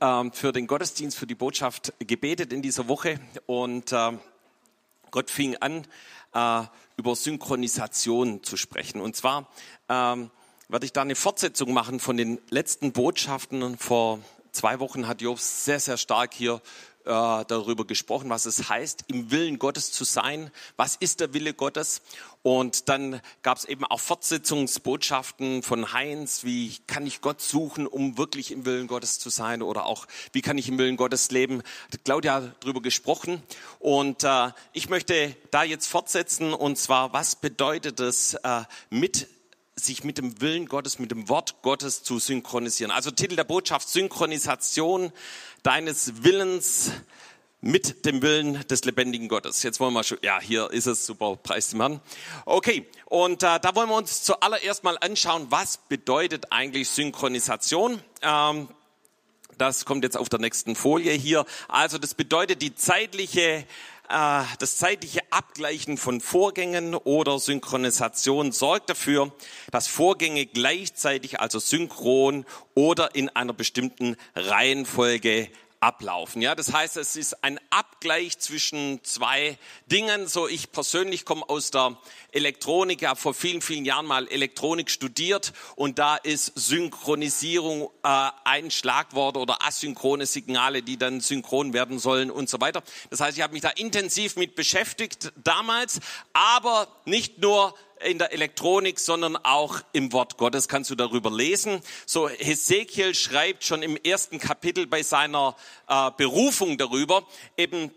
ähm, 0.00 0.32
für 0.32 0.52
den 0.52 0.66
Gottesdienst, 0.66 1.16
für 1.16 1.26
die 1.26 1.34
Botschaft 1.34 1.92
gebetet 1.98 2.52
in 2.52 2.62
dieser 2.62 2.88
Woche 2.88 3.20
und 3.46 3.92
äh, 3.92 4.12
Gott 5.10 5.30
fing 5.30 5.56
an, 5.56 5.86
äh, 6.34 6.62
über 6.96 7.16
Synchronisation 7.16 8.42
zu 8.42 8.56
sprechen. 8.56 9.00
Und 9.00 9.16
zwar 9.16 9.48
ähm, 9.88 10.30
werde 10.68 10.86
ich 10.86 10.92
da 10.92 11.02
eine 11.02 11.16
Fortsetzung 11.16 11.72
machen 11.72 12.00
von 12.00 12.16
den 12.16 12.38
letzten 12.50 12.92
Botschaften. 12.92 13.76
Vor 13.76 14.20
zwei 14.52 14.80
Wochen 14.80 15.06
hat 15.06 15.20
Job 15.20 15.38
sehr, 15.38 15.80
sehr 15.80 15.96
stark 15.96 16.32
hier 16.34 16.60
äh, 17.04 17.44
darüber 17.46 17.86
gesprochen, 17.86 18.30
was 18.30 18.46
es 18.46 18.68
heißt, 18.68 19.04
im 19.08 19.30
Willen 19.30 19.58
Gottes 19.58 19.92
zu 19.92 20.04
sein. 20.04 20.50
Was 20.76 20.96
ist 20.96 21.20
der 21.20 21.32
Wille 21.32 21.54
Gottes? 21.54 22.02
Und 22.42 22.88
dann 22.88 23.20
gab 23.42 23.58
es 23.58 23.64
eben 23.64 23.84
auch 23.84 24.00
Fortsetzungsbotschaften 24.00 25.62
von 25.62 25.92
Heinz, 25.92 26.44
wie 26.44 26.76
kann 26.86 27.06
ich 27.06 27.20
Gott 27.20 27.40
suchen, 27.40 27.86
um 27.86 28.16
wirklich 28.16 28.50
im 28.50 28.64
Willen 28.64 28.86
Gottes 28.86 29.18
zu 29.18 29.28
sein? 29.28 29.62
Oder 29.62 29.86
auch, 29.86 30.06
wie 30.32 30.40
kann 30.40 30.56
ich 30.56 30.68
im 30.68 30.78
Willen 30.78 30.96
Gottes 30.96 31.30
leben? 31.30 31.62
Hat 31.92 32.04
Claudia 32.04 32.52
darüber 32.60 32.80
gesprochen. 32.80 33.42
Und 33.78 34.24
äh, 34.24 34.50
ich 34.72 34.88
möchte 34.88 35.36
da 35.50 35.62
jetzt 35.64 35.86
fortsetzen. 35.86 36.54
Und 36.54 36.78
zwar, 36.78 37.12
was 37.12 37.36
bedeutet 37.36 38.00
es, 38.00 38.34
äh, 38.34 38.62
mit 38.88 39.28
sich 39.84 40.04
mit 40.04 40.18
dem 40.18 40.40
Willen 40.40 40.66
Gottes, 40.66 40.98
mit 40.98 41.10
dem 41.10 41.28
Wort 41.28 41.62
Gottes 41.62 42.02
zu 42.02 42.18
synchronisieren. 42.18 42.90
Also 42.90 43.10
Titel 43.10 43.36
der 43.36 43.44
Botschaft 43.44 43.88
Synchronisation 43.88 45.12
deines 45.62 46.22
Willens 46.22 46.92
mit 47.60 48.06
dem 48.06 48.22
Willen 48.22 48.66
des 48.68 48.84
lebendigen 48.84 49.28
Gottes. 49.28 49.62
Jetzt 49.62 49.80
wollen 49.80 49.92
wir 49.92 50.02
schon, 50.04 50.18
ja, 50.22 50.40
hier 50.40 50.70
ist 50.70 50.86
es, 50.86 51.04
super, 51.04 51.36
preis 51.36 51.70
dem 51.70 51.80
Herrn. 51.80 52.00
Okay, 52.46 52.86
und 53.06 53.42
äh, 53.42 53.60
da 53.60 53.74
wollen 53.74 53.88
wir 53.88 53.96
uns 53.96 54.22
zuallererst 54.22 54.82
mal 54.82 54.96
anschauen, 55.00 55.46
was 55.50 55.76
bedeutet 55.76 56.52
eigentlich 56.52 56.88
Synchronisation. 56.88 58.00
Ähm, 58.22 58.68
das 59.58 59.84
kommt 59.84 60.04
jetzt 60.04 60.16
auf 60.16 60.30
der 60.30 60.38
nächsten 60.38 60.74
Folie 60.74 61.12
hier. 61.12 61.44
Also 61.68 61.98
das 61.98 62.14
bedeutet 62.14 62.62
die 62.62 62.74
zeitliche 62.74 63.66
äh, 64.10 64.44
das 64.58 64.76
zeitliche 64.76 65.20
Abgleichen 65.30 65.96
von 65.96 66.20
Vorgängen 66.20 66.94
oder 66.94 67.38
Synchronisation 67.38 68.52
sorgt 68.52 68.90
dafür, 68.90 69.32
dass 69.70 69.86
Vorgänge 69.86 70.46
gleichzeitig, 70.46 71.40
also 71.40 71.58
synchron 71.58 72.44
oder 72.74 73.14
in 73.14 73.28
einer 73.28 73.52
bestimmten 73.52 74.16
Reihenfolge 74.34 75.48
ablaufen. 75.80 76.42
Ja, 76.42 76.54
das 76.54 76.72
heißt, 76.72 76.98
es 76.98 77.16
ist 77.16 77.42
ein 77.42 77.58
Abgleich 77.70 78.38
zwischen 78.38 79.02
zwei 79.02 79.58
Dingen. 79.86 80.28
So, 80.28 80.46
ich 80.46 80.72
persönlich 80.72 81.24
komme 81.24 81.48
aus 81.48 81.70
der 81.70 81.96
Elektronik, 82.32 83.06
habe 83.06 83.18
vor 83.18 83.32
vielen, 83.32 83.62
vielen 83.62 83.86
Jahren 83.86 84.04
mal 84.04 84.28
Elektronik 84.28 84.90
studiert 84.90 85.54
und 85.76 85.98
da 85.98 86.16
ist 86.16 86.52
Synchronisierung 86.54 87.90
äh, 88.02 88.30
ein 88.44 88.70
Schlagwort 88.70 89.38
oder 89.38 89.66
asynchrone 89.66 90.26
Signale, 90.26 90.82
die 90.82 90.98
dann 90.98 91.20
synchron 91.20 91.72
werden 91.72 91.98
sollen 91.98 92.30
und 92.30 92.50
so 92.50 92.60
weiter. 92.60 92.82
Das 93.08 93.20
heißt, 93.20 93.38
ich 93.38 93.42
habe 93.42 93.54
mich 93.54 93.62
da 93.62 93.70
intensiv 93.70 94.36
mit 94.36 94.54
beschäftigt 94.54 95.32
damals, 95.42 96.00
aber 96.34 96.88
nicht 97.06 97.38
nur 97.38 97.74
in 98.04 98.18
der 98.18 98.32
Elektronik, 98.32 98.98
sondern 98.98 99.36
auch 99.36 99.80
im 99.92 100.12
Wort 100.12 100.36
Gottes 100.36 100.68
kannst 100.68 100.90
du 100.90 100.94
darüber 100.94 101.30
lesen. 101.30 101.80
So 102.06 102.28
Hesekiel 102.28 103.14
schreibt 103.14 103.64
schon 103.64 103.82
im 103.82 103.96
ersten 103.96 104.38
Kapitel 104.38 104.86
bei 104.86 105.02
seiner 105.02 105.56
äh, 105.88 106.10
Berufung 106.16 106.78
darüber, 106.78 107.26
eben 107.56 107.90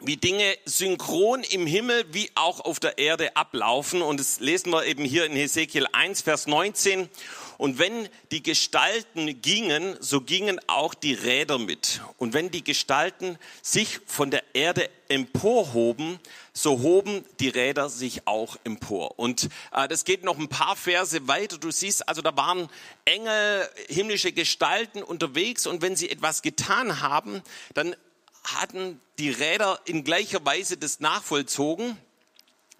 wie 0.00 0.18
Dinge 0.18 0.56
synchron 0.66 1.42
im 1.42 1.66
Himmel 1.66 2.04
wie 2.12 2.30
auch 2.34 2.60
auf 2.60 2.78
der 2.80 2.98
Erde 2.98 3.34
ablaufen. 3.34 4.02
Und 4.02 4.20
das 4.20 4.40
lesen 4.40 4.70
wir 4.70 4.84
eben 4.84 5.04
hier 5.04 5.24
in 5.24 5.32
Hesekiel 5.32 5.86
1, 5.90 6.20
Vers 6.20 6.46
19. 6.46 7.08
Und 7.56 7.78
wenn 7.78 8.08
die 8.30 8.42
Gestalten 8.42 9.40
gingen, 9.40 9.96
so 10.00 10.20
gingen 10.20 10.60
auch 10.66 10.92
die 10.92 11.14
Räder 11.14 11.58
mit. 11.58 12.02
Und 12.18 12.34
wenn 12.34 12.50
die 12.50 12.62
Gestalten 12.62 13.38
sich 13.62 14.00
von 14.06 14.30
der 14.30 14.42
Erde 14.52 14.90
emporhoben, 15.08 16.20
so 16.56 16.80
hoben 16.80 17.22
die 17.38 17.50
Räder 17.50 17.90
sich 17.90 18.26
auch 18.26 18.56
empor. 18.64 19.18
Und 19.18 19.50
äh, 19.72 19.86
das 19.88 20.04
geht 20.04 20.24
noch 20.24 20.38
ein 20.38 20.48
paar 20.48 20.74
Verse 20.74 21.28
weiter. 21.28 21.58
Du 21.58 21.70
siehst, 21.70 22.08
also 22.08 22.22
da 22.22 22.34
waren 22.34 22.70
Engel, 23.04 23.68
himmlische 23.88 24.32
Gestalten 24.32 25.02
unterwegs 25.02 25.66
und 25.66 25.82
wenn 25.82 25.96
sie 25.96 26.08
etwas 26.08 26.40
getan 26.40 27.02
haben, 27.02 27.42
dann 27.74 27.94
hatten 28.42 28.98
die 29.18 29.28
Räder 29.28 29.80
in 29.84 30.02
gleicher 30.02 30.44
Weise 30.46 30.78
das 30.78 31.00
nachvollzogen. 31.00 31.98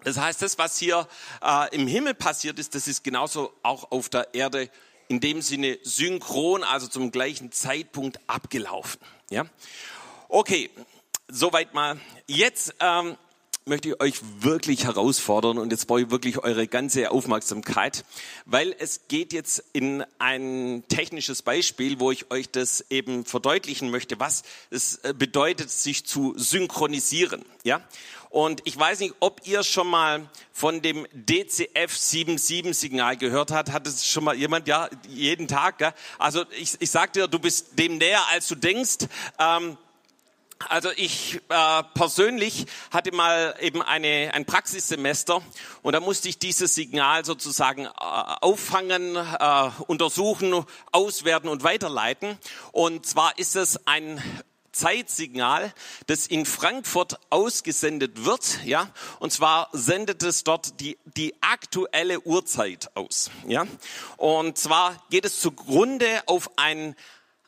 Das 0.03 0.17
heißt, 0.17 0.41
das, 0.41 0.57
was 0.57 0.79
hier 0.79 1.07
äh, 1.43 1.75
im 1.75 1.85
Himmel 1.85 2.15
passiert 2.15 2.57
ist, 2.57 2.73
das 2.73 2.87
ist 2.87 3.03
genauso 3.03 3.53
auch 3.61 3.91
auf 3.91 4.09
der 4.09 4.33
Erde 4.33 4.71
in 5.07 5.19
dem 5.19 5.43
Sinne 5.43 5.77
synchron, 5.83 6.63
also 6.63 6.87
zum 6.87 7.11
gleichen 7.11 7.51
Zeitpunkt 7.51 8.19
abgelaufen. 8.25 8.99
Ja, 9.29 9.45
okay, 10.29 10.71
soweit 11.27 11.75
mal. 11.75 11.99
Jetzt 12.25 12.73
ähm, 12.79 13.17
möchte 13.67 13.89
ich 13.89 14.01
euch 14.01 14.21
wirklich 14.39 14.85
herausfordern 14.85 15.57
und 15.57 15.71
jetzt 15.71 15.87
brauche 15.87 16.01
ich 16.01 16.09
wirklich 16.11 16.39
eure 16.39 16.67
ganze 16.67 17.11
Aufmerksamkeit, 17.11 18.05
weil 18.45 18.75
es 18.79 19.07
geht 19.07 19.33
jetzt 19.33 19.63
in 19.73 20.03
ein 20.19 20.83
technisches 20.87 21.41
Beispiel, 21.41 21.99
wo 21.99 22.11
ich 22.11 22.31
euch 22.31 22.49
das 22.49 22.85
eben 22.89 23.25
verdeutlichen 23.25 23.91
möchte, 23.91 24.19
was 24.19 24.43
es 24.69 24.97
äh, 24.97 25.13
bedeutet, 25.17 25.69
sich 25.69 26.05
zu 26.05 26.33
synchronisieren. 26.37 27.43
Ja? 27.63 27.81
Und 28.29 28.61
ich 28.65 28.77
weiß 28.77 28.99
nicht, 28.99 29.15
ob 29.19 29.41
ihr 29.45 29.63
schon 29.63 29.87
mal 29.87 30.29
von 30.51 30.81
dem 30.81 31.07
DCF 31.13 31.95
77 31.95 32.77
Signal 32.77 33.17
gehört 33.17 33.51
habt. 33.51 33.71
Hat 33.71 33.87
es 33.87 34.05
schon 34.05 34.23
mal 34.23 34.35
jemand? 34.35 34.67
Ja, 34.67 34.89
jeden 35.07 35.47
Tag. 35.47 35.77
Gell? 35.77 35.93
Also 36.19 36.43
ich, 36.59 36.75
ich 36.79 36.91
sag 36.91 37.13
dir, 37.13 37.27
du 37.27 37.39
bist 37.39 37.79
dem 37.79 37.97
näher, 37.97 38.21
als 38.31 38.47
du 38.47 38.55
denkst. 38.55 39.07
Ähm, 39.39 39.77
also 40.59 40.89
ich 40.95 41.39
äh, 41.49 41.83
persönlich 41.93 42.65
hatte 42.91 43.13
mal 43.13 43.55
eben 43.59 43.81
eine, 43.81 44.31
ein 44.33 44.45
Praxissemester 44.45 45.41
und 45.81 45.93
da 45.93 45.99
musste 45.99 46.29
ich 46.29 46.39
dieses 46.39 46.75
Signal 46.75 47.25
sozusagen 47.25 47.85
äh, 47.85 47.89
auffangen, 48.41 49.15
äh, 49.15 49.69
untersuchen, 49.87 50.65
auswerten 50.91 51.47
und 51.47 51.63
weiterleiten. 51.63 52.37
Und 52.71 53.05
zwar 53.05 53.37
ist 53.37 53.55
es 53.55 53.85
ein 53.87 54.21
Zeitsignal, 54.71 55.73
das 56.05 56.27
in 56.27 56.45
Frankfurt 56.45 57.19
ausgesendet 57.31 58.25
wird, 58.25 58.63
ja, 58.63 58.89
und 59.19 59.33
zwar 59.33 59.69
sendet 59.71 60.21
es 60.21 60.43
dort 60.43 60.79
die, 60.79 60.97
die 61.05 61.33
aktuelle 61.41 62.19
Uhrzeit 62.21 62.91
aus, 62.95 63.31
ja, 63.47 63.65
und 64.17 64.57
zwar 64.57 65.03
geht 65.09 65.25
es 65.25 65.41
zugrunde 65.41 66.21
auf 66.27 66.51
ein 66.57 66.95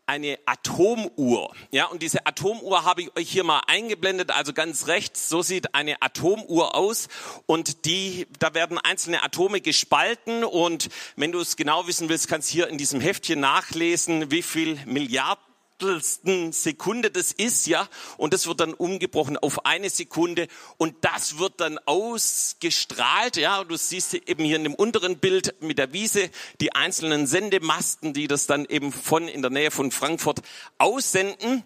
eine 0.10 0.40
Atomuhr. 0.48 1.54
Ja, 1.70 1.86
und 1.86 2.02
diese 2.02 2.26
Atomuhr 2.26 2.84
habe 2.84 3.04
ich 3.04 3.16
euch 3.16 3.30
hier 3.30 3.44
mal 3.44 3.62
eingeblendet, 3.68 4.32
also 4.32 4.54
ganz 4.54 4.88
rechts, 4.88 5.30
so 5.30 5.44
sieht 5.44 5.76
eine 5.76 6.02
Atomuhr 6.02 6.74
aus. 6.74 7.10
Und 7.46 7.86
die, 7.86 8.26
da 8.40 8.56
werden 8.56 8.80
einzelne 8.80 9.22
Atome 9.22 9.62
gespalten. 9.62 10.44
Und 10.44 10.90
wenn 11.16 11.32
du 11.32 11.40
es 11.40 11.58
genau 11.58 11.86
wissen 11.86 12.10
willst, 12.10 12.28
kannst 12.28 12.50
du 12.50 12.54
hier 12.54 12.70
in 12.70 12.80
diesem 12.80 13.00
Heftchen 13.00 13.40
nachlesen, 13.40 14.32
wie 14.32 14.42
viel 14.42 14.80
Milliarden 14.88 15.49
Hundertstelsten 15.80 16.52
Sekunde 16.52 17.10
das 17.12 17.32
ist, 17.32 17.68
ja, 17.68 17.88
und 18.18 18.34
das 18.34 18.48
wird 18.48 18.60
dann 18.60 18.74
umgebrochen 18.74 19.38
auf 19.38 19.66
eine 19.66 19.90
Sekunde 19.90 20.48
und 20.78 20.96
das 21.02 21.40
wird 21.40 21.54
dann 21.58 21.80
ausgestrahlt, 21.86 23.38
ja, 23.38 23.64
du 23.64 23.78
siehst 23.78 24.14
eben 24.14 24.44
hier 24.44 24.58
in 24.58 24.64
dem 24.64 24.76
unteren 24.76 25.18
Bild 25.18 25.56
mit 25.62 25.78
der 25.78 25.94
Wiese 25.94 26.30
die 26.60 26.76
einzelnen 26.76 27.28
Sendemasten, 27.28 28.14
die 28.14 28.28
das 28.28 28.46
dann 28.46 28.66
eben 28.66 28.92
von 28.92 29.28
in 29.28 29.42
der 29.42 29.52
Nähe 29.52 29.72
von 29.72 29.92
Frankfurt 29.92 30.42
aussenden. 30.78 31.64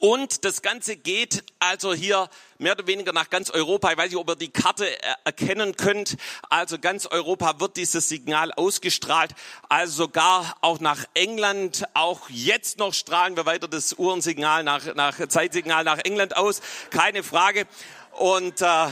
Und 0.00 0.44
das 0.44 0.62
Ganze 0.62 0.96
geht 0.96 1.44
also 1.60 1.94
hier 1.94 2.28
mehr 2.58 2.72
oder 2.72 2.86
weniger 2.86 3.12
nach 3.12 3.30
ganz 3.30 3.50
Europa. 3.50 3.92
Ich 3.92 3.96
weiß 3.96 4.10
nicht, 4.10 4.18
ob 4.18 4.28
ihr 4.28 4.36
die 4.36 4.50
Karte 4.50 4.86
erkennen 5.24 5.76
könnt. 5.76 6.16
Also 6.50 6.78
ganz 6.78 7.06
Europa 7.06 7.60
wird 7.60 7.76
dieses 7.76 8.08
Signal 8.08 8.52
ausgestrahlt. 8.52 9.32
Also 9.68 10.04
sogar 10.04 10.56
auch 10.60 10.80
nach 10.80 11.04
England. 11.14 11.84
Auch 11.94 12.28
jetzt 12.28 12.78
noch 12.78 12.94
strahlen 12.94 13.36
wir 13.36 13.46
weiter 13.46 13.68
das 13.68 13.92
Uhrensignal 13.92 14.64
nach, 14.64 14.94
nach 14.96 15.26
Zeitsignal 15.28 15.84
nach 15.84 15.98
England 15.98 16.36
aus. 16.36 16.60
Keine 16.90 17.22
Frage. 17.22 17.66
Und 18.12 18.62
äh, 18.62 18.86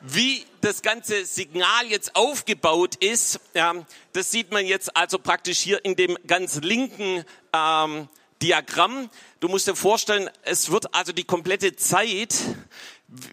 wie 0.00 0.44
das 0.60 0.82
ganze 0.82 1.24
Signal 1.24 1.86
jetzt 1.86 2.14
aufgebaut 2.14 2.96
ist, 2.96 3.40
ja, 3.54 3.74
das 4.12 4.30
sieht 4.30 4.50
man 4.50 4.66
jetzt 4.66 4.96
also 4.96 5.18
praktisch 5.18 5.58
hier 5.58 5.84
in 5.84 5.96
dem 5.96 6.18
ganz 6.26 6.56
linken 6.56 7.24
ähm, 7.54 8.08
Diagramm. 8.42 9.10
Du 9.40 9.48
musst 9.48 9.66
dir 9.66 9.76
vorstellen, 9.76 10.30
es 10.42 10.70
wird 10.70 10.94
also 10.94 11.12
die 11.12 11.24
komplette 11.24 11.76
Zeit, 11.76 12.34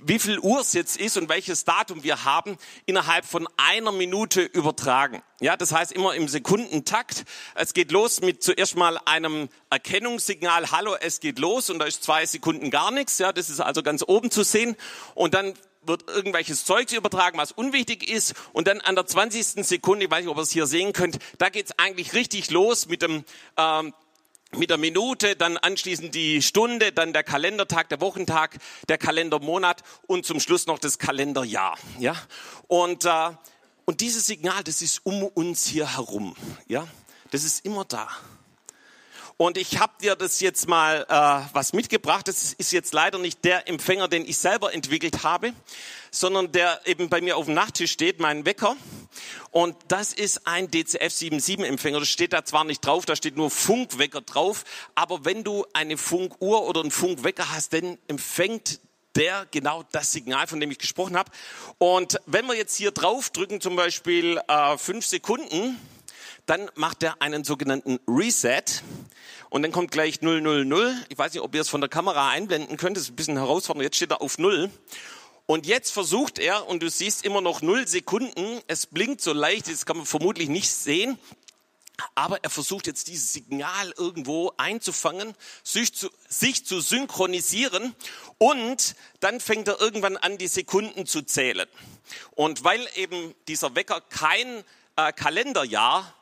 wie 0.04 0.20
viel 0.20 0.40
Uhr 0.40 0.62
es 0.62 0.74
jetzt 0.74 0.98
ist 0.98 1.18
und 1.18 1.30
welches 1.30 1.64
Datum 1.64 2.04
wir 2.04 2.26
haben, 2.26 2.58
innerhalb 2.86 3.26
von 3.26 3.48
einer 3.58 3.92
Minute 3.92 4.42
übertragen. 4.42 5.22
Ja, 5.40 5.56
das 5.56 5.72
heißt 5.72 5.92
immer 5.92 6.16
im 6.16 6.28
Sekundentakt. 6.28 7.26
Es 7.56 7.74
geht 7.74 7.92
los 7.92 8.22
mit 8.22 8.44
zuerst 8.44 8.76
mal 8.76 8.98
einem 9.06 9.50
Erkennungssignal, 9.70 10.72
hallo, 10.72 10.96
es 11.00 11.20
geht 11.20 11.40
los 11.40 11.70
und 11.70 11.80
da 11.80 11.86
ist 11.86 12.04
zwei 12.04 12.26
Sekunden 12.26 12.72
gar 12.72 12.92
nichts. 12.92 13.20
Ja, 13.20 13.32
das 13.32 13.50
ist 13.50 13.60
also 13.60 13.84
ganz 13.84 14.04
oben 14.06 14.32
zu 14.32 14.44
sehen. 14.44 14.76
Und 15.14 15.36
dann 15.36 15.54
wird 15.84 16.10
irgendwelches 16.10 16.66
Zeugs 16.66 16.92
übertragen, 16.92 17.38
was 17.38 17.52
unwichtig 17.52 18.10
ist. 18.10 18.34
Und 18.54 18.68
dann 18.68 18.82
an 18.82 18.96
der 18.96 19.06
20. 19.06 19.66
Sekunde, 19.66 20.06
ich 20.06 20.12
weiß 20.12 20.22
nicht, 20.22 20.30
ob 20.30 20.38
ihr 20.38 20.44
es 20.44 20.52
hier 20.52 20.66
sehen 20.66 20.92
könnt, 20.92 21.20
da 21.38 21.50
geht's 21.50 21.72
eigentlich 21.78 22.14
richtig 22.14 22.50
los 22.52 22.88
mit 22.88 23.02
dem 23.02 23.24
ähm, 23.58 23.94
mit 24.56 24.70
der 24.70 24.78
Minute, 24.78 25.36
dann 25.36 25.58
anschließend 25.58 26.16
die 26.16 26.42
Stunde, 26.42 26.92
dann 26.92 27.14
der 27.14 27.24
Kalendertag, 27.24 27.90
der 27.90 28.00
Wochentag, 28.02 28.58
der 28.88 28.98
Kalendermonat 28.98 29.84
und 30.08 30.26
zum 30.26 30.40
Schluss 30.40 30.68
noch 30.68 30.80
das 30.80 31.00
Kalenderjahr. 31.00 31.78
Ja, 32.00 32.16
und 32.68 33.06
äh, 33.06 33.32
und 33.90 34.02
dieses 34.02 34.28
Signal, 34.28 34.66
das 34.66 34.82
ist 34.82 35.06
um 35.06 35.24
uns 35.24 35.66
hier 35.66 35.96
herum. 35.96 36.36
Ja, 36.68 36.86
das 37.32 37.46
ist 37.46 37.64
immer 37.64 37.86
da. 37.86 38.10
Und 39.40 39.56
ich 39.60 39.78
habe 39.78 39.94
dir 40.02 40.16
das 40.16 40.40
jetzt 40.40 40.68
mal 40.68 41.06
äh, 41.08 41.54
was 41.54 41.72
mitgebracht. 41.72 42.28
Das 42.28 42.54
ist 42.54 42.72
jetzt 42.72 42.92
leider 42.92 43.20
nicht 43.20 43.46
der 43.46 43.70
Empfänger, 43.70 44.08
den 44.08 44.26
ich 44.28 44.40
selber 44.40 44.74
entwickelt 44.74 45.22
habe, 45.24 45.54
sondern 46.10 46.52
der 46.52 46.82
eben 46.88 47.08
bei 47.08 47.22
mir 47.22 47.38
auf 47.38 47.46
dem 47.46 47.54
Nachttisch 47.54 47.92
steht, 47.92 48.20
mein 48.20 48.48
Wecker. 48.48 48.76
Und 49.52 49.76
das 49.90 50.12
ist 50.12 50.48
ein 50.48 50.72
DCF 50.72 51.14
77 51.14 51.68
Empfänger. 51.68 52.00
Das 52.00 52.10
steht 52.10 52.34
da 52.34 52.46
zwar 52.46 52.64
nicht 52.64 52.84
drauf, 52.84 53.06
da 53.06 53.16
steht 53.16 53.38
nur 53.38 53.52
Funkwecker 53.52 54.22
drauf. 54.22 54.64
Aber 54.96 55.24
wenn 55.24 55.44
du 55.44 55.68
eine 55.72 55.98
Funkuhr 55.98 56.64
oder 56.68 56.82
einen 56.82 56.90
Funkwecker 56.90 57.52
hast, 57.52 57.74
dann 57.74 58.00
empfängt 58.08 58.80
der 59.16 59.46
genau 59.52 59.84
das 59.92 60.12
Signal, 60.14 60.48
von 60.48 60.60
dem 60.60 60.72
ich 60.72 60.80
gesprochen 60.80 61.16
habe. 61.16 61.32
Und 61.78 62.20
wenn 62.26 62.48
wir 62.48 62.56
jetzt 62.56 62.76
hier 62.76 62.90
drauf 62.90 63.30
drücken, 63.30 63.62
zum 63.62 63.76
Beispiel 63.76 64.42
äh, 64.48 64.78
fünf 64.80 65.06
Sekunden, 65.06 65.80
dann 66.48 66.72
macht 66.76 67.04
er 67.04 67.22
einen 67.22 67.44
sogenannten 67.44 68.00
Reset 68.08 68.64
und 69.50 69.62
dann 69.62 69.72
kommt 69.72 69.92
gleich 69.92 70.22
000. 70.22 71.06
Ich 71.10 71.18
weiß 71.18 71.34
nicht, 71.34 71.44
ob 71.44 71.56
ihr 71.56 71.62
es 71.62 71.70
von 71.70 71.82
der 71.82 71.90
Kamera 71.90 72.30
einblenden 72.30 72.78
könnt, 72.78 72.98
das 72.98 73.04
ist 73.04 73.10
ein 73.12 73.16
bisschen 73.16 73.38
herausfordernd. 73.38 73.84
Jetzt 73.84 73.96
steht 73.96 74.12
er 74.12 74.22
auf 74.22 74.38
0. 74.38 74.70
Und 75.46 75.66
jetzt 75.66 75.92
versucht 75.92 76.40
er, 76.40 76.68
und 76.68 76.84
du 76.84 76.90
siehst 76.90 77.24
immer 77.24 77.40
noch 77.40 77.62
0 77.62 77.88
Sekunden, 77.88 78.62
es 78.68 78.86
blinkt 78.86 79.22
so 79.22 79.32
leicht, 79.32 79.70
das 79.70 79.86
kann 79.86 79.98
man 79.98 80.06
vermutlich 80.06 80.50
nicht 80.50 80.70
sehen, 80.70 81.18
aber 82.16 82.44
er 82.44 82.50
versucht 82.50 82.86
jetzt 82.86 83.08
dieses 83.08 83.34
Signal 83.34 83.94
irgendwo 83.98 84.52
einzufangen, 84.58 85.34
sich 85.64 85.94
zu, 85.94 86.10
sich 86.28 86.66
zu 86.66 86.82
synchronisieren 86.82 87.96
und 88.38 88.96
dann 89.20 89.40
fängt 89.40 89.68
er 89.68 89.80
irgendwann 89.80 90.18
an, 90.18 90.38
die 90.38 90.48
Sekunden 90.48 91.06
zu 91.06 91.22
zählen. 91.22 91.68
Und 92.32 92.64
weil 92.64 92.86
eben 92.96 93.34
dieser 93.48 93.74
Wecker 93.76 94.02
kein 94.02 94.64
äh, 94.96 95.14
Kalenderjahr 95.14 96.14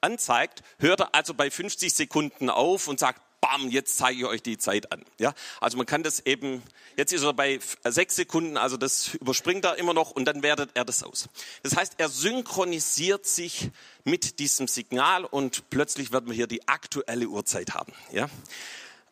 anzeigt, 0.00 0.62
hört 0.78 1.00
er 1.00 1.14
also 1.14 1.34
bei 1.34 1.50
50 1.50 1.92
Sekunden 1.92 2.50
auf 2.50 2.88
und 2.88 3.00
sagt, 3.00 3.20
bam, 3.40 3.70
jetzt 3.70 3.96
zeige 3.96 4.18
ich 4.18 4.26
euch 4.26 4.42
die 4.42 4.58
Zeit 4.58 4.92
an. 4.92 5.04
Ja, 5.18 5.32
also 5.60 5.76
man 5.76 5.86
kann 5.86 6.02
das 6.02 6.20
eben, 6.20 6.62
jetzt 6.96 7.12
ist 7.12 7.22
er 7.22 7.32
bei 7.32 7.58
sechs 7.84 8.16
Sekunden, 8.16 8.56
also 8.56 8.76
das 8.76 9.14
überspringt 9.14 9.64
er 9.64 9.76
immer 9.76 9.94
noch 9.94 10.10
und 10.10 10.24
dann 10.24 10.42
wertet 10.42 10.70
er 10.74 10.84
das 10.84 11.02
aus. 11.02 11.28
Das 11.62 11.76
heißt, 11.76 11.94
er 11.98 12.08
synchronisiert 12.08 13.26
sich 13.26 13.70
mit 14.04 14.38
diesem 14.38 14.68
Signal 14.68 15.24
und 15.24 15.70
plötzlich 15.70 16.12
werden 16.12 16.28
wir 16.28 16.34
hier 16.34 16.46
die 16.46 16.66
aktuelle 16.68 17.28
Uhrzeit 17.28 17.74
haben. 17.74 17.92
Ja, 18.12 18.28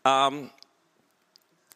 ähm, 0.05 0.51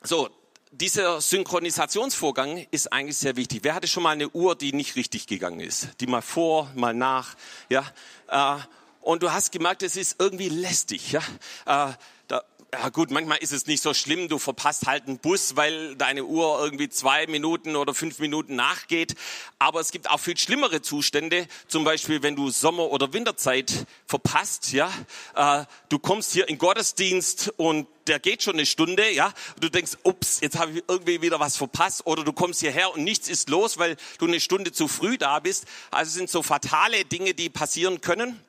so. 0.03 0.29
Dieser 0.73 1.21
Synchronisationsvorgang 1.21 2.65
ist 2.71 2.93
eigentlich 2.93 3.17
sehr 3.17 3.35
wichtig. 3.35 3.65
Wer 3.65 3.75
hatte 3.75 3.89
schon 3.89 4.05
mal 4.05 4.11
eine 4.11 4.29
Uhr, 4.29 4.55
die 4.55 4.73
nicht 4.73 4.95
richtig 4.95 5.27
gegangen 5.27 5.59
ist? 5.59 5.89
Die 5.99 6.07
mal 6.07 6.23
vor, 6.23 6.71
mal 6.77 6.95
nach, 6.95 7.35
ja? 7.69 7.85
Äh, 8.29 8.61
und 9.01 9.23
du 9.23 9.33
hast 9.33 9.53
gemerkt, 9.53 9.83
es 9.83 9.97
ist 9.97 10.17
irgendwie 10.19 10.49
lästig. 10.49 11.13
Ja? 11.13 11.21
Äh, 11.67 11.93
da, 12.29 12.43
ja 12.73 12.89
gut, 12.91 13.11
manchmal 13.11 13.39
ist 13.39 13.53
es 13.53 13.67
nicht 13.67 13.83
so 13.83 13.95
schlimm, 13.95 14.29
du 14.29 14.39
verpasst 14.39 14.87
halt 14.87 15.07
einen 15.09 15.19
Bus, 15.19 15.57
weil 15.57 15.97
deine 15.97 16.25
Uhr 16.25 16.61
irgendwie 16.63 16.89
zwei 16.89 17.27
Minuten 17.27 17.75
oder 17.75 17.95
fünf 17.95 18.19
Minuten 18.21 18.55
nachgeht. 18.55 19.17
Aber 19.59 19.81
es 19.81 19.91
gibt 19.91 20.09
auch 20.09 20.21
viel 20.21 20.37
schlimmere 20.37 20.81
Zustände, 20.81 21.49
zum 21.67 21.85
Beispiel 21.85 22.23
wenn 22.23 22.37
du 22.37 22.51
Sommer- 22.51 22.91
oder 22.91 23.13
Winterzeit 23.13 23.87
verpasst. 24.07 24.73
Ja, 24.73 24.91
äh, 25.35 25.65
Du 25.89 25.99
kommst 25.99 26.33
hier 26.33 26.49
in 26.49 26.59
Gottesdienst 26.59 27.53
und 27.57 27.89
der 28.07 28.21
geht 28.21 28.43
schon 28.45 28.55
eine 28.55 28.67
Stunde, 28.67 29.11
ja, 29.11 29.33
du 29.61 29.69
denkst, 29.69 29.99
ups, 30.05 30.41
jetzt 30.41 30.59
habe 30.59 30.73
ich 30.73 30.85
irgendwie 30.87 31.21
wieder 31.23 31.41
was 31.41 31.57
verpasst, 31.57 32.07
oder 32.07 32.25
du 32.25 32.33
kommst 32.33 32.61
hierher 32.61 32.95
und 32.95 33.03
nichts 33.03 33.29
ist 33.29 33.49
los, 33.49 33.79
weil 33.79 33.97
du 34.19 34.27
eine 34.27 34.41
Stunde 34.41 34.73
zu 34.73 34.87
früh 34.87 35.19
da 35.19 35.41
bist. 35.41 35.67
Also 35.91 36.13
sind 36.13 36.31
so 36.31 36.43
fatale 36.43 37.05
Dinge, 37.05 37.35
die 37.35 37.51
passieren 37.51 38.01
können. 38.01 38.41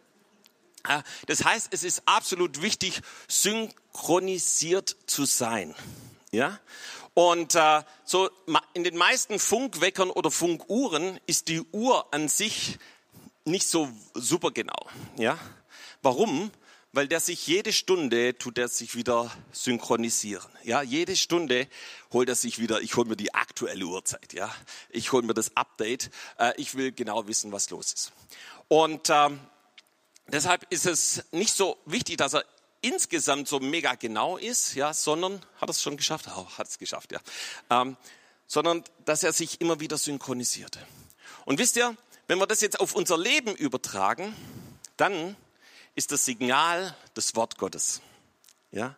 Das 1.28 1.44
heißt, 1.44 1.70
es 1.72 1.84
ist 1.84 2.04
absolut 2.06 2.62
wichtig, 2.62 3.02
synchronisiert 3.28 4.96
zu 5.06 5.26
sein. 5.26 5.76
Ja? 6.32 6.60
Und 7.14 7.56
äh, 7.56 7.84
so 8.06 8.30
in 8.74 8.84
den 8.84 8.98
meisten 8.98 9.40
Funkweckern 9.40 10.10
oder 10.10 10.32
Funkuhren 10.32 11.20
ist 11.26 11.50
die 11.50 11.62
Uhr 11.72 12.14
an 12.14 12.30
sich 12.30 12.80
nicht 13.46 13.68
so 13.68 13.90
super 14.14 14.52
genau. 14.52 14.88
Ja? 15.18 15.38
Warum? 16.02 16.52
Weil 16.94 17.08
der 17.08 17.22
sich 17.22 17.48
jede 17.48 17.72
Stunde 17.72 18.38
tut 18.38 18.58
er 18.58 18.68
sich 18.68 18.96
wieder 18.96 19.32
synchronisieren. 19.54 20.50
Ja, 20.64 20.82
jede 20.82 21.16
Stunde 21.16 21.68
holt 22.12 22.28
er 22.28 22.36
sich 22.36 22.60
wieder. 22.60 22.82
Ich 22.82 22.98
hole 22.98 23.08
mir 23.08 23.16
die 23.16 23.34
aktuelle 23.34 23.86
Uhrzeit. 23.86 24.34
Ja, 24.34 24.54
ich 24.90 25.14
hole 25.14 25.26
mir 25.26 25.34
das 25.34 25.56
Update. 25.56 26.10
Äh, 26.38 26.52
ich 26.58 26.76
will 26.76 26.92
genau 26.92 27.28
wissen, 27.28 27.54
was 27.54 27.70
los 27.70 27.94
ist. 27.94 28.12
Und 28.68 29.10
ähm, 29.10 29.40
Deshalb 30.32 30.66
ist 30.70 30.86
es 30.86 31.24
nicht 31.32 31.54
so 31.54 31.78
wichtig, 31.86 32.18
dass 32.18 32.34
er 32.34 32.46
insgesamt 32.82 33.48
so 33.48 33.60
mega 33.60 33.96
genau 33.96 34.38
ist, 34.38 34.76
ja, 34.76 34.94
sondern 34.94 35.42
hat 35.60 35.70
er 35.70 35.72
es 35.72 35.82
schon 35.82 35.98
geschafft? 35.98 36.28
Oh, 36.36 36.48
hat 36.58 36.68
es 36.68 36.78
geschafft, 36.80 37.12
ja. 37.12 37.20
Ähm, 37.70 37.98
sondern 38.48 38.84
dass 39.06 39.24
er 39.24 39.34
sich 39.34 39.62
immer 39.62 39.80
wieder 39.80 39.98
synchronisiert. 39.98 40.80
Und 41.46 41.60
wisst 41.60 41.76
ihr, 41.76 41.96
wenn 42.28 42.40
wir 42.40 42.48
das 42.48 42.62
jetzt 42.62 42.80
auf 42.80 42.96
unser 42.96 43.18
Leben 43.18 43.56
übertragen, 43.56 44.36
dann 44.98 45.36
ist 45.96 46.12
das 46.12 46.26
Signal 46.26 46.96
das 47.14 47.36
Wort 47.36 47.58
Gottes. 47.58 48.02
Ja? 48.72 48.96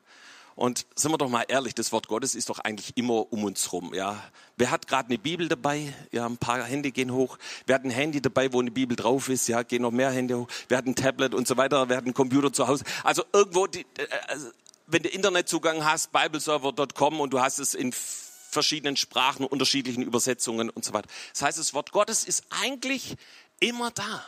Und 0.56 0.86
sind 0.96 1.12
wir 1.12 1.18
doch 1.18 1.30
mal 1.30 1.46
ehrlich, 1.48 1.74
das 1.74 1.92
Wort 1.92 2.08
Gottes 2.08 2.36
ist 2.36 2.50
doch 2.50 2.60
eigentlich 2.60 2.96
immer 2.96 3.32
um 3.32 3.44
uns 3.44 3.72
rum. 3.72 3.94
Ja, 3.94 4.22
wer 4.56 4.70
hat 4.70 4.88
gerade 4.88 5.10
eine 5.10 5.18
Bibel 5.18 5.48
dabei? 5.48 5.94
Ja, 6.12 6.26
ein 6.26 6.38
paar 6.38 6.64
Hände 6.64 6.92
gehen 6.92 7.12
hoch. 7.12 7.38
Wer 7.66 7.76
hat 7.76 7.84
ein 7.84 7.90
Handy 7.90 8.22
dabei, 8.22 8.54
wo 8.54 8.60
eine 8.60 8.72
Bibel 8.72 8.96
drauf 8.96 9.30
ist? 9.30 9.48
Ja, 9.48 9.64
gehen 9.64 9.82
noch 9.82 9.92
mehr 9.92 10.12
Hände 10.12 10.38
hoch. 10.38 10.48
Wer 10.68 10.78
hat 10.78 10.86
ein 10.86 10.96
Tablet 10.96 11.34
und 11.34 11.48
so 11.48 11.58
weiter? 11.58 11.90
Wer 11.90 11.98
hat 11.98 12.06
einen 12.06 12.14
Computer 12.14 12.54
zu 12.54 12.68
Hause? 12.68 12.84
Also 13.04 13.24
irgendwo, 13.34 13.68
die, 13.68 13.82
äh, 13.98 14.08
also, 14.28 14.52
wenn 14.88 15.02
du 15.02 15.10
Internetzugang 15.10 15.84
hast, 15.84 16.12
bibleserver.com 16.12 17.20
und 17.20 17.34
du 17.34 17.40
hast 17.40 17.60
es 17.60 17.74
in 17.74 17.92
verschiedenen 17.92 18.96
Sprachen, 18.96 19.46
unterschiedlichen 19.46 20.04
Übersetzungen 20.04 20.70
und 20.70 20.86
so 20.86 20.94
weiter. 20.94 21.10
Das 21.32 21.42
heißt, 21.42 21.58
das 21.58 21.74
Wort 21.74 21.92
Gottes 21.92 22.24
ist 22.24 22.46
eigentlich 22.62 23.16
immer 23.60 23.92
da. 23.92 24.26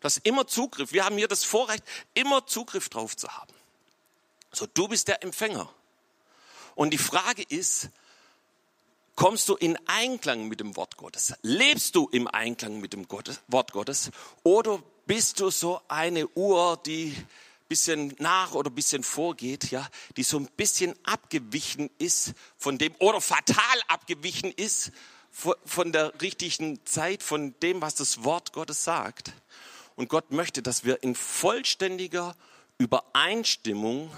Du 0.00 0.04
hast 0.04 0.18
immer 0.18 0.46
Zugriff. 0.46 0.92
Wir 0.92 1.04
haben 1.04 1.16
hier 1.16 1.28
das 1.28 1.44
Vorrecht, 1.44 1.84
immer 2.14 2.46
Zugriff 2.46 2.88
drauf 2.88 3.16
zu 3.16 3.28
haben. 3.28 3.52
So, 4.52 4.66
du 4.66 4.88
bist 4.88 5.08
der 5.08 5.22
Empfänger. 5.22 5.68
Und 6.74 6.90
die 6.90 6.98
Frage 6.98 7.42
ist, 7.42 7.88
kommst 9.14 9.48
du 9.48 9.56
in 9.56 9.78
Einklang 9.86 10.48
mit 10.48 10.60
dem 10.60 10.76
Wort 10.76 10.96
Gottes? 10.96 11.34
Lebst 11.42 11.94
du 11.94 12.08
im 12.12 12.28
Einklang 12.28 12.80
mit 12.80 12.92
dem 12.92 13.06
Wort 13.48 13.72
Gottes? 13.72 14.10
Oder 14.42 14.82
bist 15.06 15.40
du 15.40 15.50
so 15.50 15.80
eine 15.88 16.28
Uhr, 16.28 16.80
die 16.84 17.16
bisschen 17.68 18.14
nach 18.18 18.54
oder 18.54 18.70
bisschen 18.70 19.02
vorgeht, 19.02 19.70
ja, 19.70 19.86
die 20.16 20.22
so 20.22 20.38
ein 20.38 20.48
bisschen 20.56 20.94
abgewichen 21.04 21.90
ist 21.98 22.32
von 22.56 22.78
dem 22.78 22.94
oder 22.98 23.20
fatal 23.20 23.82
abgewichen 23.88 24.52
ist 24.52 24.90
von 25.30 25.92
der 25.92 26.20
richtigen 26.20 26.84
Zeit, 26.86 27.22
von 27.22 27.54
dem, 27.60 27.80
was 27.80 27.94
das 27.94 28.24
Wort 28.24 28.52
Gottes 28.52 28.82
sagt. 28.82 29.32
Und 29.94 30.08
Gott 30.08 30.32
möchte, 30.32 30.62
dass 30.62 30.84
wir 30.84 31.02
in 31.02 31.14
vollständiger 31.14 32.34
Übereinstimmung 32.78 34.10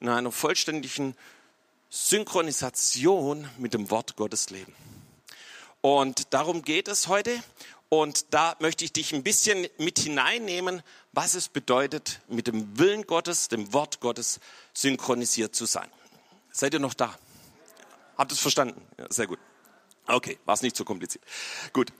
in 0.00 0.08
einer 0.08 0.32
vollständigen 0.32 1.14
Synchronisation 1.90 3.48
mit 3.58 3.74
dem 3.74 3.90
Wort 3.90 4.16
Gottes 4.16 4.50
leben. 4.50 4.74
Und 5.80 6.32
darum 6.34 6.62
geht 6.62 6.88
es 6.88 7.08
heute. 7.08 7.42
Und 7.88 8.34
da 8.34 8.54
möchte 8.60 8.84
ich 8.84 8.92
dich 8.92 9.14
ein 9.14 9.22
bisschen 9.22 9.66
mit 9.78 9.98
hineinnehmen, 9.98 10.82
was 11.12 11.34
es 11.34 11.48
bedeutet, 11.48 12.20
mit 12.28 12.46
dem 12.46 12.78
Willen 12.78 13.06
Gottes, 13.06 13.48
dem 13.48 13.72
Wort 13.72 14.00
Gottes 14.00 14.40
synchronisiert 14.74 15.56
zu 15.56 15.64
sein. 15.64 15.88
Seid 16.52 16.74
ihr 16.74 16.80
noch 16.80 16.92
da? 16.92 17.16
Habt 18.18 18.32
ihr 18.32 18.34
es 18.34 18.40
verstanden? 18.40 18.82
Ja, 18.98 19.06
sehr 19.08 19.26
gut. 19.26 19.38
Okay, 20.06 20.38
war 20.44 20.54
es 20.54 20.62
nicht 20.62 20.76
so 20.76 20.84
kompliziert. 20.84 21.24
Gut. 21.72 21.92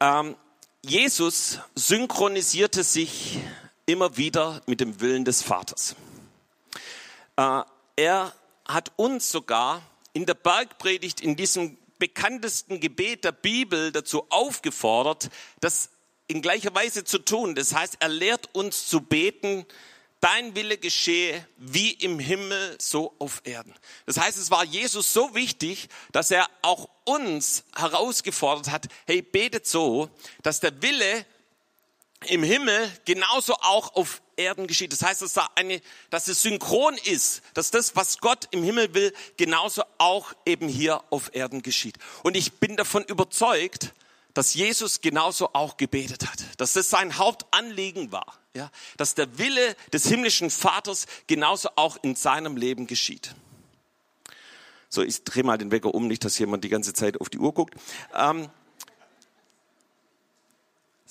Ähm, 0.00 0.36
Jesus 0.82 1.60
synchronisierte 1.74 2.84
sich 2.84 3.38
immer 3.86 4.18
wieder 4.18 4.60
mit 4.66 4.80
dem 4.80 5.00
Willen 5.00 5.24
des 5.24 5.42
Vaters. 5.42 5.96
Äh, 7.36 7.62
er 7.96 8.32
hat 8.66 8.92
uns 8.96 9.30
sogar 9.30 9.82
in 10.12 10.26
der 10.26 10.34
Bergpredigt, 10.34 11.20
in 11.20 11.36
diesem 11.36 11.76
bekanntesten 11.98 12.80
Gebet 12.80 13.24
der 13.24 13.32
Bibel 13.32 13.92
dazu 13.92 14.26
aufgefordert, 14.30 15.30
das 15.60 15.90
in 16.26 16.42
gleicher 16.42 16.74
Weise 16.74 17.04
zu 17.04 17.18
tun. 17.18 17.54
Das 17.54 17.74
heißt, 17.74 17.96
er 18.00 18.08
lehrt 18.08 18.54
uns 18.54 18.88
zu 18.88 19.00
beten, 19.00 19.66
dein 20.20 20.54
Wille 20.54 20.78
geschehe 20.78 21.46
wie 21.58 21.90
im 21.92 22.18
Himmel, 22.18 22.76
so 22.80 23.14
auf 23.18 23.42
Erden. 23.44 23.74
Das 24.06 24.18
heißt, 24.18 24.38
es 24.38 24.50
war 24.50 24.64
Jesus 24.64 25.12
so 25.12 25.34
wichtig, 25.34 25.88
dass 26.12 26.30
er 26.30 26.48
auch 26.62 26.88
uns 27.04 27.64
herausgefordert 27.76 28.70
hat, 28.70 28.86
hey, 29.06 29.20
betet 29.20 29.66
so, 29.66 30.08
dass 30.42 30.60
der 30.60 30.80
Wille 30.80 31.26
im 32.26 32.42
Himmel 32.42 32.90
genauso 33.04 33.54
auch 33.56 33.94
auf 33.96 34.22
Erden 34.36 34.66
geschieht. 34.66 34.92
Das 34.92 35.02
heißt, 35.02 35.22
dass, 35.22 35.32
da 35.32 35.48
eine, 35.54 35.80
dass 36.10 36.28
es 36.28 36.42
synchron 36.42 36.96
ist, 37.04 37.42
dass 37.54 37.70
das, 37.70 37.96
was 37.96 38.18
Gott 38.18 38.48
im 38.50 38.62
Himmel 38.62 38.94
will, 38.94 39.12
genauso 39.36 39.82
auch 39.98 40.32
eben 40.46 40.68
hier 40.68 41.02
auf 41.10 41.34
Erden 41.34 41.62
geschieht. 41.62 41.96
Und 42.22 42.36
ich 42.36 42.54
bin 42.54 42.76
davon 42.76 43.04
überzeugt, 43.04 43.94
dass 44.34 44.54
Jesus 44.54 45.00
genauso 45.00 45.50
auch 45.54 45.76
gebetet 45.76 46.26
hat, 46.30 46.44
dass 46.58 46.72
das 46.72 46.90
sein 46.90 47.18
Hauptanliegen 47.18 48.10
war, 48.12 48.38
ja, 48.54 48.70
dass 48.96 49.14
der 49.14 49.38
Wille 49.38 49.76
des 49.92 50.06
himmlischen 50.06 50.50
Vaters 50.50 51.06
genauso 51.28 51.70
auch 51.76 51.96
in 52.02 52.16
seinem 52.16 52.56
Leben 52.56 52.86
geschieht. 52.86 53.34
So, 54.88 55.02
ich 55.02 55.24
drehe 55.24 55.44
mal 55.44 55.58
den 55.58 55.70
Wecker 55.70 55.94
um, 55.94 56.06
nicht, 56.06 56.24
dass 56.24 56.38
jemand 56.38 56.62
die 56.62 56.68
ganze 56.68 56.92
Zeit 56.92 57.20
auf 57.20 57.28
die 57.28 57.38
Uhr 57.38 57.52
guckt. 57.52 57.74
Ähm, 58.14 58.48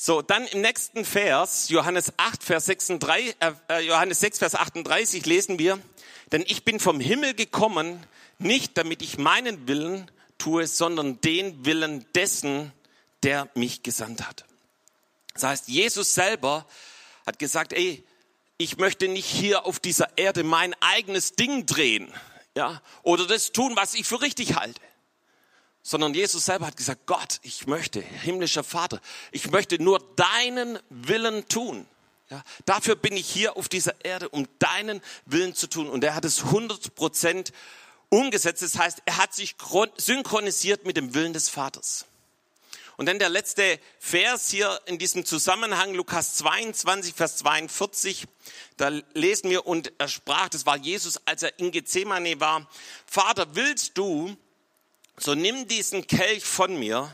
so, 0.05 0.21
dann 0.21 0.45
im 0.47 0.59
nächsten 0.59 1.05
Vers, 1.05 1.69
Johannes 1.69 2.11
8, 2.17 2.43
Vers 2.43 2.65
36, 2.65 3.37
äh, 3.39 3.53
äh, 3.69 3.79
Johannes 3.79 4.19
6, 4.19 4.39
Vers 4.39 4.53
38 4.53 5.25
lesen 5.25 5.59
wir, 5.59 5.79
denn 6.33 6.43
ich 6.45 6.65
bin 6.65 6.81
vom 6.81 6.99
Himmel 6.99 7.33
gekommen, 7.35 8.05
nicht 8.37 8.77
damit 8.77 9.01
ich 9.01 9.17
meinen 9.17 9.65
Willen 9.65 10.11
tue, 10.37 10.67
sondern 10.67 11.21
den 11.21 11.63
Willen 11.63 12.05
dessen, 12.15 12.73
der 13.23 13.47
mich 13.55 13.81
gesandt 13.81 14.27
hat. 14.27 14.43
Das 15.35 15.43
heißt, 15.43 15.67
Jesus 15.69 16.13
selber 16.13 16.65
hat 17.25 17.39
gesagt, 17.39 17.71
ey, 17.71 18.03
ich 18.57 18.75
möchte 18.75 19.07
nicht 19.07 19.25
hier 19.25 19.65
auf 19.65 19.79
dieser 19.79 20.17
Erde 20.17 20.43
mein 20.43 20.75
eigenes 20.81 21.37
Ding 21.37 21.65
drehen, 21.65 22.13
ja, 22.57 22.81
oder 23.03 23.25
das 23.25 23.53
tun, 23.53 23.77
was 23.77 23.93
ich 23.93 24.05
für 24.05 24.21
richtig 24.21 24.57
halte 24.57 24.81
sondern 25.83 26.13
Jesus 26.13 26.45
selber 26.45 26.65
hat 26.65 26.77
gesagt, 26.77 27.05
Gott, 27.05 27.39
ich 27.43 27.67
möchte, 27.67 28.01
himmlischer 28.01 28.63
Vater, 28.63 29.01
ich 29.31 29.51
möchte 29.51 29.81
nur 29.81 29.99
deinen 30.15 30.79
Willen 30.89 31.47
tun. 31.49 31.85
Ja, 32.29 32.41
dafür 32.65 32.95
bin 32.95 33.15
ich 33.15 33.29
hier 33.29 33.57
auf 33.57 33.67
dieser 33.67 34.03
Erde, 34.03 34.29
um 34.29 34.47
deinen 34.57 35.01
Willen 35.25 35.53
zu 35.53 35.67
tun. 35.67 35.89
Und 35.89 36.03
er 36.03 36.15
hat 36.15 36.25
es 36.25 36.45
100 36.45 36.95
Prozent 36.95 37.51
umgesetzt. 38.09 38.61
Das 38.61 38.77
heißt, 38.77 39.03
er 39.05 39.17
hat 39.17 39.33
sich 39.35 39.55
synchronisiert 39.97 40.85
mit 40.85 40.95
dem 40.95 41.13
Willen 41.13 41.33
des 41.33 41.49
Vaters. 41.49 42.05
Und 42.95 43.07
dann 43.07 43.19
der 43.19 43.29
letzte 43.29 43.79
Vers 43.99 44.49
hier 44.49 44.79
in 44.85 44.99
diesem 44.99 45.25
Zusammenhang, 45.25 45.93
Lukas 45.95 46.35
22, 46.35 47.13
Vers 47.13 47.37
42, 47.37 48.25
da 48.77 48.89
lesen 49.13 49.49
wir, 49.49 49.65
und 49.65 49.91
er 49.97 50.07
sprach, 50.07 50.49
das 50.49 50.65
war 50.65 50.77
Jesus, 50.77 51.19
als 51.25 51.43
er 51.43 51.59
in 51.59 51.71
Gethsemane 51.71 52.39
war, 52.39 52.69
Vater, 53.05 53.55
willst 53.55 53.97
du, 53.97 54.37
so 55.17 55.35
nimm 55.35 55.67
diesen 55.67 56.07
Kelch 56.07 56.43
von 56.43 56.77
mir, 56.77 57.13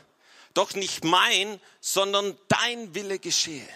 doch 0.54 0.74
nicht 0.74 1.04
mein, 1.04 1.60
sondern 1.82 2.38
dein 2.48 2.96
Wille 2.96 3.20
geschehe. 3.20 3.68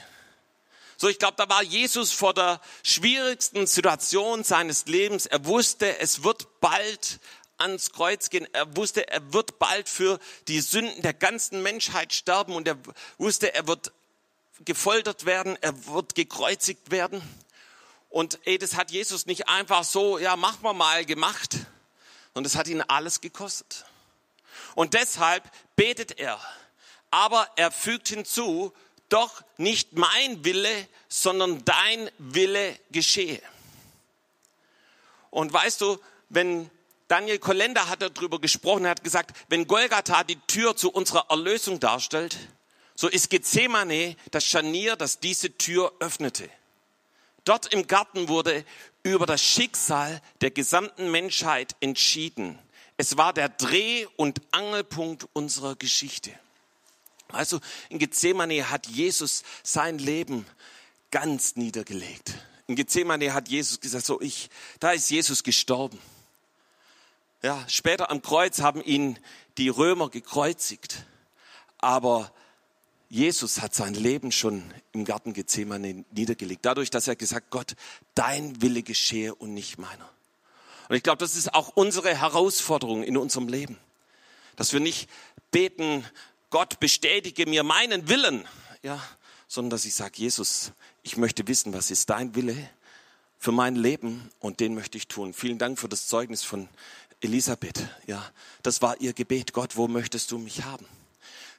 So, 0.98 1.10
ich 1.10 1.20
glaube, 1.20 1.36
da 1.38 1.50
war 1.50 1.64
Jesus 1.64 2.12
vor 2.12 2.34
der 2.34 2.62
schwierigsten 2.84 3.68
Situation 3.68 4.44
seines 4.44 4.86
Lebens. 4.86 5.26
Er 5.26 5.46
wusste, 5.46 6.00
es 6.00 6.24
wird 6.24 6.62
bald 6.62 7.20
ans 7.58 7.92
Kreuz 7.92 8.30
gehen. 8.30 8.48
Er 8.54 8.76
wusste, 8.78 9.08
er 9.08 9.34
wird 9.34 9.60
bald 9.60 9.90
für 9.90 10.20
die 10.48 10.62
Sünden 10.62 11.02
der 11.02 11.14
ganzen 11.14 11.62
Menschheit 11.62 12.14
sterben 12.14 12.56
und 12.56 12.68
er 12.68 12.78
wusste, 13.18 13.54
er 13.54 13.68
wird 13.68 13.92
gefoltert 14.66 15.26
werden, 15.26 15.58
er 15.62 15.88
wird 15.88 16.16
gekreuzigt 16.16 16.92
werden. 16.92 17.22
Und 18.10 18.40
ey, 18.46 18.58
das 18.58 18.76
hat 18.76 18.92
Jesus 18.92 19.26
nicht 19.26 19.50
einfach 19.50 19.84
so, 19.84 20.20
ja, 20.20 20.36
machen 20.36 20.60
wir 20.62 20.74
mal 20.74 21.04
gemacht, 21.04 21.54
sondern 22.34 22.44
das 22.44 22.56
hat 22.56 22.68
ihn 22.68 22.82
alles 22.82 23.22
gekostet. 23.22 23.86
Und 24.76 24.94
deshalb 24.94 25.44
betet 25.76 26.20
er. 26.20 26.40
Aber 27.12 27.48
er 27.56 27.72
fügt 27.72 28.10
hinzu, 28.10 28.74
doch 29.10 29.44
nicht 29.58 29.94
mein 29.94 30.44
Wille, 30.44 30.88
sondern 31.08 31.64
dein 31.66 32.10
Wille 32.18 32.80
geschehe. 32.92 33.42
Und 35.30 35.54
weißt 35.54 35.82
du, 35.82 36.00
wenn 36.30 36.70
Daniel 37.08 37.38
Kolender 37.38 37.90
hat 37.90 38.02
darüber 38.02 38.40
gesprochen, 38.40 38.86
er 38.86 38.92
hat 38.92 39.04
gesagt, 39.04 39.36
wenn 39.50 39.68
Golgatha 39.68 40.24
die 40.24 40.40
Tür 40.48 40.76
zu 40.76 40.92
unserer 40.92 41.28
Erlösung 41.30 41.80
darstellt, 41.80 42.38
so 42.96 43.08
ist 43.08 43.30
Gethsemane 43.30 44.16
das 44.32 44.46
Scharnier, 44.46 44.96
das 44.96 45.20
diese 45.20 45.56
Tür 45.58 45.94
öffnete. 46.00 46.50
Dort 47.46 47.74
im 47.74 47.88
Garten 47.88 48.30
wurde 48.30 48.66
über 49.04 49.26
das 49.26 49.44
Schicksal 49.44 50.22
der 50.42 50.52
gesamten 50.52 51.12
Menschheit 51.12 51.76
entschieden. 51.82 52.58
Es 52.98 53.18
war 53.18 53.34
der 53.34 53.50
Dreh- 53.50 54.08
und 54.18 54.42
Angelpunkt 54.52 55.28
unserer 55.34 55.76
Geschichte. 55.76 56.32
Also 57.30 57.60
in 57.90 58.00
Gethsemane 58.00 58.70
hat 58.70 58.88
Jesus 58.88 59.44
sein 59.64 59.98
Leben 59.98 60.46
ganz 61.12 61.56
niedergelegt. 61.56 62.34
In 62.68 62.76
Gethsemane 62.76 63.34
hat 63.34 63.50
Jesus 63.50 63.80
gesagt, 63.80 64.06
so 64.06 64.22
ich, 64.22 64.50
da 64.80 64.92
ist 64.92 65.10
Jesus 65.10 65.44
gestorben. 65.44 66.00
Ja, 67.42 67.64
später 67.68 68.10
am 68.10 68.22
Kreuz 68.22 68.62
haben 68.62 68.82
ihn 68.82 69.20
die 69.58 69.70
Römer 69.70 70.10
gekreuzigt. 70.10 71.06
Aber 71.80 72.32
Jesus 73.10 73.62
hat 73.62 73.76
sein 73.76 73.94
Leben 73.94 74.32
schon 74.32 74.64
im 74.94 75.04
Garten 75.04 75.34
Gethsemane 75.34 76.06
niedergelegt. 76.12 76.66
Dadurch, 76.66 76.90
dass 76.90 77.08
er 77.08 77.16
gesagt, 77.16 77.52
Gott, 77.52 77.76
dein 78.16 78.62
Wille 78.62 78.82
geschehe 78.82 79.36
und 79.36 79.54
nicht 79.54 79.78
meiner. 79.78 80.10
Und 80.90 80.96
ich 80.96 81.04
glaube, 81.04 81.20
das 81.20 81.36
ist 81.36 81.54
auch 81.54 81.70
unsere 81.70 82.16
Herausforderung 82.16 83.04
in 83.04 83.18
unserem 83.18 83.48
Leben. 83.48 83.78
Dass 84.56 84.74
wir 84.74 84.80
nicht 84.80 85.10
beten, 85.52 86.06
Gott 86.50 86.80
bestätige 86.80 87.48
mir 87.48 87.64
meinen 87.64 88.10
Willen, 88.10 88.46
ja, 88.84 89.02
sondern 89.48 89.72
dass 89.72 89.86
ich 89.86 89.96
sage, 89.96 90.14
Jesus, 90.16 90.72
ich 91.02 91.18
möchte 91.18 91.48
wissen, 91.48 91.74
was 91.74 91.92
ist 91.92 92.10
dein 92.10 92.36
Wille 92.36 92.56
für 93.40 93.52
mein 93.52 93.76
Leben 93.76 94.30
und 94.40 94.60
den 94.60 94.74
möchte 94.74 94.98
ich 94.98 95.08
tun. 95.08 95.34
Vielen 95.34 95.58
Dank 95.58 95.80
für 95.80 95.90
das 95.90 96.08
Zeugnis 96.08 96.44
von 96.44 96.70
Elisabeth. 97.22 97.88
Ja, 98.08 98.24
das 98.62 98.82
war 98.82 99.00
ihr 99.02 99.14
Gebet. 99.14 99.54
Gott, 99.54 99.76
wo 99.76 99.88
möchtest 99.88 100.32
du 100.32 100.38
mich 100.38 100.64
haben? 100.64 100.86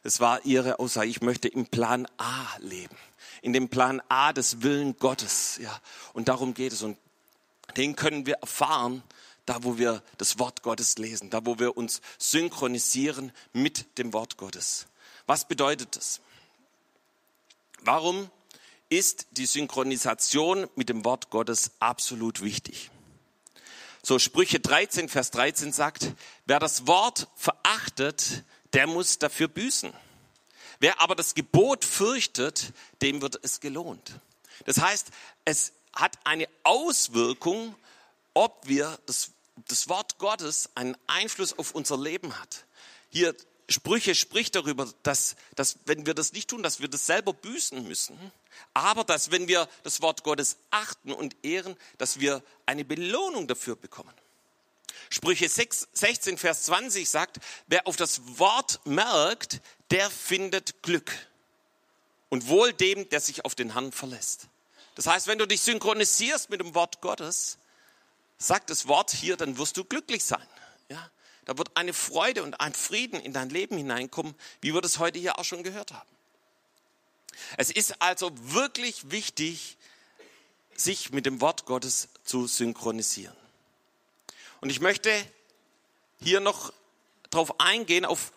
Das 0.02 0.20
war 0.20 0.44
ihre 0.44 0.78
Aussage. 0.78 1.08
Ich 1.08 1.22
möchte 1.22 1.48
im 1.48 1.66
Plan 1.66 2.06
A 2.18 2.46
leben. 2.58 2.96
In 3.42 3.52
dem 3.52 3.68
Plan 3.68 4.02
A 4.08 4.32
des 4.32 4.62
Willen 4.62 4.96
Gottes. 4.98 5.58
Ja, 5.62 5.80
und 6.12 6.28
darum 6.28 6.54
geht 6.54 6.72
es. 6.72 6.82
Und 6.82 6.98
den 7.76 7.96
können 7.96 8.26
wir 8.26 8.36
erfahren, 8.36 9.02
da 9.46 9.62
wo 9.62 9.78
wir 9.78 10.02
das 10.18 10.38
Wort 10.38 10.62
Gottes 10.62 10.98
lesen, 10.98 11.30
da 11.30 11.44
wo 11.44 11.58
wir 11.58 11.76
uns 11.76 12.00
synchronisieren 12.18 13.32
mit 13.52 13.98
dem 13.98 14.12
Wort 14.12 14.36
Gottes. 14.36 14.86
Was 15.26 15.46
bedeutet 15.46 15.96
das? 15.96 16.20
Warum 17.80 18.30
ist 18.88 19.26
die 19.32 19.46
Synchronisation 19.46 20.68
mit 20.76 20.88
dem 20.88 21.04
Wort 21.04 21.30
Gottes 21.30 21.72
absolut 21.80 22.42
wichtig? 22.42 22.90
So 24.02 24.18
Sprüche 24.18 24.60
13, 24.60 25.08
Vers 25.08 25.30
13 25.30 25.72
sagt, 25.72 26.12
wer 26.46 26.58
das 26.58 26.86
Wort 26.86 27.28
verachtet, 27.36 28.44
der 28.74 28.86
muss 28.86 29.18
dafür 29.18 29.48
büßen. 29.48 29.92
Wer 30.78 31.00
aber 31.00 31.14
das 31.14 31.34
Gebot 31.34 31.84
fürchtet, 31.84 32.72
dem 33.00 33.22
wird 33.22 33.38
es 33.42 33.60
gelohnt. 33.60 34.20
Das 34.66 34.80
heißt, 34.80 35.08
es 35.44 35.72
hat 35.94 36.18
eine 36.24 36.48
Auswirkung, 36.62 37.74
ob 38.34 38.66
wir 38.66 38.98
das, 39.06 39.30
das 39.68 39.88
Wort 39.88 40.18
Gottes 40.18 40.70
einen 40.74 40.96
Einfluss 41.06 41.58
auf 41.58 41.74
unser 41.74 41.96
Leben 41.96 42.38
hat. 42.40 42.64
Hier 43.10 43.34
Sprüche 43.68 44.14
spricht 44.14 44.56
darüber, 44.56 44.92
dass, 45.02 45.36
dass 45.54 45.78
wenn 45.86 46.04
wir 46.04 46.14
das 46.14 46.32
nicht 46.32 46.50
tun, 46.50 46.62
dass 46.62 46.80
wir 46.80 46.88
das 46.88 47.06
selber 47.06 47.32
büßen 47.32 47.82
müssen, 47.86 48.18
aber 48.74 49.04
dass 49.04 49.30
wenn 49.30 49.48
wir 49.48 49.68
das 49.82 50.02
Wort 50.02 50.22
Gottes 50.22 50.58
achten 50.70 51.12
und 51.12 51.34
ehren, 51.42 51.76
dass 51.96 52.20
wir 52.20 52.42
eine 52.66 52.84
Belohnung 52.84 53.46
dafür 53.46 53.76
bekommen. 53.76 54.12
Sprüche 55.08 55.48
6, 55.48 55.88
16, 55.92 56.38
Vers 56.38 56.64
20 56.64 57.08
sagt, 57.08 57.38
wer 57.66 57.86
auf 57.86 57.96
das 57.96 58.20
Wort 58.38 58.80
merkt, 58.84 59.60
der 59.90 60.10
findet 60.10 60.82
Glück. 60.82 61.12
Und 62.28 62.48
wohl 62.48 62.72
dem, 62.72 63.08
der 63.10 63.20
sich 63.20 63.44
auf 63.44 63.54
den 63.54 63.74
Herrn 63.74 63.92
verlässt. 63.92 64.48
Das 64.94 65.06
heißt, 65.06 65.26
wenn 65.26 65.38
du 65.38 65.46
dich 65.46 65.60
synchronisierst 65.62 66.50
mit 66.50 66.60
dem 66.60 66.74
Wort 66.74 67.00
Gottes, 67.00 67.58
sagt 68.38 68.70
das 68.70 68.86
Wort 68.86 69.10
hier, 69.10 69.36
dann 69.36 69.58
wirst 69.58 69.76
du 69.76 69.84
glücklich 69.84 70.24
sein. 70.24 70.46
Ja? 70.88 71.10
Da 71.44 71.58
wird 71.58 71.76
eine 71.76 71.92
Freude 71.92 72.42
und 72.42 72.60
ein 72.60 72.74
Frieden 72.74 73.20
in 73.20 73.32
dein 73.32 73.50
Leben 73.50 73.76
hineinkommen, 73.76 74.34
wie 74.60 74.72
wir 74.72 74.80
das 74.80 74.98
heute 74.98 75.18
hier 75.18 75.38
auch 75.38 75.44
schon 75.44 75.62
gehört 75.62 75.92
haben. 75.92 76.08
Es 77.56 77.70
ist 77.70 78.00
also 78.00 78.30
wirklich 78.34 79.10
wichtig, 79.10 79.76
sich 80.76 81.10
mit 81.10 81.26
dem 81.26 81.40
Wort 81.40 81.66
Gottes 81.66 82.08
zu 82.24 82.46
synchronisieren. 82.46 83.36
Und 84.60 84.70
ich 84.70 84.80
möchte 84.80 85.10
hier 86.20 86.40
noch 86.40 86.72
darauf 87.30 87.60
eingehen, 87.60 88.04
auf 88.04 88.32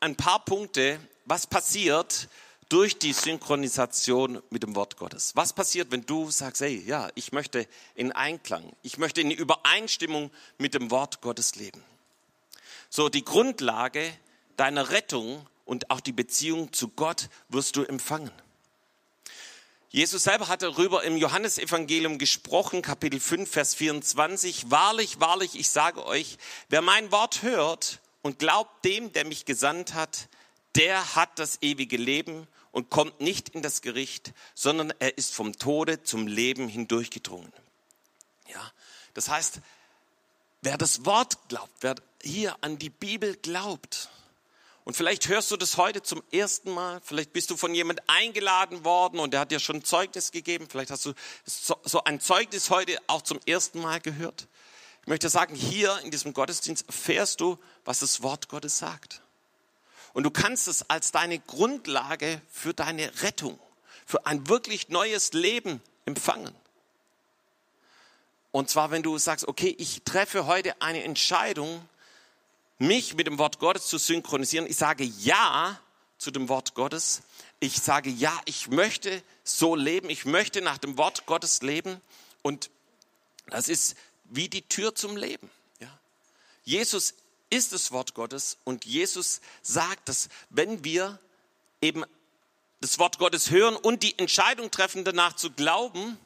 ein 0.00 0.16
paar 0.16 0.44
Punkte, 0.44 1.00
was 1.24 1.46
passiert, 1.46 2.28
durch 2.70 2.98
die 2.98 3.12
Synchronisation 3.12 4.42
mit 4.48 4.62
dem 4.62 4.76
Wort 4.76 4.96
Gottes. 4.96 5.34
Was 5.34 5.52
passiert, 5.52 5.90
wenn 5.90 6.06
du 6.06 6.30
sagst, 6.30 6.62
hey, 6.62 6.82
ja, 6.86 7.10
ich 7.16 7.32
möchte 7.32 7.66
in 7.96 8.12
Einklang, 8.12 8.72
ich 8.82 8.96
möchte 8.96 9.20
in 9.20 9.30
Übereinstimmung 9.30 10.30
mit 10.56 10.72
dem 10.74 10.90
Wort 10.90 11.20
Gottes 11.20 11.56
leben? 11.56 11.82
So, 12.88 13.08
die 13.08 13.24
Grundlage 13.24 14.12
deiner 14.56 14.90
Rettung 14.90 15.46
und 15.64 15.90
auch 15.90 16.00
die 16.00 16.12
Beziehung 16.12 16.72
zu 16.72 16.88
Gott 16.88 17.28
wirst 17.48 17.76
du 17.76 17.82
empfangen. 17.82 18.32
Jesus 19.90 20.22
selber 20.22 20.46
hat 20.46 20.62
darüber 20.62 21.02
im 21.02 21.16
Johannesevangelium 21.16 22.18
gesprochen, 22.18 22.82
Kapitel 22.82 23.18
5, 23.18 23.50
Vers 23.50 23.74
24. 23.74 24.70
Wahrlich, 24.70 25.18
wahrlich, 25.18 25.58
ich 25.58 25.70
sage 25.70 26.06
euch, 26.06 26.38
wer 26.68 26.82
mein 26.82 27.10
Wort 27.10 27.42
hört 27.42 27.98
und 28.22 28.38
glaubt 28.38 28.84
dem, 28.84 29.12
der 29.12 29.24
mich 29.24 29.44
gesandt 29.44 29.94
hat, 29.94 30.28
der 30.76 31.16
hat 31.16 31.40
das 31.40 31.60
ewige 31.62 31.96
Leben 31.96 32.46
und 32.72 32.90
kommt 32.90 33.20
nicht 33.20 33.48
in 33.50 33.62
das 33.62 33.82
Gericht, 33.82 34.32
sondern 34.54 34.92
er 34.98 35.16
ist 35.18 35.34
vom 35.34 35.56
Tode 35.58 36.02
zum 36.02 36.26
Leben 36.26 36.68
hindurchgedrungen. 36.68 37.52
Ja, 38.48 38.72
das 39.14 39.28
heißt, 39.28 39.60
wer 40.62 40.78
das 40.78 41.04
Wort 41.04 41.48
glaubt, 41.48 41.72
wer 41.80 41.96
hier 42.22 42.56
an 42.60 42.78
die 42.78 42.90
Bibel 42.90 43.36
glaubt, 43.36 44.08
und 44.84 44.96
vielleicht 44.96 45.28
hörst 45.28 45.50
du 45.50 45.56
das 45.56 45.76
heute 45.76 46.02
zum 46.02 46.22
ersten 46.32 46.72
Mal, 46.72 47.00
vielleicht 47.04 47.32
bist 47.32 47.50
du 47.50 47.56
von 47.56 47.74
jemand 47.74 48.00
eingeladen 48.08 48.84
worden 48.84 49.20
und 49.20 49.32
der 49.32 49.40
hat 49.40 49.50
dir 49.50 49.60
schon 49.60 49.84
Zeugnis 49.84 50.32
gegeben, 50.32 50.66
vielleicht 50.68 50.90
hast 50.90 51.06
du 51.06 51.12
so 51.44 52.04
ein 52.04 52.18
Zeugnis 52.18 52.70
heute 52.70 52.98
auch 53.06 53.22
zum 53.22 53.38
ersten 53.46 53.80
Mal 53.80 54.00
gehört. 54.00 54.48
Ich 55.02 55.06
möchte 55.06 55.28
sagen, 55.28 55.54
hier 55.54 55.98
in 56.00 56.10
diesem 56.10 56.32
Gottesdienst 56.32 56.86
erfährst 56.86 57.40
du, 57.40 57.58
was 57.84 58.00
das 58.00 58.22
Wort 58.22 58.48
Gottes 58.48 58.78
sagt. 58.78 59.22
Und 60.12 60.24
du 60.24 60.30
kannst 60.30 60.68
es 60.68 60.88
als 60.90 61.12
deine 61.12 61.38
Grundlage 61.38 62.40
für 62.50 62.74
deine 62.74 63.22
Rettung, 63.22 63.58
für 64.06 64.26
ein 64.26 64.48
wirklich 64.48 64.88
neues 64.88 65.32
Leben 65.32 65.80
empfangen. 66.04 66.54
Und 68.52 68.68
zwar, 68.68 68.90
wenn 68.90 69.02
du 69.02 69.16
sagst, 69.18 69.46
okay, 69.46 69.74
ich 69.78 70.02
treffe 70.02 70.46
heute 70.46 70.80
eine 70.82 71.04
Entscheidung, 71.04 71.88
mich 72.78 73.14
mit 73.14 73.26
dem 73.26 73.38
Wort 73.38 73.58
Gottes 73.58 73.86
zu 73.86 73.98
synchronisieren. 73.98 74.66
Ich 74.66 74.76
sage 74.76 75.04
Ja 75.04 75.78
zu 76.18 76.30
dem 76.30 76.48
Wort 76.48 76.74
Gottes. 76.74 77.22
Ich 77.60 77.80
sage 77.80 78.10
Ja, 78.10 78.38
ich 78.46 78.68
möchte 78.68 79.22
so 79.44 79.76
leben. 79.76 80.10
Ich 80.10 80.24
möchte 80.24 80.62
nach 80.62 80.78
dem 80.78 80.96
Wort 80.96 81.26
Gottes 81.26 81.62
leben. 81.62 82.00
Und 82.42 82.70
das 83.46 83.68
ist 83.68 83.96
wie 84.24 84.48
die 84.48 84.62
Tür 84.62 84.94
zum 84.94 85.16
Leben. 85.16 85.50
Ja. 85.78 85.88
Jesus 86.64 87.14
ist 87.50 87.72
das 87.72 87.92
Wort 87.92 88.14
Gottes 88.14 88.58
und 88.64 88.84
Jesus 88.84 89.40
sagt, 89.62 90.08
dass 90.08 90.28
wenn 90.48 90.84
wir 90.84 91.18
eben 91.82 92.04
das 92.80 92.98
Wort 92.98 93.18
Gottes 93.18 93.50
hören 93.50 93.76
und 93.76 94.02
die 94.02 94.18
Entscheidung 94.18 94.70
treffen, 94.70 95.04
danach 95.04 95.36
zu 95.36 95.50
glauben, 95.50 96.18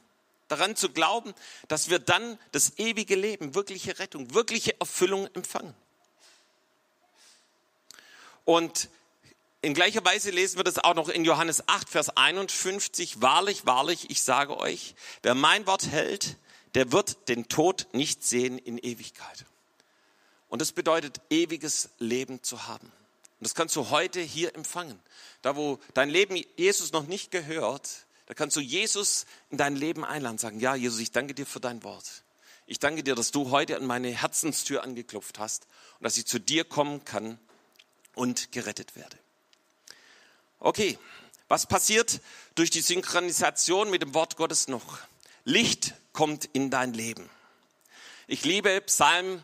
daran 0.49 0.77
zu 0.77 0.91
glauben, 0.91 1.35
dass 1.69 1.89
wir 1.89 1.99
dann 1.99 2.39
das 2.53 2.79
ewige 2.79 3.17
Leben, 3.17 3.55
wirkliche 3.55 3.99
Rettung, 3.99 4.35
wirkliche 4.35 4.79
Erfüllung 4.79 5.27
empfangen. 5.35 5.75
Und 8.45 8.89
in 9.63 9.73
gleicher 9.73 10.05
Weise 10.05 10.31
lesen 10.31 10.59
wir 10.59 10.65
das 10.65 10.79
auch 10.79 10.95
noch 10.95 11.09
in 11.09 11.25
Johannes 11.25 11.67
8, 11.67 11.89
Vers 11.89 12.17
51. 12.17 13.23
Wahrlich, 13.23 13.65
wahrlich, 13.65 14.11
ich 14.11 14.23
sage 14.23 14.59
euch, 14.59 14.95
wer 15.23 15.35
mein 15.35 15.67
Wort 15.67 15.87
hält, 15.87 16.37
der 16.75 16.93
wird 16.93 17.29
den 17.29 17.49
Tod 17.49 17.87
nicht 17.93 18.23
sehen 18.23 18.59
in 18.59 18.77
Ewigkeit. 18.77 19.47
Und 20.55 20.61
das 20.61 20.71
bedeutet, 20.71 21.21
ewiges 21.31 21.89
Leben 21.99 22.41
zu 22.45 22.69
haben. 22.69 22.87
Und 22.87 23.41
das 23.41 23.57
kannst 23.57 23.75
du 23.75 23.91
heute 23.91 24.21
hier 24.21 24.55
empfangen. 24.55 25.01
Da, 25.43 25.57
wo 25.57 25.81
dein 25.95 26.09
Leben 26.09 26.41
Jesus 26.55 26.93
noch 26.93 27.09
nicht 27.09 27.33
gehört, 27.33 28.07
da 28.27 28.35
kannst 28.35 28.55
du 28.55 28.61
Jesus 28.61 29.27
in 29.51 29.59
dein 29.59 29.75
Leben 29.75 30.05
einladen, 30.05 30.39
sagen, 30.39 30.61
ja, 30.61 30.77
Jesus, 30.77 31.01
ich 31.01 31.11
danke 31.11 31.35
dir 31.35 31.45
für 31.45 31.59
dein 31.59 31.83
Wort. 31.83 32.23
Ich 32.69 32.79
danke 32.79 33.03
dir, 33.03 33.17
dass 33.17 33.33
du 33.33 33.51
heute 33.51 33.77
an 33.77 33.85
meine 33.85 34.11
Herzenstür 34.11 34.85
angeklopft 34.85 35.41
hast 35.41 35.67
und 35.99 36.05
dass 36.05 36.17
ich 36.19 36.27
zu 36.27 36.39
dir 36.39 36.63
kommen 36.63 37.05
kann 37.05 37.37
und 38.15 38.53
gerettet 38.53 38.95
werde. 38.95 39.19
Okay, 40.61 41.01
was 41.49 41.67
passiert 41.67 42.21
durch 42.55 42.71
die 42.71 42.81
Synchronisation 42.81 43.91
mit 43.91 44.03
dem 44.03 44.15
Wort 44.15 44.37
Gottes 44.37 44.69
noch? 44.69 44.99
Licht 45.43 45.95
kommt 46.13 46.45
in 46.53 46.71
dein 46.71 46.95
Leben. 46.95 47.29
Ich 48.29 48.45
liebe 48.45 48.81
Psalm 48.83 49.43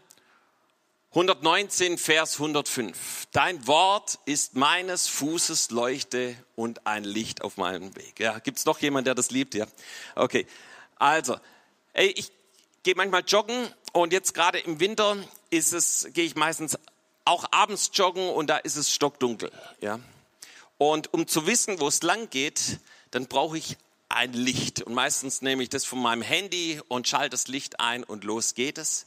119, 1.13 1.99
Vers 1.99 2.35
105. 2.35 3.27
Dein 3.33 3.67
Wort 3.67 4.21
ist 4.27 4.55
meines 4.55 5.09
Fußes 5.09 5.73
Leuchte 5.73 6.37
und 6.55 6.87
ein 6.87 7.03
Licht 7.03 7.43
auf 7.43 7.57
meinem 7.57 7.97
Weg. 7.97 8.21
Ja, 8.21 8.39
gibt's 8.39 8.65
noch 8.65 8.79
jemand, 8.79 9.09
der 9.09 9.17
das 9.17 9.33
liebt? 9.33 9.55
Ja. 9.55 9.67
Okay. 10.15 10.47
Also, 10.95 11.37
ey, 11.95 12.15
ich 12.17 12.31
gehe 12.85 12.95
manchmal 12.95 13.25
joggen 13.27 13.75
und 13.93 14.13
jetzt 14.13 14.35
gerade 14.35 14.61
im 14.61 14.79
Winter 14.79 15.17
ist 15.51 15.73
es, 15.73 16.07
gehe 16.13 16.25
ich 16.25 16.37
meistens 16.37 16.79
auch 17.25 17.45
abends 17.51 17.91
joggen 17.93 18.29
und 18.29 18.47
da 18.47 18.59
ist 18.59 18.77
es 18.77 18.95
stockdunkel. 18.95 19.51
Ja? 19.81 19.99
Und 20.79 21.13
um 21.13 21.27
zu 21.27 21.45
wissen, 21.45 21.81
wo 21.81 21.89
es 21.89 22.03
lang 22.03 22.31
geht, 22.31 22.79
dann 23.11 23.27
brauche 23.27 23.59
ich 23.59 23.77
ein 24.09 24.33
Licht. 24.33 24.83
Und 24.83 24.95
meistens 24.95 25.43
nehme 25.43 25.65
ich 25.65 25.71
das 25.71 25.85
von 25.85 26.01
meinem 26.01 26.23
Handy 26.23 26.81
und 26.87 27.09
schalte 27.09 27.31
das 27.31 27.49
Licht 27.49 27.81
ein 27.81 28.05
und 28.05 28.23
los 28.23 28.55
geht 28.55 28.79
es. 28.79 29.07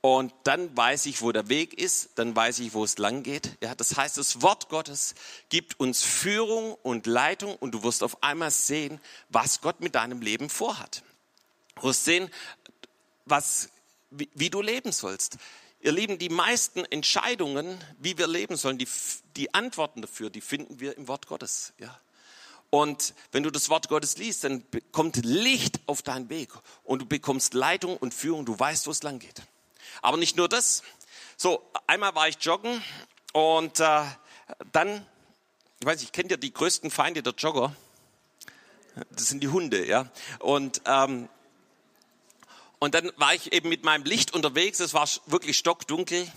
Und 0.00 0.32
dann 0.44 0.76
weiß 0.76 1.06
ich, 1.06 1.22
wo 1.22 1.32
der 1.32 1.48
Weg 1.48 1.74
ist, 1.74 2.10
dann 2.14 2.34
weiß 2.34 2.60
ich, 2.60 2.72
wo 2.72 2.84
es 2.84 2.98
lang 2.98 3.24
geht. 3.24 3.58
Ja, 3.60 3.74
das 3.74 3.96
heißt, 3.96 4.16
das 4.16 4.42
Wort 4.42 4.68
Gottes 4.68 5.14
gibt 5.48 5.80
uns 5.80 6.02
Führung 6.02 6.74
und 6.82 7.06
Leitung 7.06 7.56
und 7.56 7.72
du 7.72 7.82
wirst 7.82 8.04
auf 8.04 8.22
einmal 8.22 8.52
sehen, 8.52 9.00
was 9.28 9.60
Gott 9.60 9.80
mit 9.80 9.96
deinem 9.96 10.20
Leben 10.20 10.50
vorhat. 10.50 11.02
Du 11.76 11.88
wirst 11.88 12.04
sehen, 12.04 12.30
was, 13.24 13.70
wie, 14.10 14.28
wie 14.34 14.50
du 14.50 14.62
leben 14.62 14.92
sollst. 14.92 15.36
Ihr 15.80 15.92
Lieben, 15.92 16.18
die 16.18 16.28
meisten 16.28 16.84
Entscheidungen, 16.84 17.78
wie 17.98 18.18
wir 18.18 18.28
leben 18.28 18.56
sollen, 18.56 18.78
die, 18.78 18.88
die 19.36 19.52
Antworten 19.52 20.02
dafür, 20.02 20.30
die 20.30 20.40
finden 20.40 20.78
wir 20.78 20.96
im 20.96 21.08
Wort 21.08 21.26
Gottes. 21.26 21.72
Ja. 21.78 22.00
Und 22.70 23.14
wenn 23.32 23.42
du 23.42 23.50
das 23.50 23.68
Wort 23.68 23.88
Gottes 23.88 24.16
liest, 24.16 24.44
dann 24.44 24.64
kommt 24.92 25.16
Licht 25.24 25.80
auf 25.86 26.02
deinen 26.02 26.28
Weg 26.28 26.50
und 26.84 27.02
du 27.02 27.06
bekommst 27.06 27.54
Leitung 27.54 27.96
und 27.96 28.14
Führung, 28.14 28.44
du 28.44 28.58
weißt, 28.58 28.86
wo 28.86 28.90
es 28.92 29.02
lang 29.02 29.18
geht. 29.18 29.42
Aber 30.02 30.16
nicht 30.16 30.36
nur 30.36 30.48
das. 30.48 30.82
So, 31.36 31.62
einmal 31.86 32.14
war 32.14 32.28
ich 32.28 32.36
joggen 32.40 32.82
und 33.32 33.80
äh, 33.80 34.04
dann, 34.72 35.06
ich 35.80 35.86
weiß 35.86 36.00
nicht, 36.00 36.12
kennt 36.12 36.30
ihr 36.30 36.36
die 36.36 36.52
größten 36.52 36.90
Feinde 36.90 37.22
der 37.22 37.34
Jogger? 37.34 37.74
Das 39.10 39.26
sind 39.26 39.42
die 39.42 39.48
Hunde, 39.48 39.86
ja. 39.86 40.10
Und 40.40 40.82
ähm, 40.84 41.28
und 42.80 42.94
dann 42.94 43.10
war 43.16 43.34
ich 43.34 43.52
eben 43.52 43.68
mit 43.68 43.84
meinem 43.84 44.04
Licht 44.04 44.34
unterwegs, 44.34 44.78
es 44.78 44.94
war 44.94 45.08
wirklich 45.26 45.58
stockdunkel 45.58 46.30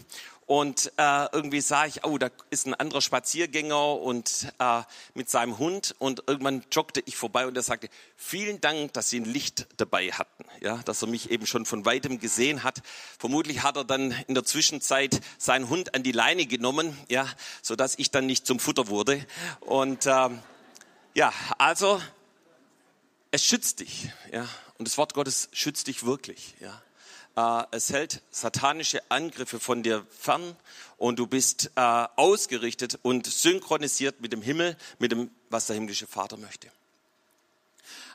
und 0.52 0.92
äh, 0.98 1.28
irgendwie 1.32 1.62
sah 1.62 1.86
ich, 1.86 2.04
oh, 2.04 2.18
da 2.18 2.30
ist 2.50 2.68
ein 2.68 2.74
anderer 2.74 3.00
Spaziergänger 3.00 3.94
und 4.02 4.52
äh, 4.60 4.82
mit 5.14 5.30
seinem 5.30 5.58
Hund 5.58 5.96
und 5.98 6.24
irgendwann 6.28 6.66
joggte 6.70 7.02
ich 7.06 7.16
vorbei 7.16 7.48
und 7.48 7.56
er 7.56 7.64
sagte, 7.64 7.88
vielen 8.18 8.60
Dank, 8.60 8.92
dass 8.92 9.10
Sie 9.10 9.22
ein 9.22 9.24
Licht 9.24 9.66
dabei 9.78 10.12
hatten, 10.12 10.44
ja, 10.60 10.80
dass 10.84 11.02
er 11.04 11.08
mich 11.08 11.32
eben 11.32 11.46
schon 11.46 11.66
von 11.66 11.86
weitem 11.86 12.20
gesehen 12.20 12.64
hat. 12.64 12.82
Vermutlich 13.18 13.64
hat 13.64 13.78
er 13.78 13.86
dann 13.86 14.12
in 14.28 14.34
der 14.34 14.44
Zwischenzeit 14.44 15.22
seinen 15.38 15.70
Hund 15.70 15.96
an 15.96 16.04
die 16.04 16.12
Leine 16.12 16.46
genommen, 16.46 16.98
ja, 17.08 17.30
so 17.62 17.78
dass 17.78 17.98
ich 17.98 18.12
dann 18.12 18.26
nicht 18.26 18.46
zum 18.46 18.60
Futter 18.60 18.90
wurde 18.90 19.26
und 19.62 20.06
äh, 20.06 20.30
ja, 21.14 21.34
also 21.60 22.02
es 23.32 23.46
schützt 23.46 23.80
dich, 23.80 24.10
ja. 24.34 24.46
Und 24.78 24.86
das 24.86 24.98
Wort 24.98 25.14
Gottes 25.14 25.48
schützt 25.54 25.88
dich 25.88 26.06
wirklich, 26.06 26.56
ja. 26.60 26.82
Äh, 27.36 27.64
es 27.72 27.92
hält 27.92 28.22
satanische 28.32 29.02
Angriffe 29.10 29.60
von 29.60 29.84
dir 29.84 30.06
fern 30.10 30.56
und 30.98 31.18
du 31.20 31.28
bist 31.28 31.72
äh, 31.76 31.82
ausgerichtet 32.16 33.00
und 33.02 33.28
synchronisiert 33.28 34.22
mit 34.22 34.34
dem 34.34 34.42
Himmel, 34.42 34.78
mit 35.00 35.12
dem, 35.12 35.32
was 35.50 35.68
der 35.68 35.76
himmlische 35.76 36.08
Vater 36.08 36.38
möchte. 36.38 36.70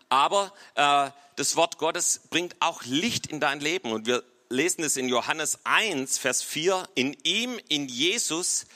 Aber 0.09 0.53
äh, 0.75 1.11
das 1.37 1.57
Wort 1.57 1.79
Gottes 1.79 2.21
bringt 2.31 2.57
auch 2.61 2.85
Licht 2.85 3.27
in 3.27 3.41
dein 3.41 3.61
Leben 3.61 3.93
und 3.93 4.07
wir 4.07 4.23
lesen 4.49 4.85
es 4.85 4.97
in 4.97 5.09
Johannes 5.09 5.59
1, 5.65 6.19
Vers 6.19 6.43
4. 6.43 6.89
In 6.95 7.17
ihm, 7.25 7.59
in 7.69 7.89
Jesus, 7.89 8.67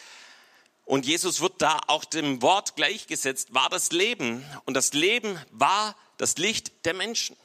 und 0.85 1.07
Jesus 1.07 1.41
wird 1.41 1.63
da 1.63 1.79
auch 1.87 2.05
dem 2.05 2.43
Wort 2.43 2.75
gleichgesetzt, 2.75 3.55
war 3.55 3.69
das 3.69 3.93
Leben. 3.93 4.45
Und 4.65 4.75
das 4.75 4.93
Leben 4.93 5.39
war 5.53 5.95
das 6.17 6.37
Licht 6.37 6.85
der 6.85 6.95
Menschen. 6.95 7.37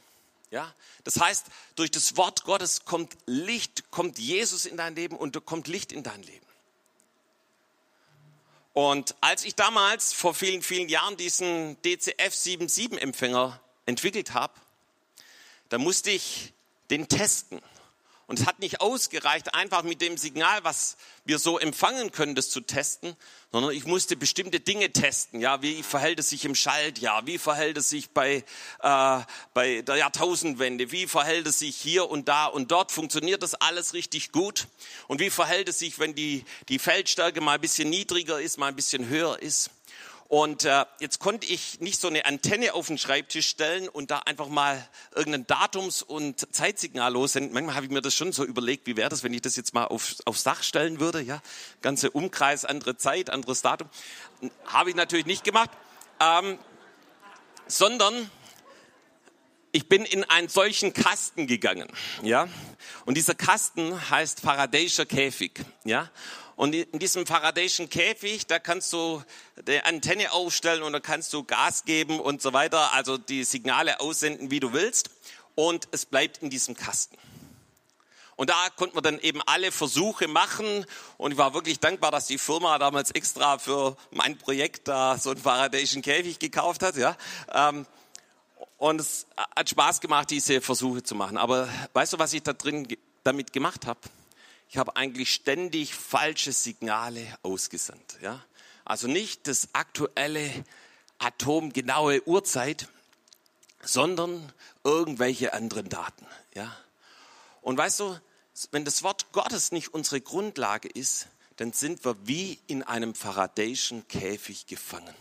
Ja, 0.51 0.73
das 1.03 1.19
heißt, 1.19 1.47
durch 1.75 1.91
das 1.91 2.17
Wort 2.17 2.43
Gottes 2.43 2.86
kommt 2.86 3.17
Licht, 3.25 3.91
kommt 3.91 4.19
Jesus 4.19 4.65
in 4.65 4.77
dein 4.77 4.95
Leben 4.95 5.17
und 5.17 5.43
kommt 5.45 5.67
Licht 5.67 5.91
in 5.91 6.03
dein 6.03 6.21
Leben. 6.23 6.45
Und 8.73 9.15
als 9.21 9.45
ich 9.45 9.55
damals 9.55 10.12
vor 10.12 10.34
vielen, 10.34 10.62
vielen 10.62 10.89
Jahren 10.89 11.15
diesen 11.15 11.81
DCF 11.81 12.36
77 12.36 13.01
Empfänger 13.01 13.60
entwickelt 13.86 14.34
habe, 14.34 14.53
da 15.69 15.77
musste 15.77 16.12
ich 16.12 16.53
den 16.89 17.08
testen. 17.08 17.62
Und 18.27 18.39
es 18.39 18.47
hat 18.47 18.59
nicht 18.59 18.81
ausgereicht, 18.81 19.53
einfach 19.53 19.83
mit 19.83 20.01
dem 20.01 20.17
Signal, 20.17 20.63
was 20.63 20.97
wir 21.25 21.38
so 21.38 21.59
empfangen 21.59 22.11
können, 22.11 22.33
das 22.33 22.49
zu 22.49 22.59
testen, 22.59 23.15
sondern 23.51 23.71
ich 23.71 23.85
musste 23.85 24.15
bestimmte 24.15 24.59
Dinge 24.59 24.91
testen. 24.91 25.41
Ja, 25.41 25.61
wie 25.61 25.83
verhält 25.83 26.17
es 26.17 26.29
sich 26.29 26.43
im 26.43 26.55
Schaltjahr? 26.55 27.27
Wie 27.27 27.38
verhält 27.38 27.77
es 27.77 27.89
sich 27.89 28.09
bei, 28.09 28.43
äh, 28.81 29.19
bei 29.53 29.81
der 29.83 29.97
Jahrtausendwende? 29.97 30.91
Wie 30.91 31.05
verhält 31.05 31.45
es 31.45 31.59
sich 31.59 31.75
hier 31.75 32.09
und 32.09 32.27
da 32.27 32.47
und 32.47 32.71
dort? 32.71 32.91
Funktioniert 32.91 33.43
das 33.43 33.53
alles 33.53 33.93
richtig 33.93 34.31
gut? 34.31 34.67
Und 35.07 35.19
wie 35.19 35.29
verhält 35.29 35.69
es 35.69 35.77
sich, 35.77 35.99
wenn 35.99 36.15
die, 36.15 36.45
die 36.67 36.79
Feldstärke 36.79 37.41
mal 37.41 37.53
ein 37.53 37.61
bisschen 37.61 37.89
niedriger 37.89 38.41
ist, 38.41 38.57
mal 38.57 38.69
ein 38.69 38.75
bisschen 38.75 39.07
höher 39.07 39.39
ist? 39.39 39.69
Und 40.27 40.65
äh, 40.65 40.85
jetzt 40.99 41.19
konnte 41.19 41.45
ich 41.45 41.79
nicht 41.81 42.01
so 42.01 42.07
eine 42.07 42.25
Antenne 42.25 42.73
auf 42.73 42.88
den 42.88 42.97
Schreibtisch 42.97 43.47
stellen 43.47 43.88
und 43.88 44.09
da 44.09 44.19
einfach 44.19 44.47
mal 44.47 44.88
irgendein 45.15 45.45
Datums- 45.45 46.01
und 46.01 46.53
Zeitsignal 46.53 47.13
lossenden. 47.13 47.53
Manchmal 47.53 47.75
habe 47.75 47.85
ich 47.85 47.91
mir 47.91 48.01
das 48.01 48.15
schon 48.15 48.31
so 48.31 48.43
überlegt, 48.43 48.88
wie 48.88 48.97
wäre 48.97 49.09
das, 49.09 49.21
wenn 49.21 49.33
ich 49.33 49.41
das 49.41 49.55
jetzt 49.55 49.75
mal 49.75 49.85
auf, 49.85 50.15
aufs 50.25 50.43
Dach 50.43 50.63
stellen 50.63 50.99
würde. 50.99 51.21
Ja, 51.21 51.41
ganze 51.81 52.09
Umkreis, 52.09 52.65
andere 52.65 52.97
Zeit, 52.97 53.29
anderes 53.29 53.61
Datum. 53.61 53.88
Habe 54.65 54.89
ich 54.89 54.95
natürlich 54.95 55.27
nicht 55.27 55.43
gemacht, 55.43 55.69
ähm, 56.19 56.57
sondern 57.67 58.31
ich 59.71 59.88
bin 59.88 60.05
in 60.05 60.23
einen 60.23 60.47
solchen 60.47 60.93
Kasten 60.93 61.47
gegangen, 61.47 61.88
ja. 62.23 62.47
Und 63.05 63.15
dieser 63.15 63.35
Kasten 63.35 64.09
heißt 64.09 64.39
Faradayischer 64.39 65.05
Käfig, 65.05 65.61
ja. 65.83 66.09
Und 66.55 66.73
in 66.73 66.99
diesem 66.99 67.25
Faradayischen 67.25 67.89
Käfig, 67.89 68.47
da 68.47 68.59
kannst 68.59 68.93
du 68.93 69.21
die 69.67 69.81
Antenne 69.81 70.31
aufstellen 70.31 70.83
und 70.83 70.93
da 70.93 71.01
kannst 71.01 71.33
du 71.33 71.43
Gas 71.43 71.83
geben 71.83 72.19
und 72.19 72.41
so 72.41 72.53
weiter, 72.53 72.93
also 72.93 73.17
die 73.17 73.43
Signale 73.43 73.99
aussenden, 73.99 74.51
wie 74.51 74.61
du 74.61 74.71
willst. 74.71 75.09
Und 75.55 75.87
es 75.91 76.05
bleibt 76.05 76.37
in 76.39 76.49
diesem 76.49 76.75
Kasten. 76.75 77.17
Und 78.37 78.49
da 78.49 78.69
konnten 78.75 78.95
wir 78.95 79.01
dann 79.01 79.19
eben 79.19 79.41
alle 79.45 79.71
Versuche 79.71 80.27
machen. 80.27 80.85
Und 81.17 81.31
ich 81.31 81.37
war 81.37 81.53
wirklich 81.53 81.79
dankbar, 81.79 82.11
dass 82.11 82.27
die 82.27 82.37
Firma 82.37 82.77
damals 82.77 83.11
extra 83.11 83.57
für 83.57 83.95
mein 84.11 84.37
Projekt 84.37 84.87
da 84.87 85.17
so 85.17 85.31
einen 85.31 85.39
Faradayischen 85.39 86.01
Käfig 86.01 86.39
gekauft 86.39 86.83
hat. 86.83 86.97
Ja. 86.97 87.15
Ähm, 87.53 87.85
und 88.77 88.99
es 88.99 89.25
hat 89.55 89.69
Spaß 89.69 90.01
gemacht, 90.01 90.29
diese 90.29 90.59
Versuche 90.59 91.03
zu 91.03 91.15
machen. 91.15 91.37
Aber 91.37 91.69
weißt 91.93 92.13
du, 92.13 92.19
was 92.19 92.33
ich 92.33 92.43
da 92.43 92.53
drin 92.53 92.87
damit 93.23 93.53
gemacht 93.53 93.85
habe? 93.85 93.99
Ich 94.69 94.78
habe 94.78 94.95
eigentlich 94.95 95.34
ständig 95.34 95.95
falsche 95.95 96.51
Signale 96.51 97.25
ausgesandt. 97.43 98.17
Ja? 98.21 98.43
Also 98.84 99.08
nicht 99.08 99.47
das 99.47 99.69
aktuelle 99.73 100.49
atomgenaue 101.17 102.28
Uhrzeit, 102.28 102.88
sondern 103.82 104.51
irgendwelche 104.84 105.54
anderen 105.54 105.89
Daten. 105.89 106.25
Ja? 106.54 106.75
Und 107.62 107.78
weißt 107.78 107.99
du, 108.01 108.19
wenn 108.71 108.86
das 108.86 109.04
Wort 109.04 109.32
Gottes 109.32 109.71
nicht 109.71 109.93
unsere 109.93 110.21
Grundlage 110.21 110.88
ist, 110.88 111.28
dann 111.58 111.73
sind 111.73 112.04
wir 112.04 112.15
wie 112.28 112.60
in 112.67 112.84
einem 112.84 113.15
Faradayschen 113.15 114.08
Käfig 114.08 114.67
gefangen. 114.67 115.15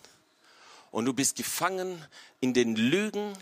Und 0.90 1.06
du 1.06 1.12
bist 1.12 1.36
gefangen 1.36 2.04
in 2.40 2.54
den 2.54 2.76
Lügen 2.76 3.32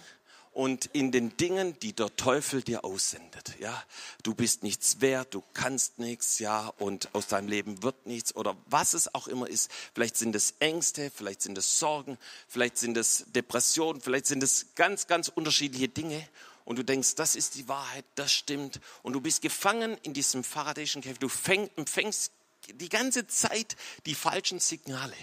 und 0.53 0.87
in 0.93 1.13
den 1.13 1.37
Dingen, 1.37 1.79
die 1.81 1.95
der 1.95 2.15
Teufel 2.17 2.63
dir 2.63 2.85
aussendet. 2.85 3.55
Ja, 3.59 3.83
du 4.23 4.35
bist 4.35 4.63
nichts 4.63 5.01
wert, 5.01 5.35
du 5.35 5.43
kannst 5.55 5.99
nichts, 5.99 6.39
ja, 6.39 6.73
und 6.79 7.15
aus 7.15 7.27
deinem 7.27 7.49
Leben 7.49 7.83
wird 7.83 8.07
nichts 8.07 8.37
oder 8.37 8.57
was 8.67 8.93
es 8.93 9.15
auch 9.15 9.29
immer 9.29 9.49
ist. 9.49 9.71
Vielleicht 9.95 10.17
sind 10.17 10.37
es 10.37 10.55
Ängste, 10.59 11.11
vielleicht 11.11 11.43
sind 11.43 11.57
es 11.57 11.79
Sorgen, 11.79 12.19
vielleicht 12.49 12.77
sind 12.77 12.97
es 12.97 13.25
Depressionen, 13.35 14.01
vielleicht 14.03 14.27
sind 14.27 14.43
es 14.43 14.67
ganz, 14.75 15.07
ganz 15.07 15.29
unterschiedliche 15.29 15.89
Dinge. 15.89 16.29
Und 16.65 16.77
du 16.77 16.85
denkst, 16.85 17.17
das 17.17 17.35
ist 17.35 17.57
die 17.57 17.67
Wahrheit, 17.67 18.05
das 18.15 18.33
stimmt. 18.33 18.81
Und 19.03 19.15
du 19.15 19.21
bist 19.21 19.43
gefangen 19.43 19.97
in 20.03 20.13
diesem 20.15 20.45
faradäischen 20.45 21.03
Käfig. 21.03 21.19
Du 21.19 21.31
empfängst 21.77 22.31
die 22.69 22.89
ganze 22.89 23.27
Zeit 23.27 23.75
die 24.07 24.15
falschen 24.15 24.61
Signale. 24.61 25.17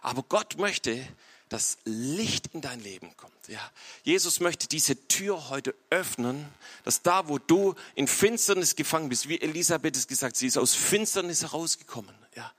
Aber 0.00 0.22
Gott 0.22 0.56
möchte, 0.58 1.06
dass 1.52 1.76
Licht 1.84 2.48
in 2.54 2.62
dein 2.62 2.80
Leben 2.80 3.14
kommt. 3.16 3.32
Ja, 3.48 3.60
Jesus 4.04 4.40
möchte 4.40 4.68
diese 4.68 4.96
Tür 5.08 5.50
heute 5.50 5.74
öffnen, 5.90 6.46
dass 6.84 7.02
da, 7.02 7.28
wo 7.28 7.38
du 7.38 7.74
in 7.94 8.08
Finsternis 8.08 8.74
gefangen 8.74 9.10
bist, 9.10 9.28
wie 9.28 9.38
Elisabeth 9.38 9.96
es 9.96 10.06
gesagt, 10.06 10.36
sie 10.36 10.46
ist 10.46 10.56
aus 10.56 10.74
Finsternis 10.74 11.42
herausgekommen. 11.42 12.14
Ja, 12.34 12.50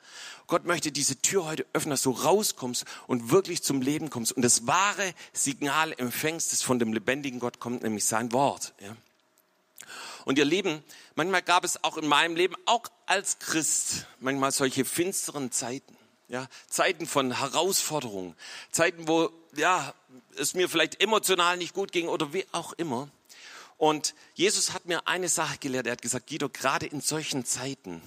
Gott 0.46 0.66
möchte 0.66 0.92
diese 0.92 1.16
Tür 1.16 1.46
heute 1.46 1.66
öffnen, 1.74 1.92
dass 1.92 2.04
du 2.04 2.12
rauskommst 2.12 2.86
und 3.08 3.32
wirklich 3.32 3.64
zum 3.64 3.82
Leben 3.82 4.12
kommst 4.12 4.32
und 4.32 4.44
das 4.44 4.68
wahre 4.68 5.14
Signal 5.32 5.94
empfängst, 5.98 6.52
das 6.52 6.62
von 6.62 6.78
dem 6.78 6.94
lebendigen 6.94 7.40
Gott 7.40 7.60
kommt, 7.60 7.82
nämlich 7.82 8.06
sein 8.06 8.32
Wort. 8.32 8.74
Ja. 8.80 8.96
Und 10.26 10.38
ihr 10.38 10.46
Lieben, 10.46 10.84
manchmal 11.16 11.42
gab 11.42 11.64
es 11.64 11.84
auch 11.84 11.98
in 11.98 12.08
meinem 12.08 12.36
Leben, 12.36 12.56
auch 12.68 12.84
als 13.08 13.40
Christ, 13.40 14.06
manchmal 14.20 14.52
solche 14.52 14.86
finsteren 14.86 15.52
Zeiten. 15.52 15.98
Ja, 16.34 16.48
Zeiten 16.68 17.06
von 17.06 17.38
Herausforderungen, 17.38 18.36
Zeiten, 18.72 19.08
wo 19.08 19.30
ja, 19.56 19.94
es 20.36 20.56
mir 20.56 20.68
vielleicht 20.68 21.00
emotional 21.00 21.58
nicht 21.58 21.76
gut 21.76 21.92
ging 21.92 22.08
oder 22.08 22.34
wie 22.34 22.44
auch 22.52 22.74
immer. 22.74 23.08
Und 23.78 24.16
Jesus 24.34 24.74
hat 24.74 24.88
mir 24.88 25.08
eine 25.08 25.30
Sache 25.30 25.60
gelehrt. 25.60 25.86
Er 25.86 25.92
hat 25.92 26.02
gesagt, 26.02 26.28
Guido, 26.28 26.50
gerade 26.50 26.88
in 26.88 27.02
solchen 27.02 27.46
Zeiten 27.46 28.02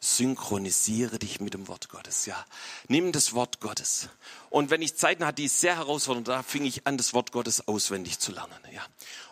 synchronisiere 0.00 1.18
dich 1.18 1.40
mit 1.40 1.52
dem 1.52 1.68
Wort 1.68 1.90
Gottes. 1.90 2.24
Ja, 2.24 2.42
nimm 2.88 3.12
das 3.12 3.34
Wort 3.34 3.60
Gottes. 3.60 4.08
Und 4.48 4.70
wenn 4.70 4.80
ich 4.80 4.96
Zeiten 4.96 5.26
hatte, 5.26 5.42
die 5.42 5.48
sehr 5.48 5.76
herausfordernd, 5.76 6.26
da 6.26 6.42
fing 6.42 6.64
ich 6.64 6.86
an, 6.86 6.96
das 6.96 7.12
Wort 7.12 7.32
Gottes 7.32 7.68
auswendig 7.68 8.18
zu 8.18 8.32
lernen. 8.32 8.58
Ja, 8.72 8.82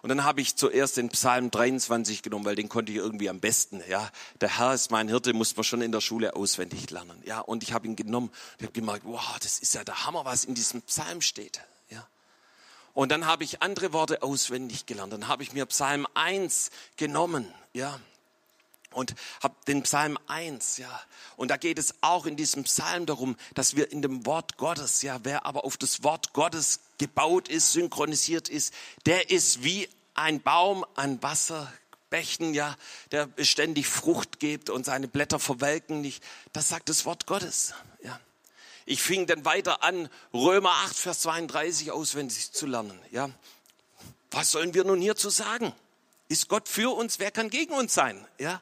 und 0.03 0.11
dann 0.11 0.25
habe 0.25 0.43
ich 0.43 0.57
zuerst 0.57 0.99
den 0.99 1.09
Psalm 1.09 1.51
23 1.51 2.23
genommen, 2.23 2.45
weil 2.45 2.55
den 2.55 2.69
konnte 2.69 2.93
ich 2.93 2.99
irgendwie 2.99 3.31
am 3.31 3.41
besten. 3.41 3.83
Ja, 3.89 4.11
der 4.43 4.59
Herr 4.59 4.75
ist 4.75 4.91
mein 4.91 5.09
Hirte, 5.09 5.33
muss 5.33 5.57
man 5.57 5.65
schon 5.65 5.81
in 5.81 5.91
der 5.91 6.03
Schule 6.03 6.37
auswendig 6.37 6.91
lernen. 6.91 7.21
Ja, 7.25 7.41
und 7.41 7.63
ich 7.63 7.73
habe 7.73 7.87
ihn 7.87 7.97
genommen. 7.97 8.31
Ich 8.59 8.65
habe 8.65 8.73
gemerkt, 8.73 9.05
wow, 9.07 9.39
das 9.41 9.61
ist 9.61 9.75
ja 9.75 9.85
der 9.85 10.05
Hammer, 10.05 10.27
was 10.27 10.45
in 10.45 10.55
diesem 10.55 10.83
Psalm 10.83 11.23
steht. 11.23 11.63
Ja. 11.89 12.07
Und 12.93 13.11
dann 13.11 13.25
habe 13.25 13.43
ich 13.43 13.63
andere 13.63 13.95
Worte 13.95 14.23
auswendig 14.23 14.85
gelernt. 14.85 15.15
Dann 15.15 15.29
habe 15.29 15.43
ich 15.43 15.55
mir 15.55 15.65
Psalm 15.65 16.07
1 16.13 16.71
genommen. 16.97 17.47
Ja, 17.73 17.99
und 18.93 19.15
habe 19.43 19.55
den 19.67 19.83
Psalm 19.83 20.19
1, 20.27 20.79
ja. 20.79 21.01
Und 21.37 21.49
da 21.51 21.57
geht 21.57 21.79
es 21.79 21.95
auch 22.01 22.27
in 22.27 22.37
diesem 22.37 22.65
Psalm 22.65 23.07
darum, 23.07 23.37
dass 23.55 23.77
wir 23.77 23.93
in 23.93 24.03
dem 24.03 24.27
Wort 24.27 24.57
Gottes, 24.57 25.03
ja, 25.03 25.21
wer 25.23 25.47
aber 25.47 25.65
auf 25.65 25.77
das 25.77 26.03
Wort 26.03 26.33
Gottes 26.33 26.81
gebaut 26.99 27.49
ist, 27.49 27.73
synchronisiert 27.73 28.49
ist, 28.49 28.73
der 29.07 29.31
ist 29.31 29.63
wie 29.63 29.89
ein 30.15 30.41
Baum 30.41 30.85
an 30.97 31.23
Wasserbächen, 31.23 32.55
ja, 32.55 32.77
der 33.13 33.27
beständig 33.27 33.87
Frucht 33.87 34.41
gibt 34.41 34.71
und 34.71 34.85
seine 34.85 35.07
Blätter 35.07 35.39
verwelken 35.39 36.01
nicht. 36.01 36.23
Das 36.53 36.69
sagt 36.69 36.89
das 36.89 37.05
Wort 37.05 37.27
Gottes, 37.27 37.75
ja. 38.03 38.19
Ich 38.85 39.03
fing 39.03 39.27
dann 39.27 39.45
weiter 39.45 39.83
an, 39.83 40.09
Römer 40.33 40.71
8, 40.71 40.97
Vers 40.97 41.21
32 41.21 41.93
auswendig 41.93 42.53
zu 42.53 42.67
lernen, 42.67 42.99
ja. 43.11 43.31
Was 44.31 44.51
sollen 44.51 44.75
wir 44.75 44.85
nun 44.85 45.01
hierzu 45.01 45.31
sagen? 45.31 45.73
Ist 46.29 46.49
Gott 46.49 46.69
für 46.69 46.95
uns? 46.95 47.19
Wer 47.19 47.31
kann 47.31 47.49
gegen 47.49 47.73
uns 47.73 47.95
sein? 47.95 48.27
Ja, 48.39 48.61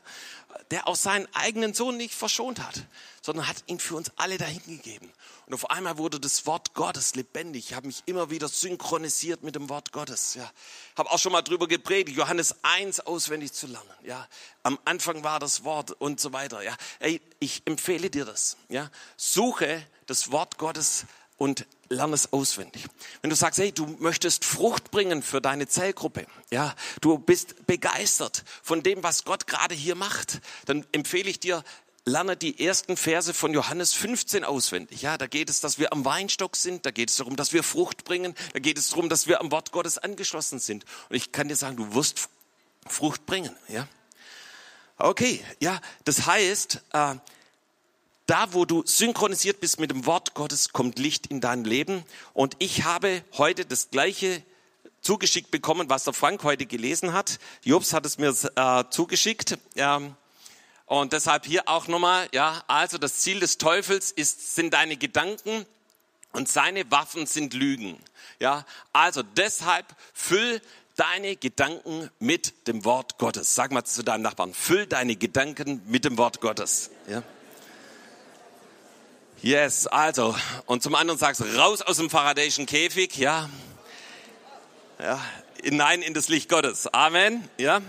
der 0.70 0.86
auch 0.86 0.96
seinen 0.96 1.28
eigenen 1.34 1.74
Sohn 1.74 1.96
nicht 1.96 2.14
verschont 2.14 2.60
hat, 2.60 2.86
sondern 3.22 3.48
hat 3.48 3.56
ihn 3.66 3.78
für 3.78 3.96
uns 3.96 4.10
alle 4.16 4.38
dahingegeben. 4.38 5.10
Und 5.46 5.54
auf 5.54 5.70
einmal 5.70 5.98
wurde 5.98 6.18
das 6.18 6.46
Wort 6.46 6.74
Gottes 6.74 7.14
lebendig. 7.14 7.70
Ich 7.70 7.74
habe 7.74 7.86
mich 7.86 8.02
immer 8.06 8.30
wieder 8.30 8.48
synchronisiert 8.48 9.42
mit 9.42 9.54
dem 9.54 9.68
Wort 9.68 9.92
Gottes. 9.92 10.34
Ja, 10.34 10.50
habe 10.96 11.10
auch 11.10 11.18
schon 11.18 11.32
mal 11.32 11.42
drüber 11.42 11.68
gepredigt, 11.68 12.16
Johannes 12.16 12.56
1 12.62 13.00
auswendig 13.00 13.52
zu 13.52 13.66
lernen. 13.66 13.90
Ja, 14.04 14.26
am 14.62 14.78
Anfang 14.84 15.22
war 15.22 15.38
das 15.38 15.62
Wort 15.62 15.92
und 15.92 16.20
so 16.20 16.32
weiter. 16.32 16.62
Ja, 16.62 16.76
Ey, 16.98 17.20
ich 17.38 17.62
empfehle 17.64 18.10
dir 18.10 18.24
das. 18.24 18.56
Ja, 18.68 18.90
suche 19.16 19.86
das 20.06 20.32
Wort 20.32 20.58
Gottes 20.58 21.04
und 21.36 21.66
lerne 21.88 22.14
es 22.14 22.32
auswendig. 22.32 22.84
Wenn 23.20 23.30
du 23.30 23.36
sagst, 23.36 23.58
hey, 23.58 23.72
du 23.72 23.86
möchtest 23.98 24.44
Frucht 24.44 24.90
bringen 24.90 25.22
für 25.22 25.40
deine 25.40 25.68
Zellgruppe, 25.68 26.26
ja, 26.50 26.74
du 27.00 27.18
bist 27.18 27.66
begeistert 27.66 28.44
von 28.62 28.82
dem, 28.82 29.02
was 29.02 29.24
Gott 29.24 29.46
gerade 29.46 29.74
hier 29.74 29.94
macht, 29.94 30.40
dann 30.64 30.84
empfehle 30.92 31.28
ich 31.30 31.40
dir, 31.40 31.62
lerne 32.04 32.36
die 32.36 32.64
ersten 32.64 32.96
Verse 32.96 33.34
von 33.34 33.52
Johannes 33.52 33.92
15 33.92 34.44
auswendig. 34.44 35.02
Ja, 35.02 35.18
da 35.18 35.26
geht 35.26 35.50
es, 35.50 35.60
dass 35.60 35.78
wir 35.78 35.92
am 35.92 36.04
Weinstock 36.04 36.56
sind, 36.56 36.86
da 36.86 36.92
geht 36.92 37.10
es 37.10 37.16
darum, 37.16 37.36
dass 37.36 37.52
wir 37.52 37.62
Frucht 37.62 38.04
bringen, 38.04 38.34
da 38.52 38.60
geht 38.60 38.78
es 38.78 38.90
darum, 38.90 39.08
dass 39.08 39.26
wir 39.26 39.40
am 39.40 39.50
Wort 39.50 39.72
Gottes 39.72 39.98
angeschlossen 39.98 40.60
sind. 40.60 40.84
Und 41.10 41.16
ich 41.16 41.32
kann 41.32 41.48
dir 41.48 41.56
sagen, 41.56 41.76
du 41.76 41.94
wirst 41.94 42.28
Frucht 42.86 43.26
bringen, 43.26 43.54
ja. 43.68 43.86
Okay, 44.98 45.44
ja, 45.60 45.78
das 46.04 46.26
heißt, 46.26 46.80
äh, 46.92 47.16
da, 48.26 48.52
wo 48.52 48.64
du 48.64 48.82
synchronisiert 48.84 49.60
bist 49.60 49.78
mit 49.78 49.90
dem 49.90 50.04
Wort 50.06 50.34
Gottes, 50.34 50.72
kommt 50.72 50.98
Licht 50.98 51.28
in 51.28 51.40
dein 51.40 51.64
Leben. 51.64 52.04
Und 52.34 52.56
ich 52.58 52.84
habe 52.84 53.22
heute 53.38 53.64
das 53.64 53.90
gleiche 53.90 54.42
zugeschickt 55.00 55.52
bekommen, 55.52 55.88
was 55.88 56.04
der 56.04 56.12
Frank 56.12 56.42
heute 56.42 56.66
gelesen 56.66 57.12
hat. 57.12 57.38
Jobs 57.62 57.92
hat 57.92 58.04
es 58.04 58.18
mir 58.18 58.34
äh, 58.56 58.84
zugeschickt. 58.90 59.56
Ähm, 59.76 60.16
und 60.86 61.12
deshalb 61.12 61.46
hier 61.46 61.68
auch 61.68 61.86
nochmal, 61.88 62.28
ja, 62.32 62.62
also 62.66 62.98
das 62.98 63.18
Ziel 63.18 63.40
des 63.40 63.58
Teufels 63.58 64.10
ist, 64.10 64.54
sind 64.54 64.74
deine 64.74 64.96
Gedanken 64.96 65.64
und 66.32 66.48
seine 66.48 66.90
Waffen 66.90 67.26
sind 67.26 67.54
Lügen. 67.54 67.96
Ja, 68.40 68.64
also 68.92 69.22
deshalb 69.22 69.86
füll 70.12 70.60
deine 70.96 71.36
Gedanken 71.36 72.10
mit 72.18 72.66
dem 72.66 72.84
Wort 72.84 73.18
Gottes. 73.18 73.54
Sag 73.54 73.70
mal 73.70 73.84
zu 73.84 74.02
deinem 74.02 74.22
Nachbarn, 74.22 74.52
füll 74.54 74.86
deine 74.86 75.16
Gedanken 75.16 75.82
mit 75.86 76.04
dem 76.04 76.18
Wort 76.18 76.40
Gottes. 76.40 76.90
Ja. 77.08 77.22
Yes, 79.42 79.86
also, 79.86 80.34
und 80.64 80.82
zum 80.82 80.94
anderen 80.94 81.18
sagst 81.18 81.40
du, 81.40 81.44
raus 81.44 81.82
aus 81.82 81.98
dem 81.98 82.10
Faradayschen 82.10 82.66
Käfig, 82.66 83.16
ja. 83.16 83.48
Ja, 84.98 85.20
hinein 85.62 86.02
in 86.02 86.14
das 86.14 86.28
Licht 86.28 86.48
Gottes. 86.48 86.86
Amen, 86.86 87.48
ja. 87.58 87.82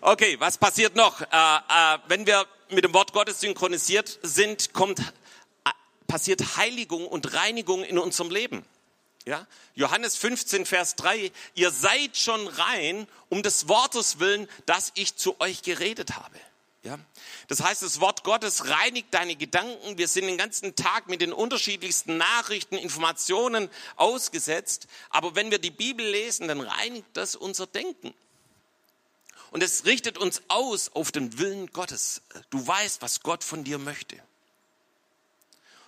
Okay, 0.00 0.36
was 0.40 0.58
passiert 0.58 0.96
noch? 0.96 1.20
Äh, 1.20 1.24
äh, 1.26 1.98
wenn 2.08 2.26
wir 2.26 2.46
mit 2.70 2.84
dem 2.84 2.94
Wort 2.94 3.12
Gottes 3.12 3.40
synchronisiert 3.40 4.18
sind, 4.22 4.72
kommt 4.72 5.00
passiert 6.12 6.58
Heiligung 6.58 7.06
und 7.06 7.32
Reinigung 7.32 7.84
in 7.84 7.98
unserem 7.98 8.30
Leben. 8.30 8.66
Ja? 9.24 9.46
Johannes 9.74 10.14
15, 10.16 10.66
Vers 10.66 10.94
3, 10.96 11.32
ihr 11.54 11.70
seid 11.70 12.18
schon 12.18 12.46
rein 12.48 13.08
um 13.30 13.42
des 13.42 13.66
Wortes 13.66 14.20
willen, 14.20 14.46
das 14.66 14.92
ich 14.94 15.16
zu 15.16 15.40
euch 15.40 15.62
geredet 15.62 16.16
habe. 16.16 16.38
Ja? 16.82 16.98
Das 17.48 17.62
heißt, 17.62 17.82
das 17.82 18.00
Wort 18.00 18.24
Gottes 18.24 18.68
reinigt 18.68 19.08
deine 19.12 19.36
Gedanken. 19.36 19.98
Wir 19.98 20.08
sind 20.08 20.26
den 20.26 20.36
ganzen 20.36 20.74
Tag 20.74 21.08
mit 21.08 21.20
den 21.20 21.32
unterschiedlichsten 21.32 22.16
Nachrichten, 22.16 22.76
Informationen 22.76 23.68
ausgesetzt. 23.96 24.88
Aber 25.10 25.34
wenn 25.34 25.50
wir 25.50 25.58
die 25.58 25.70
Bibel 25.70 26.04
lesen, 26.04 26.48
dann 26.48 26.60
reinigt 26.60 27.06
das 27.12 27.36
unser 27.36 27.66
Denken. 27.66 28.12
Und 29.52 29.62
es 29.62 29.84
richtet 29.84 30.18
uns 30.18 30.42
aus 30.48 30.90
auf 30.94 31.12
den 31.12 31.38
Willen 31.38 31.68
Gottes. 31.68 32.22
Du 32.50 32.66
weißt, 32.66 33.02
was 33.02 33.20
Gott 33.20 33.44
von 33.44 33.64
dir 33.64 33.78
möchte. 33.78 34.16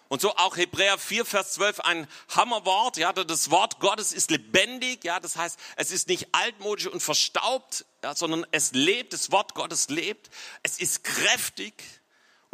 Und 0.08 0.20
so 0.20 0.36
auch 0.36 0.56
Hebräer 0.56 0.98
4, 0.98 1.24
Vers 1.24 1.52
12, 1.52 1.80
ein 1.80 2.06
Hammerwort. 2.28 2.96
Ja, 2.96 3.12
das 3.12 3.50
Wort 3.50 3.80
Gottes 3.80 4.12
ist 4.12 4.30
lebendig. 4.30 5.04
Ja, 5.04 5.18
das 5.18 5.36
heißt, 5.36 5.58
es 5.76 5.90
ist 5.90 6.08
nicht 6.08 6.28
altmodisch 6.32 6.86
und 6.86 7.00
verstaubt, 7.00 7.84
ja, 8.02 8.14
sondern 8.14 8.46
es 8.50 8.72
lebt. 8.72 9.12
Das 9.12 9.32
Wort 9.32 9.54
Gottes 9.54 9.88
lebt. 9.88 10.30
Es 10.62 10.78
ist 10.78 11.04
kräftig. 11.04 11.82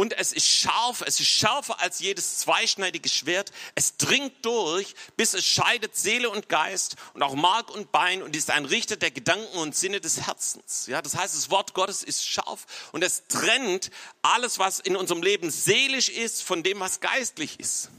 Und 0.00 0.14
es 0.14 0.32
ist 0.32 0.46
scharf, 0.46 1.02
es 1.02 1.20
ist 1.20 1.28
schärfer 1.28 1.78
als 1.78 1.98
jedes 1.98 2.38
zweischneidige 2.38 3.10
Schwert. 3.10 3.52
Es 3.74 3.98
dringt 3.98 4.32
durch, 4.46 4.94
bis 5.18 5.34
es 5.34 5.44
scheidet 5.44 5.94
Seele 5.94 6.30
und 6.30 6.48
Geist 6.48 6.96
und 7.12 7.22
auch 7.22 7.34
Mark 7.34 7.68
und 7.68 7.92
Bein 7.92 8.22
und 8.22 8.34
ist 8.34 8.48
ein 8.50 8.64
Richter 8.64 8.96
der 8.96 9.10
Gedanken 9.10 9.58
und 9.58 9.76
Sinne 9.76 10.00
des 10.00 10.22
Herzens. 10.26 10.86
Ja, 10.86 11.02
das 11.02 11.18
heißt, 11.18 11.34
das 11.34 11.50
Wort 11.50 11.74
Gottes 11.74 12.02
ist 12.02 12.26
scharf 12.26 12.88
und 12.92 13.04
es 13.04 13.24
trennt 13.28 13.90
alles, 14.22 14.58
was 14.58 14.80
in 14.80 14.96
unserem 14.96 15.22
Leben 15.22 15.50
seelisch 15.50 16.08
ist, 16.08 16.44
von 16.44 16.62
dem, 16.62 16.80
was 16.80 17.00
geistlich 17.00 17.60
ist. 17.60 17.90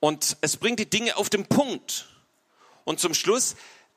Und 0.00 0.36
es 0.40 0.56
bringt 0.56 0.80
die 0.80 0.90
Dinge 0.90 1.16
auf 1.16 1.30
den 1.30 1.46
Punkt. 1.46 2.08
Und 2.82 2.98
zum 2.98 3.14
Schluss, 3.14 3.54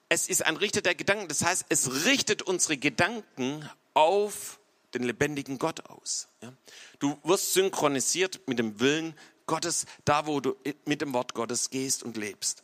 es 0.07 0.29
ist 0.29 0.45
ein 0.45 0.57
Richter 0.57 0.83
der 0.83 0.93
Gedanken. 0.93 1.29
Das 1.29 1.43
heißt, 1.43 1.65
es 1.69 2.05
richtet 2.05 2.43
unsere 2.43 2.77
Gedanken 2.77 3.67
auf 3.95 4.56
den 4.93 5.03
lebendigen 5.03 5.59
Gott 5.59 5.85
aus. 5.89 6.27
Ja? 6.41 6.53
Du 6.99 7.17
wirst 7.23 7.53
synchronisiert 7.53 8.47
mit 8.47 8.59
dem 8.59 8.79
Willen 8.79 9.17
Gottes, 9.45 9.85
da 10.05 10.27
wo 10.27 10.39
du 10.39 10.55
mit 10.85 11.01
dem 11.01 11.13
Wort 11.13 11.33
Gottes 11.33 11.69
gehst 11.69 12.03
und 12.03 12.17
lebst. 12.17 12.63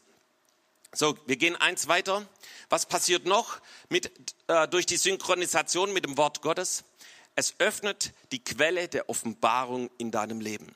So, 0.96 1.18
wir 1.26 1.38
gehen 1.38 1.56
eins 1.56 1.88
weiter. 1.88 2.28
Was 2.70 2.86
passiert 2.86 3.26
noch 3.26 3.60
mit, 3.90 4.12
äh, 4.48 4.68
durch 4.68 4.86
die 4.86 4.98
Synchronisation 4.98 5.92
mit 5.92 6.06
dem 6.06 6.18
Wort 6.18 6.42
Gottes? 6.42 6.84
Es 7.36 7.56
öffnet 7.58 8.14
die 8.32 8.44
Quelle 8.44 8.88
der 8.88 9.10
Offenbarung 9.10 9.90
in 9.98 10.12
deinem 10.12 10.40
Leben. 10.40 10.76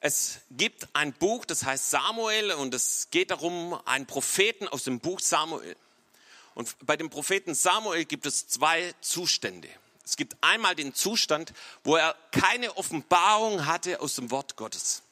Es 0.00 0.40
gibt 0.50 0.88
ein 0.94 1.12
Buch, 1.12 1.44
das 1.44 1.64
heißt 1.64 1.90
Samuel, 1.90 2.52
und 2.52 2.74
es 2.74 3.08
geht 3.10 3.30
darum, 3.30 3.78
einen 3.86 4.06
Propheten 4.06 4.66
aus 4.68 4.84
dem 4.84 5.00
Buch 5.00 5.20
Samuel. 5.20 5.76
Und 6.54 6.74
bei 6.84 6.96
dem 6.96 7.10
Propheten 7.10 7.54
Samuel 7.54 8.04
gibt 8.04 8.26
es 8.26 8.48
zwei 8.48 8.94
Zustände. 9.00 9.68
Es 10.06 10.16
gibt 10.16 10.36
einmal 10.40 10.76
den 10.76 10.94
Zustand, 10.94 11.52
wo 11.82 11.96
er 11.96 12.14
keine 12.30 12.76
Offenbarung 12.76 13.66
hatte 13.66 14.00
aus 14.00 14.14
dem 14.14 14.30
Wort 14.30 14.54
Gottes. 14.54 15.02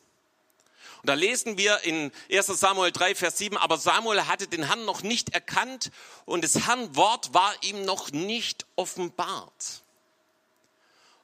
Und 1.02 1.08
da 1.08 1.14
lesen 1.14 1.58
wir 1.58 1.80
in 1.82 2.12
1 2.30 2.46
Samuel 2.46 2.92
3, 2.92 3.16
Vers 3.16 3.36
7, 3.36 3.58
aber 3.58 3.76
Samuel 3.76 4.26
hatte 4.26 4.46
den 4.46 4.62
Herrn 4.62 4.84
noch 4.84 5.02
nicht 5.02 5.34
erkannt 5.34 5.90
und 6.24 6.44
des 6.44 6.66
Herrn 6.66 6.94
Wort 6.94 7.34
war 7.34 7.52
ihm 7.62 7.84
noch 7.84 8.12
nicht 8.12 8.66
offenbart. 8.76 9.82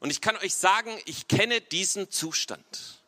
Und 0.01 0.11
ich 0.11 0.21
kann 0.21 0.37
euch 0.37 0.55
sagen, 0.55 0.99
ich 1.05 1.29
kenne 1.29 1.61
diesen 1.61 2.11
Zustand. 2.11 3.00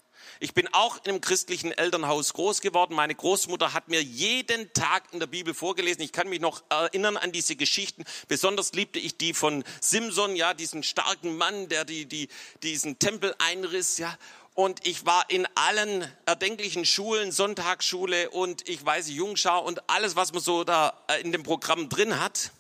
Ich 0.43 0.55
bin 0.55 0.67
auch 0.75 0.97
in 1.05 1.11
einem 1.11 1.21
christlichen 1.21 1.71
Elternhaus 1.71 2.33
groß 2.33 2.63
geworden. 2.63 2.97
Meine 2.97 3.15
Großmutter 3.15 3.75
hat 3.75 3.87
mir 3.87 4.03
jeden 4.03 4.73
Tag 4.73 5.05
in 5.13 5.21
der 5.21 5.29
Bibel 5.29 5.55
vorgelesen. 5.55 6.03
Ich 6.03 6.11
kann 6.11 6.29
mich 6.29 6.41
noch 6.41 6.65
erinnern 6.69 7.17
an 7.17 7.31
diese 7.31 7.55
Geschichten. 7.55 8.05
Besonders 8.27 8.73
liebte 8.73 8.99
ich 8.99 9.17
die 9.17 9.35
von 9.35 9.63
Simson, 9.81 10.35
ja, 10.35 10.53
diesen 10.53 10.83
starken 10.83 11.37
Mann, 11.37 11.69
der 11.69 11.85
die, 11.85 12.07
die, 12.07 12.29
diesen 12.65 12.99
Tempel 12.99 13.37
einriss, 13.39 13.99
ja. 13.99 14.19
Und 14.55 14.85
ich 14.85 15.07
war 15.07 15.31
in 15.31 15.47
allen 15.55 16.11
erdenklichen 16.27 16.87
Schulen, 16.87 17.31
Sonntagsschule 17.31 18.31
und 18.31 18.69
ich 18.69 18.85
weiß 18.85 19.11
Jungschau 19.11 19.65
und 19.65 19.89
alles, 19.89 20.17
was 20.17 20.33
man 20.33 20.43
so 20.43 20.65
da 20.65 21.05
äh, 21.07 21.21
in 21.21 21.31
dem 21.31 21.45
Programm 21.45 21.89
drin 21.89 22.19
hat. 22.19 22.51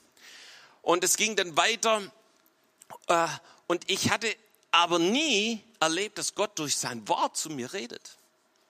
Und 0.82 1.02
es 1.02 1.16
ging 1.16 1.34
dann 1.34 1.56
weiter. 1.56 2.00
Äh, 3.08 3.26
und 3.66 3.90
ich 3.90 4.12
hatte 4.12 4.28
aber 4.70 5.00
nie 5.00 5.60
erlebt, 5.82 6.16
dass 6.16 6.34
Gott 6.34 6.58
durch 6.58 6.76
sein 6.76 7.06
Wort 7.08 7.36
zu 7.36 7.50
mir 7.50 7.72
redet. 7.72 8.16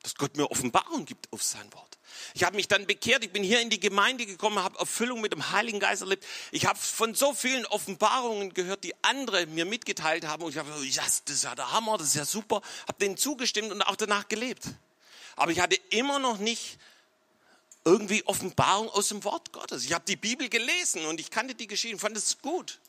Dass 0.03 0.17
Gott 0.17 0.37
mir 0.37 0.51
Offenbarung 0.51 1.05
gibt 1.05 1.33
auf 1.33 1.43
sein 1.43 1.73
Wort. 1.73 1.99
Ich 2.35 2.45
habe 2.45 2.57
mich 2.57 2.67
dann 2.67 2.87
bekehrt, 2.87 3.25
ich 3.25 3.31
bin 3.31 3.43
hier 3.43 3.61
in 3.61 3.71
die 3.71 3.79
Gemeinde 3.79 4.27
gekommen, 4.27 4.59
habe 4.59 4.79
Erfüllung 4.79 5.21
mit 5.21 5.33
dem 5.33 5.53
Heiligen 5.53 5.79
Geist 5.79 6.03
erlebt. 6.03 6.27
Ich 6.51 6.67
habe 6.67 6.79
von 6.79 7.15
so 7.15 7.35
vielen 7.35 7.67
Offenbarungen 7.67 8.55
gehört, 8.55 8.85
die 8.85 8.95
andere 9.03 9.47
mir 9.47 9.65
mitgeteilt 9.65 10.27
haben. 10.27 10.43
Und 10.43 10.51
ich 10.51 10.59
habe 10.59 10.71
gesagt, 10.71 10.95
ja, 10.95 11.03
das 11.03 11.23
ist 11.27 11.45
ja 11.45 11.55
der 11.55 11.71
Hammer, 11.73 11.99
das 11.99 12.09
ist 12.09 12.17
ja 12.17 12.25
super. 12.25 12.63
Habe 12.89 12.99
denen 13.01 13.17
zugestimmt 13.17 13.71
und 13.71 13.83
auch 13.83 13.97
danach 13.97 14.29
gelebt. 14.29 14.65
Aber 15.37 15.53
ich 15.53 15.61
hatte 15.61 15.77
immer 15.91 16.19
noch 16.19 16.39
nicht 16.39 16.79
irgendwie 17.85 18.25
Offenbarung 18.27 18.89
aus 18.89 19.09
dem 19.09 19.25
Wort 19.25 19.53
Gottes. 19.53 19.85
Ich 19.85 19.93
habe 19.93 20.05
die 20.07 20.17
Bibel 20.17 20.49
gelesen 20.49 21.05
und 21.07 21.21
ich 21.21 21.31
kannte 21.31 21.55
die 21.55 21.67
Geschichten, 21.67 21.99
fand 21.99 22.17
es 22.17 22.41
gut. 22.41 22.81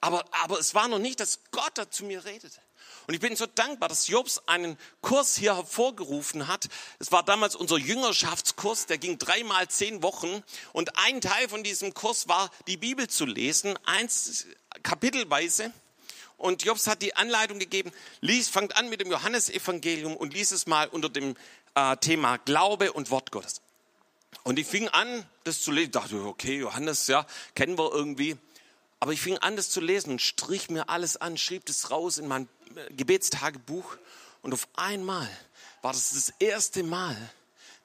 Aber, 0.00 0.24
aber 0.42 0.58
es 0.58 0.74
war 0.74 0.88
noch 0.88 0.98
nicht, 0.98 1.20
dass 1.20 1.40
Gott 1.50 1.72
da 1.74 1.90
zu 1.90 2.04
mir 2.04 2.24
redete. 2.24 2.60
Und 3.06 3.14
ich 3.14 3.20
bin 3.20 3.36
so 3.36 3.46
dankbar, 3.46 3.88
dass 3.88 4.08
Jobs 4.08 4.40
einen 4.46 4.78
Kurs 5.02 5.36
hier 5.36 5.56
hervorgerufen 5.56 6.48
hat. 6.48 6.68
Es 6.98 7.12
war 7.12 7.22
damals 7.22 7.54
unser 7.54 7.76
Jüngerschaftskurs, 7.76 8.86
der 8.86 8.98
ging 8.98 9.18
dreimal 9.18 9.68
zehn 9.68 10.02
Wochen. 10.02 10.42
Und 10.72 10.96
ein 10.98 11.20
Teil 11.20 11.48
von 11.48 11.62
diesem 11.62 11.92
Kurs 11.92 12.28
war, 12.28 12.50
die 12.66 12.76
Bibel 12.76 13.08
zu 13.08 13.26
lesen, 13.26 13.78
eins 13.84 14.46
kapitelweise. 14.82 15.72
Und 16.36 16.64
Jobs 16.64 16.86
hat 16.86 17.02
die 17.02 17.14
Anleitung 17.14 17.58
gegeben, 17.58 17.92
lies, 18.20 18.48
fangt 18.48 18.76
an 18.76 18.88
mit 18.88 19.00
dem 19.00 19.10
Johannesevangelium 19.10 20.16
und 20.16 20.34
lies 20.34 20.50
es 20.50 20.66
mal 20.66 20.88
unter 20.88 21.08
dem 21.08 21.36
äh, 21.74 21.96
Thema 21.98 22.38
Glaube 22.38 22.92
und 22.92 23.10
Wort 23.10 23.30
Gottes. 23.30 23.60
Und 24.42 24.58
ich 24.58 24.66
fing 24.66 24.88
an, 24.88 25.24
das 25.44 25.62
zu 25.62 25.70
lesen. 25.70 25.86
Ich 25.86 25.92
dachte, 25.92 26.16
okay, 26.24 26.58
Johannes, 26.58 27.06
ja, 27.06 27.26
kennen 27.54 27.78
wir 27.78 27.92
irgendwie. 27.92 28.36
Aber 29.00 29.12
ich 29.12 29.20
fing 29.20 29.38
an, 29.38 29.56
das 29.56 29.70
zu 29.70 29.80
lesen 29.80 30.10
und 30.10 30.22
strich 30.22 30.70
mir 30.70 30.88
alles 30.88 31.16
an, 31.16 31.36
schrieb 31.36 31.66
das 31.66 31.90
raus 31.90 32.18
in 32.18 32.26
mein 32.26 32.48
Gebetstagebuch. 32.90 33.96
Und 34.42 34.52
auf 34.52 34.68
einmal 34.74 35.28
war 35.82 35.92
das 35.92 36.12
das 36.12 36.32
erste 36.38 36.82
Mal, 36.82 37.16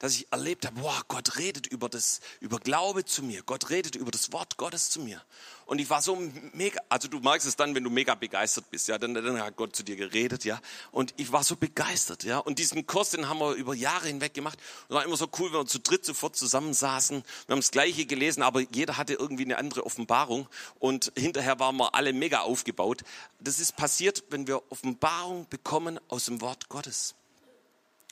dass 0.00 0.14
ich 0.14 0.26
erlebt 0.32 0.66
habe, 0.66 0.80
boah, 0.80 1.02
Gott 1.08 1.36
redet 1.36 1.66
über 1.66 1.88
das, 1.88 2.20
über 2.40 2.58
Glaube 2.58 3.04
zu 3.04 3.22
mir. 3.22 3.42
Gott 3.42 3.70
redet 3.70 3.94
über 3.94 4.10
das 4.10 4.32
Wort 4.32 4.56
Gottes 4.56 4.90
zu 4.90 5.00
mir. 5.00 5.22
Und 5.66 5.78
ich 5.78 5.88
war 5.88 6.02
so 6.02 6.16
mega, 6.52 6.80
also 6.88 7.06
du 7.06 7.20
merkst 7.20 7.46
es 7.46 7.54
dann, 7.54 7.74
wenn 7.74 7.84
du 7.84 7.90
mega 7.90 8.14
begeistert 8.14 8.70
bist, 8.70 8.88
ja, 8.88 8.98
dann, 8.98 9.14
dann 9.14 9.40
hat 9.40 9.54
Gott 9.56 9.76
zu 9.76 9.84
dir 9.84 9.96
geredet, 9.96 10.44
ja. 10.44 10.58
Und 10.90 11.14
ich 11.18 11.30
war 11.32 11.44
so 11.44 11.54
begeistert, 11.54 12.24
ja. 12.24 12.38
Und 12.38 12.58
diesen 12.58 12.86
Kurs, 12.86 13.10
den 13.10 13.28
haben 13.28 13.38
wir 13.38 13.52
über 13.52 13.74
Jahre 13.74 14.08
hinweg 14.08 14.32
gemacht. 14.32 14.58
Und 14.88 14.96
war 14.96 15.04
immer 15.04 15.18
so 15.18 15.28
cool, 15.38 15.52
wenn 15.52 15.60
wir 15.60 15.66
zu 15.66 15.78
dritt 15.78 16.04
sofort 16.04 16.34
zusammensaßen. 16.34 17.22
Wir 17.46 17.52
haben 17.52 17.60
das 17.60 17.70
Gleiche 17.70 18.06
gelesen, 18.06 18.42
aber 18.42 18.62
jeder 18.62 18.96
hatte 18.96 19.12
irgendwie 19.12 19.44
eine 19.44 19.58
andere 19.58 19.84
Offenbarung. 19.84 20.48
Und 20.78 21.12
hinterher 21.14 21.60
waren 21.60 21.76
wir 21.76 21.94
alle 21.94 22.14
mega 22.14 22.40
aufgebaut. 22.40 23.02
Das 23.38 23.60
ist 23.60 23.76
passiert, 23.76 24.24
wenn 24.30 24.46
wir 24.46 24.62
Offenbarung 24.72 25.46
bekommen 25.50 26.00
aus 26.08 26.24
dem 26.24 26.40
Wort 26.40 26.70
Gottes. 26.70 27.14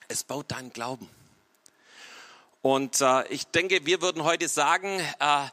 Es 0.06 0.22
baut 0.22 0.52
deinen 0.52 0.72
Glauben. 0.72 1.08
Und 2.68 3.00
äh, 3.00 3.26
ich 3.28 3.46
denke, 3.46 3.86
wir 3.86 4.02
würden 4.02 4.24
heute 4.24 4.46
sagen, 4.46 5.00
äh, 5.20 5.46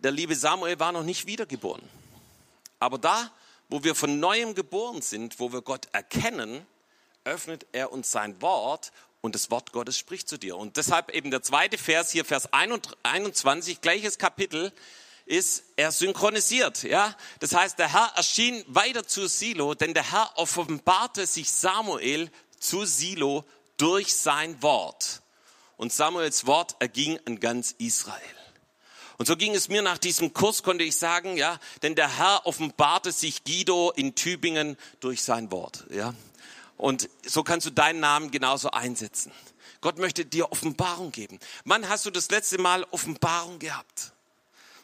der 0.00 0.10
liebe 0.10 0.34
Samuel 0.34 0.80
war 0.80 0.90
noch 0.90 1.04
nicht 1.04 1.28
wiedergeboren. 1.28 1.88
Aber 2.80 2.98
da, 2.98 3.30
wo 3.68 3.84
wir 3.84 3.94
von 3.94 4.18
neuem 4.18 4.52
geboren 4.56 5.00
sind, 5.00 5.38
wo 5.38 5.52
wir 5.52 5.62
Gott 5.62 5.86
erkennen, 5.92 6.66
öffnet 7.22 7.66
er 7.70 7.92
uns 7.92 8.10
sein 8.10 8.42
Wort 8.42 8.90
und 9.20 9.36
das 9.36 9.48
Wort 9.52 9.70
Gottes 9.70 9.96
spricht 9.96 10.28
zu 10.28 10.38
dir. 10.38 10.56
Und 10.56 10.76
deshalb 10.76 11.10
eben 11.10 11.30
der 11.30 11.40
zweite 11.40 11.78
Vers 11.78 12.10
hier, 12.10 12.24
Vers 12.24 12.48
21, 12.52 13.80
gleiches 13.80 14.18
Kapitel, 14.18 14.72
ist, 15.24 15.62
er 15.76 15.92
synchronisiert, 15.92 16.82
ja. 16.82 17.14
Das 17.38 17.54
heißt, 17.54 17.78
der 17.78 17.92
Herr 17.92 18.10
erschien 18.16 18.64
weiter 18.66 19.06
zu 19.06 19.28
Silo, 19.28 19.74
denn 19.74 19.94
der 19.94 20.10
Herr 20.10 20.32
offenbarte 20.34 21.26
sich 21.26 21.48
Samuel 21.48 22.28
zu 22.58 22.84
Silo 22.84 23.44
durch 23.76 24.16
sein 24.16 24.60
Wort. 24.62 25.22
Und 25.76 25.92
Samuels 25.92 26.46
Wort 26.46 26.76
erging 26.78 27.18
an 27.26 27.40
ganz 27.40 27.72
Israel. 27.78 28.20
Und 29.18 29.26
so 29.26 29.36
ging 29.36 29.54
es 29.54 29.68
mir 29.68 29.82
nach 29.82 29.98
diesem 29.98 30.32
Kurs, 30.34 30.62
konnte 30.62 30.84
ich 30.84 30.96
sagen, 30.96 31.36
ja, 31.36 31.58
denn 31.82 31.94
der 31.94 32.18
Herr 32.18 32.44
offenbarte 32.44 33.12
sich 33.12 33.44
Guido 33.44 33.90
in 33.92 34.14
Tübingen 34.14 34.76
durch 35.00 35.22
sein 35.22 35.50
Wort, 35.50 35.86
ja. 35.90 36.14
Und 36.76 37.08
so 37.24 37.42
kannst 37.42 37.66
du 37.66 37.70
deinen 37.70 38.00
Namen 38.00 38.30
genauso 38.30 38.70
einsetzen. 38.70 39.32
Gott 39.80 39.98
möchte 39.98 40.26
dir 40.26 40.52
Offenbarung 40.52 41.10
geben. 41.10 41.38
Wann 41.64 41.88
hast 41.88 42.04
du 42.04 42.10
das 42.10 42.30
letzte 42.30 42.58
Mal 42.58 42.84
Offenbarung 42.90 43.58
gehabt? 43.58 44.12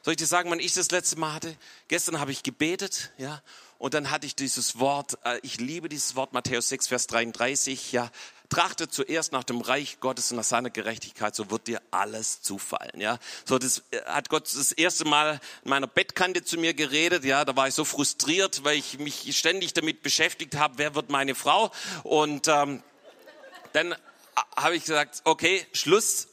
Soll 0.02 0.12
ich 0.12 0.18
dir 0.18 0.26
sagen, 0.26 0.50
wann 0.50 0.60
ich 0.60 0.72
das 0.72 0.90
letzte 0.90 1.18
Mal 1.18 1.34
hatte? 1.34 1.56
Gestern 1.88 2.18
habe 2.18 2.32
ich 2.32 2.42
gebetet, 2.42 3.12
ja, 3.18 3.42
und 3.78 3.94
dann 3.94 4.10
hatte 4.10 4.26
ich 4.26 4.34
dieses 4.34 4.78
Wort, 4.78 5.18
äh, 5.24 5.38
ich 5.42 5.58
liebe 5.58 5.88
dieses 5.88 6.16
Wort, 6.16 6.32
Matthäus 6.32 6.68
6, 6.68 6.88
Vers 6.88 7.06
33, 7.08 7.92
ja, 7.92 8.10
trachte 8.52 8.86
zuerst 8.86 9.32
nach 9.32 9.44
dem 9.44 9.62
Reich 9.62 9.98
Gottes 10.00 10.30
und 10.30 10.36
nach 10.36 10.44
seiner 10.44 10.68
Gerechtigkeit, 10.68 11.34
so 11.34 11.50
wird 11.50 11.68
dir 11.68 11.80
alles 11.90 12.42
zufallen, 12.42 13.00
ja. 13.00 13.18
So, 13.46 13.58
das 13.58 13.82
äh, 13.90 14.02
hat 14.04 14.28
Gott 14.28 14.44
das 14.44 14.72
erste 14.72 15.06
Mal 15.06 15.40
in 15.64 15.70
meiner 15.70 15.86
Bettkante 15.86 16.44
zu 16.44 16.58
mir 16.58 16.74
geredet, 16.74 17.24
ja, 17.24 17.46
da 17.46 17.56
war 17.56 17.68
ich 17.68 17.74
so 17.74 17.86
frustriert, 17.86 18.62
weil 18.62 18.76
ich 18.76 18.98
mich 18.98 19.34
ständig 19.38 19.72
damit 19.72 20.02
beschäftigt 20.02 20.54
habe, 20.56 20.74
wer 20.76 20.94
wird 20.94 21.08
meine 21.08 21.34
Frau? 21.34 21.72
Und 22.02 22.46
ähm, 22.48 22.82
dann 23.72 23.94
habe 24.54 24.76
ich 24.76 24.84
gesagt, 24.84 25.22
okay, 25.24 25.66
Schluss 25.72 26.28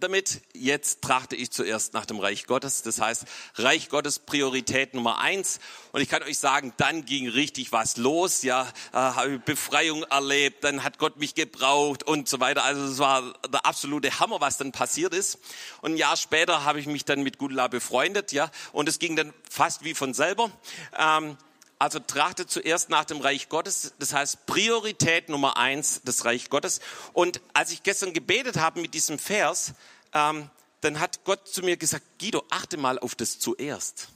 damit. 0.00 0.40
Jetzt 0.52 1.02
trachte 1.02 1.36
ich 1.36 1.50
zuerst 1.50 1.94
nach 1.94 2.06
dem 2.06 2.18
Reich 2.18 2.46
Gottes. 2.46 2.82
Das 2.82 3.00
heißt, 3.00 3.24
Reich 3.56 3.88
Gottes 3.88 4.18
Priorität 4.18 4.94
Nummer 4.94 5.18
eins. 5.18 5.60
Und 5.92 6.00
ich 6.00 6.08
kann 6.08 6.22
euch 6.22 6.38
sagen, 6.38 6.72
dann 6.76 7.04
ging 7.04 7.28
richtig 7.28 7.72
was 7.72 7.96
los. 7.96 8.42
Ja, 8.42 8.68
äh, 8.92 8.96
habe 8.96 9.38
Befreiung 9.38 10.02
erlebt. 10.04 10.64
Dann 10.64 10.84
hat 10.84 10.98
Gott 10.98 11.16
mich 11.16 11.34
gebraucht 11.34 12.02
und 12.02 12.28
so 12.28 12.40
weiter. 12.40 12.64
Also 12.64 12.84
es 12.84 12.98
war 12.98 13.34
der 13.50 13.66
absolute 13.66 14.18
Hammer, 14.20 14.40
was 14.40 14.58
dann 14.58 14.72
passiert 14.72 15.14
ist. 15.14 15.38
Und 15.80 15.92
ein 15.92 15.96
Jahr 15.96 16.16
später 16.16 16.64
habe 16.64 16.80
ich 16.80 16.86
mich 16.86 17.04
dann 17.04 17.22
mit 17.22 17.38
Gudula 17.38 17.68
befreundet. 17.68 18.32
Ja, 18.32 18.50
und 18.72 18.88
es 18.88 18.98
ging 18.98 19.16
dann 19.16 19.32
fast 19.48 19.84
wie 19.84 19.94
von 19.94 20.14
selber. 20.14 20.50
Ähm, 20.98 21.36
also 21.78 21.98
trachtet 21.98 22.50
zuerst 22.50 22.88
nach 22.88 23.04
dem 23.04 23.20
Reich 23.20 23.48
Gottes. 23.48 23.92
Das 23.98 24.12
heißt 24.12 24.46
Priorität 24.46 25.28
Nummer 25.28 25.56
eins, 25.56 26.00
das 26.04 26.24
Reich 26.24 26.48
Gottes. 26.48 26.80
Und 27.12 27.40
als 27.52 27.70
ich 27.70 27.82
gestern 27.82 28.12
gebetet 28.12 28.56
habe 28.56 28.80
mit 28.80 28.94
diesem 28.94 29.18
Vers, 29.18 29.74
ähm, 30.12 30.50
dann 30.80 31.00
hat 31.00 31.24
Gott 31.24 31.48
zu 31.48 31.62
mir 31.62 31.76
gesagt, 31.76 32.04
Guido, 32.18 32.44
achte 32.50 32.76
mal 32.76 32.98
auf 32.98 33.14
das 33.14 33.38
zuerst. 33.38 34.08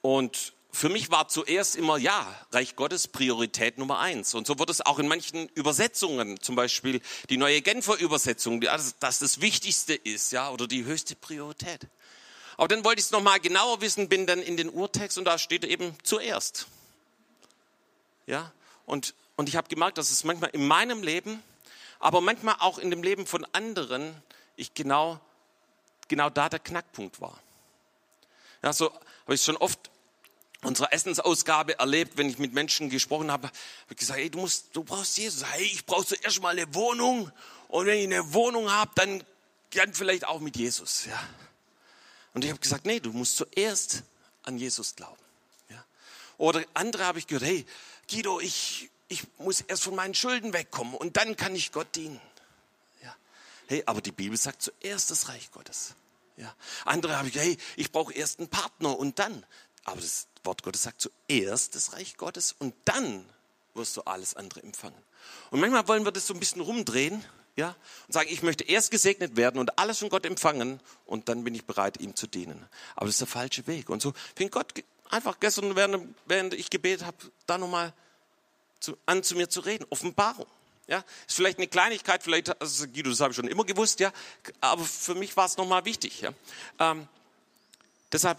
Und 0.00 0.52
für 0.70 0.88
mich 0.88 1.10
war 1.10 1.28
zuerst 1.28 1.76
immer, 1.76 1.98
ja, 1.98 2.26
Reich 2.52 2.76
Gottes 2.76 3.08
Priorität 3.08 3.78
Nummer 3.78 3.98
eins. 3.98 4.34
Und 4.34 4.46
so 4.46 4.58
wird 4.58 4.70
es 4.70 4.80
auch 4.80 4.98
in 4.98 5.08
manchen 5.08 5.48
Übersetzungen, 5.54 6.40
zum 6.40 6.54
Beispiel 6.54 7.00
die 7.30 7.36
neue 7.36 7.62
Genfer 7.62 7.98
Übersetzung, 7.98 8.60
dass 8.60 8.94
das 9.00 9.40
Wichtigste 9.40 9.94
ist, 9.94 10.30
ja, 10.30 10.50
oder 10.50 10.66
die 10.68 10.84
höchste 10.84 11.16
Priorität. 11.16 11.88
Aber 12.58 12.66
dann 12.66 12.84
wollte 12.84 12.98
ich 12.98 13.06
es 13.06 13.12
nochmal 13.12 13.38
genauer 13.38 13.80
wissen, 13.80 14.08
bin 14.08 14.26
dann 14.26 14.42
in 14.42 14.56
den 14.56 14.68
Urtext 14.68 15.16
und 15.16 15.24
da 15.24 15.38
steht 15.38 15.64
eben 15.64 15.96
zuerst. 16.02 16.66
Ja, 18.26 18.52
und, 18.84 19.14
und 19.36 19.48
ich 19.48 19.54
habe 19.54 19.68
gemerkt, 19.68 19.96
dass 19.96 20.10
es 20.10 20.24
manchmal 20.24 20.50
in 20.50 20.66
meinem 20.66 21.04
Leben, 21.04 21.40
aber 22.00 22.20
manchmal 22.20 22.56
auch 22.58 22.78
in 22.78 22.90
dem 22.90 23.04
Leben 23.04 23.26
von 23.26 23.46
anderen, 23.52 24.12
ich 24.56 24.74
genau, 24.74 25.20
genau 26.08 26.30
da 26.30 26.48
der 26.48 26.58
Knackpunkt 26.58 27.20
war. 27.20 27.38
Ja, 28.64 28.72
so 28.72 28.92
habe 28.92 29.34
ich 29.34 29.44
schon 29.44 29.56
oft 29.56 29.78
unserer 30.62 30.92
Essensausgabe 30.92 31.78
erlebt, 31.78 32.16
wenn 32.16 32.28
ich 32.28 32.38
mit 32.38 32.54
Menschen 32.54 32.90
gesprochen 32.90 33.30
habe, 33.30 33.46
habe 33.46 33.56
ich 33.90 33.98
gesagt, 33.98 34.18
hey, 34.18 34.30
du 34.30 34.40
musst, 34.40 34.74
du 34.74 34.82
brauchst 34.82 35.16
Jesus. 35.16 35.44
Hey, 35.44 35.62
ich 35.62 35.86
brauche 35.86 36.06
zuerst 36.06 36.42
mal 36.42 36.58
eine 36.58 36.74
Wohnung 36.74 37.30
und 37.68 37.86
wenn 37.86 37.98
ich 37.98 38.06
eine 38.06 38.32
Wohnung 38.34 38.68
habe, 38.68 38.90
dann, 38.96 39.22
dann 39.74 39.94
vielleicht 39.94 40.26
auch 40.26 40.40
mit 40.40 40.56
Jesus. 40.56 41.04
Ja. 41.04 41.20
Und 42.34 42.44
ich 42.44 42.50
habe 42.50 42.60
gesagt, 42.60 42.86
nee, 42.86 43.00
du 43.00 43.12
musst 43.12 43.36
zuerst 43.36 44.02
an 44.42 44.58
Jesus 44.58 44.94
glauben. 44.94 45.22
Ja? 45.70 45.84
Oder 46.36 46.64
andere 46.74 47.04
habe 47.04 47.18
ich 47.18 47.26
gehört, 47.26 47.44
hey, 47.44 47.66
Guido, 48.10 48.40
ich, 48.40 48.90
ich 49.08 49.22
muss 49.38 49.60
erst 49.62 49.84
von 49.84 49.94
meinen 49.94 50.14
Schulden 50.14 50.52
wegkommen 50.52 50.94
und 50.94 51.16
dann 51.16 51.36
kann 51.36 51.54
ich 51.54 51.72
Gott 51.72 51.94
dienen. 51.94 52.20
Ja? 53.02 53.14
Hey, 53.66 53.82
aber 53.86 54.00
die 54.00 54.12
Bibel 54.12 54.36
sagt 54.36 54.62
zuerst 54.62 55.10
das 55.10 55.28
Reich 55.28 55.50
Gottes. 55.50 55.94
Ja? 56.36 56.54
Andere 56.84 57.16
habe 57.16 57.28
ich 57.28 57.34
gehört, 57.34 57.50
hey, 57.50 57.58
ich 57.76 57.92
brauche 57.92 58.12
erst 58.12 58.38
einen 58.38 58.48
Partner 58.48 58.98
und 58.98 59.18
dann. 59.18 59.44
Aber 59.84 60.00
das 60.00 60.28
Wort 60.44 60.62
Gottes 60.62 60.82
sagt 60.82 61.00
zuerst 61.00 61.74
das 61.74 61.92
Reich 61.92 62.16
Gottes 62.16 62.54
und 62.58 62.74
dann 62.84 63.28
wirst 63.74 63.96
du 63.96 64.02
alles 64.02 64.34
andere 64.34 64.62
empfangen. 64.62 65.02
Und 65.50 65.60
manchmal 65.60 65.86
wollen 65.88 66.04
wir 66.04 66.12
das 66.12 66.26
so 66.26 66.34
ein 66.34 66.40
bisschen 66.40 66.60
rumdrehen 66.60 67.24
ja, 67.58 67.74
und 68.06 68.12
sagen, 68.12 68.28
ich 68.30 68.42
möchte 68.42 68.62
erst 68.62 68.92
gesegnet 68.92 69.36
werden 69.36 69.58
und 69.58 69.80
alles 69.80 69.98
von 69.98 70.08
Gott 70.10 70.24
empfangen 70.24 70.78
und 71.06 71.28
dann 71.28 71.42
bin 71.42 71.56
ich 71.56 71.64
bereit, 71.64 72.00
ihm 72.00 72.14
zu 72.14 72.28
dienen. 72.28 72.64
Aber 72.94 73.06
das 73.06 73.16
ist 73.16 73.20
der 73.20 73.26
falsche 73.26 73.66
Weg. 73.66 73.90
Und 73.90 74.00
so 74.00 74.14
fing 74.36 74.48
Gott 74.48 74.72
einfach 75.10 75.40
gestern, 75.40 75.74
während, 75.74 76.14
während 76.26 76.54
ich 76.54 76.70
gebetet 76.70 77.04
habe, 77.04 77.16
da 77.46 77.58
nochmal 77.58 77.92
zu, 78.78 78.96
an 79.06 79.24
zu 79.24 79.34
mir 79.34 79.48
zu 79.48 79.58
reden. 79.58 79.84
Offenbarung. 79.90 80.46
Ja, 80.86 81.04
ist 81.26 81.34
vielleicht 81.34 81.58
eine 81.58 81.66
Kleinigkeit, 81.66 82.22
vielleicht, 82.22 82.62
also 82.62 82.86
Guido, 82.86 83.10
das 83.10 83.18
habe 83.18 83.32
ich 83.32 83.36
schon 83.36 83.48
immer 83.48 83.64
gewusst, 83.64 83.98
ja, 83.98 84.12
aber 84.60 84.84
für 84.84 85.16
mich 85.16 85.36
war 85.36 85.44
es 85.44 85.56
nochmal 85.56 85.84
wichtig. 85.84 86.20
Ja. 86.20 86.32
Ähm, 86.78 87.08
deshalb, 88.12 88.38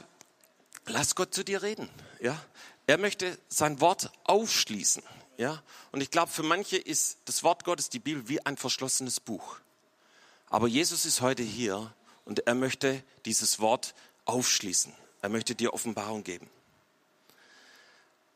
lass 0.86 1.14
Gott 1.14 1.34
zu 1.34 1.44
dir 1.44 1.62
reden. 1.62 1.90
Ja. 2.22 2.42
Er 2.88 2.98
möchte 2.98 3.38
sein 3.50 3.82
Wort 3.82 4.12
aufschließen. 4.24 5.04
Ja? 5.40 5.64
Und 5.94 6.02
ich 6.02 6.12
glaube, 6.12 6.30
für 6.30 6.44
manche 6.44 6.76
ist 6.76 7.18
das 7.24 7.44
Wort 7.44 7.64
Gottes, 7.64 7.90
die 7.90 8.00
Bibel, 8.00 8.28
wie 8.28 8.46
ein 8.46 8.58
verschlossenes 8.58 9.22
Buch. 9.22 9.60
Aber 10.50 10.68
Jesus 10.68 11.06
ist 11.06 11.22
heute 11.22 11.44
hier 11.44 11.94
und 12.26 12.46
er 12.46 12.56
möchte 12.56 13.02
dieses 13.24 13.60
Wort 13.60 13.96
aufschließen. 14.26 14.94
Er 15.22 15.30
möchte 15.30 15.56
dir 15.56 15.74
Offenbarung 15.74 16.26
geben. 16.26 16.50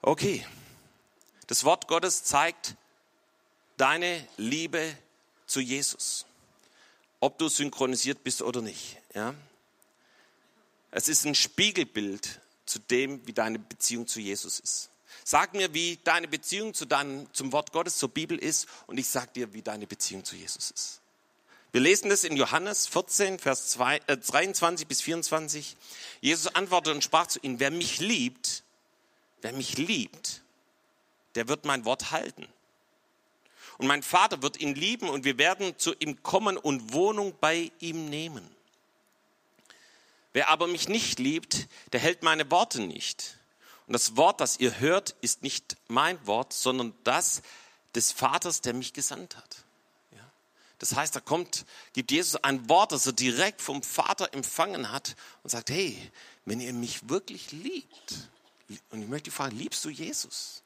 Okay, 0.01 0.47
das 1.47 1.65
Wort 1.65 1.89
Gottes 1.89 2.23
zeigt 2.23 2.75
deine 3.75 4.25
Liebe 4.37 4.97
zu 5.45 5.59
Jesus. 5.59 6.25
Ob 7.19 7.37
du 7.37 7.49
synchronisiert 7.49 8.23
bist 8.23 8.41
oder 8.41 8.61
nicht. 8.61 8.97
Ja? 9.13 9.35
Es 10.91 11.09
ist 11.09 11.25
ein 11.25 11.35
Spiegelbild 11.35 12.39
zu 12.65 12.79
dem, 12.79 13.27
wie 13.27 13.33
deine 13.33 13.59
Beziehung 13.59 14.07
zu 14.07 14.21
Jesus 14.21 14.61
ist. 14.61 14.89
Sag 15.23 15.53
mir, 15.53 15.73
wie 15.73 15.99
deine 16.03 16.27
Beziehung 16.27 16.73
zu 16.73 16.85
deinem, 16.85 17.31
zum 17.33 17.51
Wort 17.51 17.71
Gottes, 17.71 17.97
zur 17.97 18.09
Bibel 18.09 18.37
ist 18.37 18.67
und 18.87 18.97
ich 18.97 19.07
sag 19.07 19.33
dir, 19.33 19.53
wie 19.53 19.61
deine 19.61 19.87
Beziehung 19.87 20.23
zu 20.23 20.35
Jesus 20.35 20.71
ist. 20.71 21.01
Wir 21.71 21.81
lesen 21.81 22.09
das 22.09 22.23
in 22.23 22.37
Johannes 22.37 22.87
14, 22.87 23.39
Vers 23.39 23.69
2, 23.69 24.01
äh, 24.07 24.17
23 24.17 24.87
bis 24.87 25.01
24. 25.01 25.75
Jesus 26.21 26.53
antwortete 26.53 26.93
und 26.95 27.03
sprach 27.03 27.27
zu 27.27 27.39
ihnen, 27.39 27.59
wer 27.59 27.71
mich 27.71 27.99
liebt, 27.99 28.63
wer 29.41 29.53
mich 29.53 29.77
liebt, 29.77 30.43
der 31.35 31.47
wird 31.47 31.65
mein 31.65 31.83
Wort 31.83 32.11
halten. 32.11 32.47
Und 33.77 33.87
mein 33.87 34.03
Vater 34.03 34.43
wird 34.43 34.59
ihn 34.59 34.75
lieben 34.75 35.09
und 35.09 35.25
wir 35.25 35.39
werden 35.39 35.77
zu 35.79 35.95
ihm 35.97 36.21
kommen 36.21 36.57
und 36.57 36.93
Wohnung 36.93 37.33
bei 37.39 37.71
ihm 37.79 38.07
nehmen. 38.07 38.47
Wer 40.31 40.49
aber 40.49 40.67
mich 40.67 40.89
nicht 40.89 41.19
liebt, 41.19 41.67
der 41.91 41.99
hält 41.99 42.23
meine 42.23 42.49
Worte 42.51 42.81
nicht. 42.81 43.37
Und 43.87 43.93
das 43.93 44.15
Wort, 44.15 44.39
das 44.39 44.59
ihr 44.59 44.79
hört, 44.79 45.15
ist 45.21 45.43
nicht 45.43 45.75
mein 45.87 46.25
Wort, 46.25 46.53
sondern 46.53 46.93
das 47.03 47.41
des 47.95 48.11
Vaters, 48.11 48.61
der 48.61 48.73
mich 48.73 48.93
gesandt 48.93 49.37
hat. 49.37 49.57
Ja? 50.11 50.31
Das 50.79 50.95
heißt, 50.95 51.15
da 51.15 51.19
kommt, 51.19 51.65
gibt 51.93 52.11
Jesus 52.11 52.35
ein 52.43 52.69
Wort, 52.69 52.91
das 52.91 53.05
er 53.05 53.13
direkt 53.13 53.61
vom 53.61 53.83
Vater 53.83 54.33
empfangen 54.33 54.91
hat 54.91 55.15
und 55.43 55.49
sagt, 55.49 55.69
hey, 55.69 56.11
wenn 56.45 56.59
ihr 56.59 56.73
mich 56.73 57.09
wirklich 57.09 57.51
liebt, 57.51 58.29
und 58.89 59.01
ich 59.01 59.07
möchte 59.07 59.29
fragen, 59.29 59.57
liebst 59.57 59.83
du 59.85 59.89
Jesus? 59.89 60.62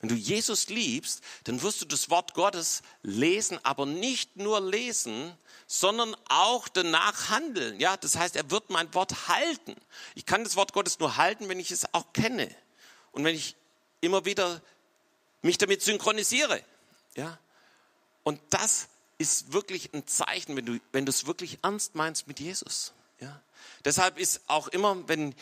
Wenn 0.00 0.08
du 0.08 0.14
Jesus 0.14 0.68
liebst, 0.68 1.22
dann 1.44 1.60
wirst 1.60 1.82
du 1.82 1.84
das 1.84 2.08
Wort 2.08 2.32
Gottes 2.32 2.82
lesen, 3.02 3.58
aber 3.64 3.84
nicht 3.84 4.36
nur 4.36 4.60
lesen, 4.60 5.36
sondern 5.66 6.16
auch 6.28 6.68
danach 6.68 7.28
handeln. 7.28 7.78
Ja, 7.78 7.96
das 7.98 8.16
heißt, 8.16 8.34
er 8.34 8.50
wird 8.50 8.70
mein 8.70 8.92
Wort 8.94 9.28
halten. 9.28 9.76
Ich 10.14 10.24
kann 10.24 10.42
das 10.42 10.56
Wort 10.56 10.72
Gottes 10.72 10.98
nur 10.98 11.16
halten, 11.16 11.48
wenn 11.48 11.60
ich 11.60 11.70
es 11.70 11.92
auch 11.92 12.12
kenne 12.14 12.54
und 13.12 13.24
wenn 13.24 13.34
ich 13.34 13.56
immer 14.00 14.24
wieder 14.24 14.62
mich 15.42 15.58
damit 15.58 15.82
synchronisiere. 15.82 16.64
Ja, 17.14 17.38
und 18.22 18.40
das 18.50 18.88
ist 19.18 19.52
wirklich 19.52 19.92
ein 19.92 20.06
Zeichen, 20.06 20.56
wenn 20.56 20.64
du, 20.64 20.80
wenn 20.92 21.04
du 21.04 21.10
es 21.10 21.26
wirklich 21.26 21.58
ernst 21.62 21.94
meinst 21.94 22.26
mit 22.26 22.40
Jesus. 22.40 22.94
Ja, 23.20 23.40
deshalb 23.84 24.18
ist 24.18 24.40
auch 24.46 24.68
immer, 24.68 25.06
wenn 25.08 25.34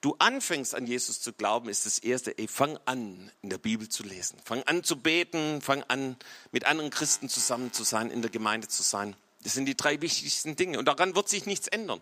du 0.00 0.16
anfängst 0.18 0.74
an 0.74 0.86
Jesus 0.86 1.20
zu 1.20 1.32
glauben, 1.32 1.68
ist 1.68 1.86
das 1.86 1.98
erste, 1.98 2.36
ey, 2.38 2.48
fang 2.48 2.78
an, 2.84 3.30
in 3.42 3.50
der 3.50 3.58
Bibel 3.58 3.88
zu 3.88 4.02
lesen. 4.02 4.38
Fang 4.44 4.62
an 4.64 4.84
zu 4.84 4.96
beten, 5.00 5.60
fang 5.60 5.82
an, 5.84 6.16
mit 6.52 6.64
anderen 6.64 6.90
Christen 6.90 7.28
zusammen 7.28 7.72
zu 7.72 7.84
sein, 7.84 8.10
in 8.10 8.22
der 8.22 8.30
Gemeinde 8.30 8.68
zu 8.68 8.82
sein. 8.82 9.16
Das 9.42 9.54
sind 9.54 9.66
die 9.66 9.76
drei 9.76 10.00
wichtigsten 10.00 10.56
Dinge. 10.56 10.78
Und 10.78 10.86
daran 10.86 11.14
wird 11.14 11.28
sich 11.28 11.46
nichts 11.46 11.68
ändern. 11.68 12.00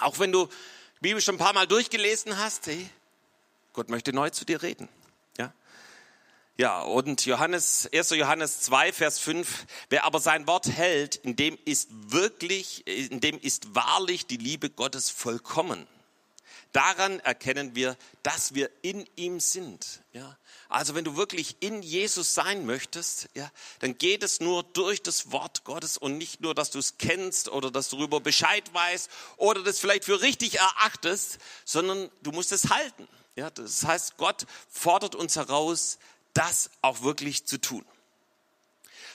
Auch 0.00 0.18
wenn 0.18 0.32
du 0.32 0.46
die 0.96 1.08
Bibel 1.08 1.20
schon 1.20 1.36
ein 1.36 1.38
paar 1.38 1.52
Mal 1.52 1.66
durchgelesen 1.66 2.38
hast, 2.38 2.66
hey, 2.66 2.88
Gott 3.72 3.88
möchte 3.88 4.12
neu 4.12 4.30
zu 4.30 4.44
dir 4.44 4.62
reden. 4.62 4.88
Ja, 5.38 5.52
ja 6.56 6.82
und 6.82 7.24
Johannes, 7.24 7.88
1. 7.92 8.10
Johannes 8.10 8.60
2, 8.60 8.92
Vers 8.92 9.18
5, 9.18 9.66
wer 9.88 10.04
aber 10.04 10.20
sein 10.20 10.46
Wort 10.46 10.68
hält, 10.68 11.16
in 11.16 11.36
dem 11.36 11.58
ist 11.64 11.88
wirklich, 11.90 12.86
in 12.86 13.20
dem 13.20 13.38
ist 13.38 13.74
wahrlich 13.74 14.26
die 14.26 14.36
Liebe 14.36 14.70
Gottes 14.70 15.10
vollkommen. 15.10 15.86
Daran 16.72 17.20
erkennen 17.20 17.74
wir, 17.74 17.96
dass 18.22 18.54
wir 18.54 18.70
in 18.80 19.06
ihm 19.14 19.40
sind. 19.40 20.00
Ja? 20.12 20.38
Also 20.70 20.94
wenn 20.94 21.04
du 21.04 21.16
wirklich 21.16 21.56
in 21.60 21.82
Jesus 21.82 22.32
sein 22.32 22.64
möchtest, 22.64 23.28
ja, 23.34 23.50
dann 23.80 23.98
geht 23.98 24.22
es 24.22 24.40
nur 24.40 24.62
durch 24.62 25.02
das 25.02 25.30
Wort 25.32 25.64
Gottes 25.64 25.98
und 25.98 26.16
nicht 26.16 26.40
nur, 26.40 26.54
dass 26.54 26.70
du 26.70 26.78
es 26.78 26.96
kennst 26.96 27.50
oder 27.50 27.70
dass 27.70 27.90
du 27.90 27.96
darüber 27.96 28.20
Bescheid 28.20 28.72
weißt 28.72 29.10
oder 29.36 29.62
das 29.62 29.80
vielleicht 29.80 30.04
für 30.04 30.22
richtig 30.22 30.60
erachtest, 30.60 31.38
sondern 31.66 32.10
du 32.22 32.32
musst 32.32 32.52
es 32.52 32.70
halten. 32.70 33.06
Ja, 33.36 33.50
das 33.50 33.84
heißt, 33.84 34.16
Gott 34.16 34.46
fordert 34.70 35.14
uns 35.14 35.36
heraus, 35.36 35.98
das 36.32 36.70
auch 36.80 37.02
wirklich 37.02 37.44
zu 37.44 37.60
tun. 37.60 37.84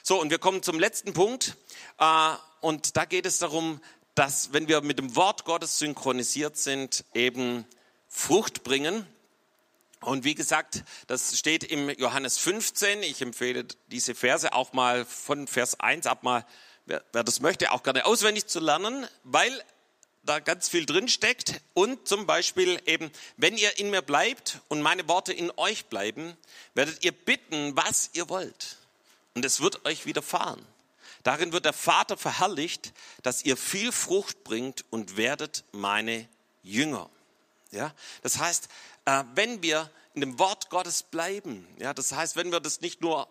So, 0.03 0.21
und 0.21 0.29
wir 0.29 0.39
kommen 0.39 0.61
zum 0.61 0.79
letzten 0.79 1.13
Punkt. 1.13 1.57
Äh, 1.97 2.35
und 2.61 2.97
da 2.97 3.05
geht 3.05 3.25
es 3.25 3.39
darum, 3.39 3.81
dass 4.18 4.51
wenn 4.51 4.68
wir 4.68 4.82
mit 4.82 4.97
dem 4.97 5.15
Wort 5.15 5.45
Gottes 5.45 5.78
synchronisiert 5.78 6.57
sind, 6.57 7.05
eben 7.13 7.65
Frucht 8.07 8.63
bringen. 8.63 9.05
Und 10.01 10.24
wie 10.24 10.34
gesagt, 10.34 10.84
das 11.05 11.38
steht 11.38 11.63
im 11.63 11.91
Johannes 11.91 12.39
15. 12.39 13.03
Ich 13.03 13.22
empfehle 13.22 13.68
diese 13.91 14.15
Verse 14.15 14.53
auch 14.53 14.74
mal 14.74 15.05
von 15.05 15.45
Vers 15.45 15.80
1 15.80 16.07
ab 16.07 16.24
mal, 16.24 16.43
wer, 16.88 17.03
wer 17.13 17.24
das 17.24 17.41
möchte, 17.41 17.72
auch 17.72 17.84
gerne 17.84 18.07
auswendig 18.07 18.47
zu 18.47 18.59
lernen, 18.59 19.07
weil 19.24 19.63
da 20.24 20.39
ganz 20.39 20.68
viel 20.68 20.88
drin 20.88 21.09
steckt. 21.09 21.61
Und 21.76 22.07
zum 22.07 22.26
Beispiel 22.26 22.82
eben, 22.88 23.11
wenn 23.38 23.55
ihr 23.55 23.78
in 23.78 23.91
mir 23.91 24.01
bleibt 24.01 24.61
und 24.68 24.82
meine 24.82 25.07
Worte 25.07 25.32
in 25.32 25.51
euch 25.57 25.86
bleiben, 25.86 26.36
werdet 26.74 27.05
ihr 27.05 27.11
bitten, 27.11 27.76
was 27.76 28.09
ihr 28.13 28.30
wollt. 28.30 28.78
Und 29.36 29.45
es 29.45 29.61
wird 29.61 29.86
euch 29.86 30.07
widerfahren. 30.07 30.65
Darin 31.24 31.51
wird 31.51 31.65
der 31.65 31.74
Vater 31.74 32.18
verherrlicht, 32.18 32.93
dass 33.24 33.43
ihr 33.43 33.57
viel 33.57 33.91
Frucht 33.91 34.43
bringt 34.43 34.86
und 34.89 35.18
werdet 35.18 35.63
meine 35.72 36.28
Jünger. 36.63 37.09
Ja, 37.72 37.93
das 38.22 38.38
heißt, 38.39 38.70
äh, 39.05 39.24
wenn 39.36 39.61
wir 39.61 39.91
in 40.13 40.22
dem 40.22 40.39
Wort 40.39 40.70
Gottes 40.70 41.03
bleiben, 41.03 41.68
ja, 41.80 41.93
das 41.93 42.11
heißt, 42.11 42.36
wenn 42.36 42.51
wir 42.51 42.59
das 42.59 42.82
nicht 42.82 43.01
nur 43.01 43.28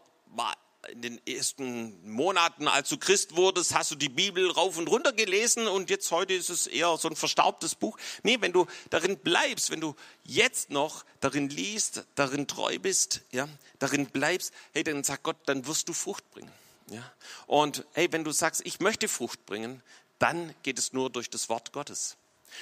in 0.89 1.03
den 1.03 1.27
ersten 1.27 2.09
Monaten, 2.09 2.69
als 2.69 2.89
du 2.89 2.99
Christ 2.99 3.37
wurdest, 3.37 3.75
hast 3.75 3.91
du 3.91 3.95
die 3.95 4.09
Bibel 4.09 4.51
rauf 4.51 4.79
und 4.79 4.89
runter 4.89 5.13
gelesen 5.13 5.67
und 5.67 5.91
jetzt 5.91 6.11
heute 6.11 6.35
ist 6.35 6.49
es 6.49 6.67
eher 6.67 6.97
so 6.97 7.09
ein 7.09 7.17
verstaubtes 7.17 7.75
Buch. 7.75 7.99
Nee, 8.23 8.39
wenn 8.41 8.53
du 8.53 8.67
darin 8.91 9.19
bleibst, 9.19 9.71
wenn 9.71 9.81
du 9.81 9.95
jetzt 10.25 10.71
noch 10.71 11.05
darin 11.21 11.49
liest, 11.49 12.05
darin 12.15 12.47
treu 12.47 12.79
bist, 12.79 13.23
ja, 13.33 13.49
darin 13.79 14.07
bleibst, 14.07 14.53
hey, 14.73 14.85
dann 14.85 15.03
sagt 15.03 15.25
Gott, 15.25 15.37
dann 15.47 15.67
wirst 15.67 15.89
du 15.89 15.93
Frucht 15.93 16.29
bringen. 16.31 16.53
Ja? 16.89 17.13
Und 17.47 17.85
hey, 17.93 18.09
wenn 18.13 18.25
du 18.25 18.33
sagst, 18.33 18.63
ich 18.65 18.81
möchte 18.81 19.09
Frucht 19.09 19.47
bringen, 19.47 19.83
dann 20.19 20.55
geht 20.63 20.79
es 20.79 20.93
nur 20.93 21.11
durch 21.11 21.31
das 21.31 21.49
Wort 21.49 21.73
Gottes. 21.73 22.17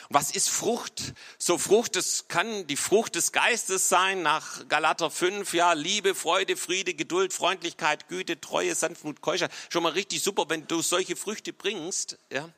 Was 0.09 0.31
ist 0.33 0.51
Frucht? 0.51 1.15
So 1.39 1.59
Frucht, 1.59 1.97
das 1.97 2.27
kann 2.29 2.67
die 2.67 2.77
Frucht 2.77 3.15
des 3.15 3.33
Geistes 3.33 3.89
sein, 3.89 4.23
nach 4.23 4.67
Galater 4.69 5.11
5, 5.11 5.53
ja, 5.55 5.73
Liebe, 5.73 6.15
Freude, 6.15 6.57
Friede, 6.57 6.95
Geduld, 6.95 7.33
Freundlichkeit, 7.33 8.09
Güte, 8.09 8.41
Treue, 8.41 8.75
Sanftmut, 8.75 9.21
Keuschheit. 9.21 9.53
Schon 9.69 9.83
mal 9.83 9.93
richtig 9.93 10.23
super, 10.23 10.49
wenn 10.49 10.67
du 10.67 10.83
solche 10.83 11.17
Früchte 11.17 11.53
bringst, 11.53 12.19
ja. 12.31 12.49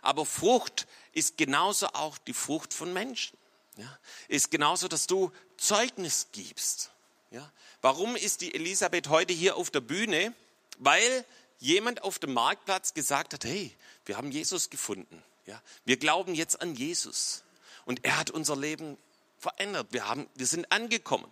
Aber 0.00 0.24
Frucht 0.24 0.86
ist 1.12 1.36
genauso 1.36 1.88
auch 1.88 2.18
die 2.18 2.32
Frucht 2.32 2.72
von 2.72 2.92
Menschen. 2.92 3.36
Ja. 3.76 3.98
Ist 4.28 4.50
genauso, 4.50 4.88
dass 4.88 5.06
du 5.06 5.32
Zeugnis 5.56 6.28
gibst. 6.32 6.90
Ja. 7.30 7.50
Warum 7.80 8.16
ist 8.16 8.40
die 8.40 8.54
Elisabeth 8.54 9.08
heute 9.08 9.32
hier 9.32 9.56
auf 9.56 9.70
der 9.70 9.80
Bühne? 9.80 10.34
Weil 10.78 11.24
jemand 11.58 12.02
auf 12.02 12.18
dem 12.18 12.32
Marktplatz 12.32 12.94
gesagt 12.94 13.34
hat, 13.34 13.44
hey, 13.44 13.74
wir 14.04 14.16
haben 14.16 14.30
Jesus 14.30 14.70
gefunden. 14.70 15.22
Ja, 15.46 15.60
wir 15.84 15.96
glauben 15.96 16.34
jetzt 16.34 16.60
an 16.60 16.74
Jesus. 16.74 17.42
Und 17.84 18.04
er 18.04 18.18
hat 18.18 18.30
unser 18.30 18.56
Leben 18.56 18.98
verändert. 19.38 19.88
Wir, 19.90 20.08
haben, 20.08 20.28
wir 20.34 20.46
sind 20.46 20.70
angekommen. 20.70 21.30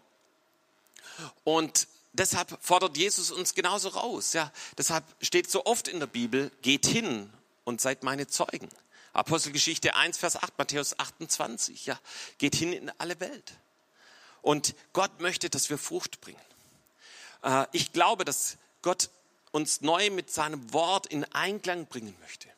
Und 1.45 1.87
deshalb 2.13 2.59
fordert 2.63 2.97
Jesus 2.97 3.31
uns 3.31 3.55
genauso 3.55 3.89
raus. 3.89 4.33
Ja, 4.33 4.53
deshalb 4.79 5.05
steht 5.21 5.51
so 5.51 5.67
oft 5.67 5.89
in 5.89 6.01
der 6.01 6.07
Bibel, 6.07 6.51
geht 6.63 6.87
hin 6.87 7.31
und 7.65 7.81
seid 7.81 8.03
meine 8.03 8.27
Zeugen. 8.27 8.69
Apostelgeschichte 9.13 9.95
1, 9.95 10.19
Vers 10.19 10.37
8, 10.37 10.59
Matthäus 10.59 10.99
28. 10.99 11.87
Ja, 11.87 11.99
geht 12.39 12.55
hin 12.55 12.73
in 12.73 12.93
alle 12.99 13.19
Welt. 13.21 13.55
Und 14.43 14.75
Gott 14.93 15.21
möchte, 15.21 15.51
dass 15.51 15.71
wir 15.71 15.79
Frucht 15.79 16.21
bringen. 16.21 16.41
Äh, 17.43 17.67
ich 17.73 17.93
glaube, 17.93 18.25
dass 18.25 18.59
Gott 18.83 19.11
uns 19.57 19.81
neu 19.81 20.11
mit 20.11 20.31
seinem 20.31 20.73
Wort 20.73 21.07
in 21.07 21.25
Einklang 21.33 21.87
bringen 21.87 22.15
möchte. 22.21 22.49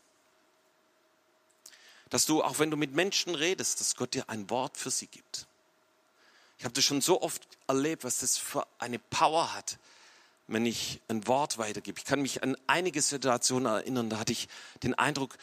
Dass 2.10 2.26
du, 2.26 2.42
auch 2.42 2.58
wenn 2.58 2.70
du 2.70 2.76
mit 2.76 2.92
Menschen 2.92 3.34
redest, 3.34 3.80
dass 3.80 3.96
Gott 3.96 4.14
dir 4.14 4.28
ein 4.28 4.50
Wort 4.50 4.76
für 4.76 4.90
sie 4.90 5.06
gibt. 5.06 5.46
Ich 6.58 6.64
habe 6.64 6.74
das 6.74 6.84
schon 6.84 7.00
so 7.00 7.22
oft 7.22 7.46
erlebt, 7.68 8.04
was 8.04 8.18
das 8.18 8.36
für 8.36 8.66
eine 8.78 8.98
Power 8.98 9.54
hat, 9.54 9.78
wenn 10.48 10.66
ich 10.66 11.00
ein 11.08 11.26
Wort 11.26 11.58
weitergebe. 11.58 11.98
Ich 11.98 12.04
kann 12.04 12.20
mich 12.20 12.42
an 12.42 12.56
einige 12.66 13.00
Situationen 13.00 13.66
erinnern, 13.66 14.10
da 14.10 14.18
hatte 14.18 14.32
ich 14.32 14.48
den 14.82 14.94
Eindruck, 14.94 15.36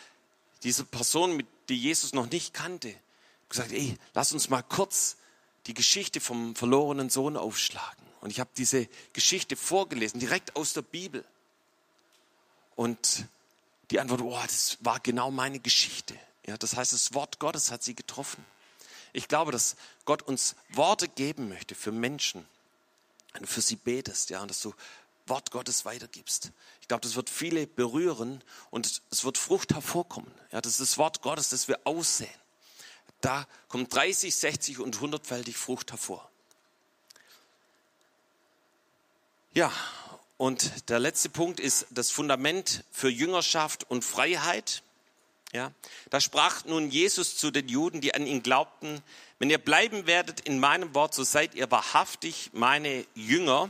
diese 0.63 0.83
Person, 0.83 1.43
die 1.69 1.77
Jesus 1.77 2.13
noch 2.13 2.29
nicht 2.29 2.53
kannte, 2.53 2.93
gesagt, 3.47 3.71
ey, 3.71 3.97
lass 4.13 4.33
uns 4.33 4.49
mal 4.49 4.63
kurz 4.63 5.17
die 5.67 5.73
Geschichte 5.73 6.19
vom 6.19 6.55
verlorenen 6.55 7.09
Sohn 7.09 7.37
aufschlagen. 7.37 8.05
Und 8.21 8.31
ich 8.31 8.39
habe 8.39 8.49
diese 8.57 8.87
Geschichte 9.13 9.55
vorgelesen, 9.55 10.19
direkt 10.19 10.55
aus 10.55 10.73
der 10.73 10.81
Bibel. 10.81 11.23
Und 12.75 13.25
die 13.91 13.99
Antwort, 13.99 14.21
oh, 14.21 14.39
das 14.41 14.77
war 14.81 14.99
genau 14.99 15.31
meine 15.31 15.59
Geschichte. 15.59 16.17
Ja, 16.45 16.57
das 16.57 16.75
heißt, 16.75 16.93
das 16.93 17.13
Wort 17.13 17.39
Gottes 17.39 17.71
hat 17.71 17.83
sie 17.83 17.95
getroffen. 17.95 18.45
Ich 19.13 19.27
glaube, 19.27 19.51
dass 19.51 19.75
Gott 20.03 20.21
uns 20.21 20.55
Worte 20.69 21.07
geben 21.07 21.49
möchte 21.49 21.73
für 21.73 21.91
Menschen, 21.91 22.45
wenn 23.33 23.43
du 23.43 23.47
für 23.47 23.61
sie 23.61 23.77
betest, 23.77 24.29
ja, 24.29 24.41
und 24.41 24.49
dass 24.49 24.61
du 24.61 24.73
Wort 25.27 25.51
Gottes 25.51 25.85
weitergibst. 25.85 26.51
Ich 26.81 26.87
glaube, 26.87 27.01
das 27.01 27.15
wird 27.15 27.29
viele 27.29 27.65
berühren 27.65 28.43
und 28.69 29.01
es 29.09 29.23
wird 29.23 29.37
Frucht 29.37 29.73
hervorkommen. 29.73 30.31
Ja, 30.51 30.61
das 30.61 30.73
ist 30.73 30.91
das 30.91 30.97
Wort 30.97 31.21
Gottes, 31.21 31.49
das 31.49 31.67
wir 31.67 31.79
aussehen. 31.85 32.29
Da 33.21 33.47
kommt 33.69 33.93
30, 33.93 34.35
60 34.35 34.79
und 34.79 34.97
100-fältig 34.97 35.55
Frucht 35.55 35.91
hervor. 35.91 36.29
Ja, 39.53 39.71
und 40.37 40.89
der 40.89 40.99
letzte 40.99 41.29
Punkt 41.29 41.59
ist 41.59 41.87
das 41.91 42.11
Fundament 42.11 42.83
für 42.91 43.09
Jüngerschaft 43.09 43.89
und 43.89 44.03
Freiheit. 44.03 44.83
Ja, 45.53 45.71
da 46.09 46.19
sprach 46.19 46.65
nun 46.65 46.89
Jesus 46.89 47.37
zu 47.37 47.49
den 47.49 47.69
Juden, 47.69 48.01
die 48.01 48.13
an 48.13 48.27
ihn 48.27 48.43
glaubten, 48.43 49.01
wenn 49.39 49.49
ihr 49.49 49.57
bleiben 49.57 50.05
werdet 50.05 50.41
in 50.41 50.59
meinem 50.59 50.93
Wort, 50.93 51.13
so 51.13 51.23
seid 51.23 51.55
ihr 51.55 51.71
wahrhaftig 51.71 52.49
meine 52.53 53.05
Jünger 53.15 53.69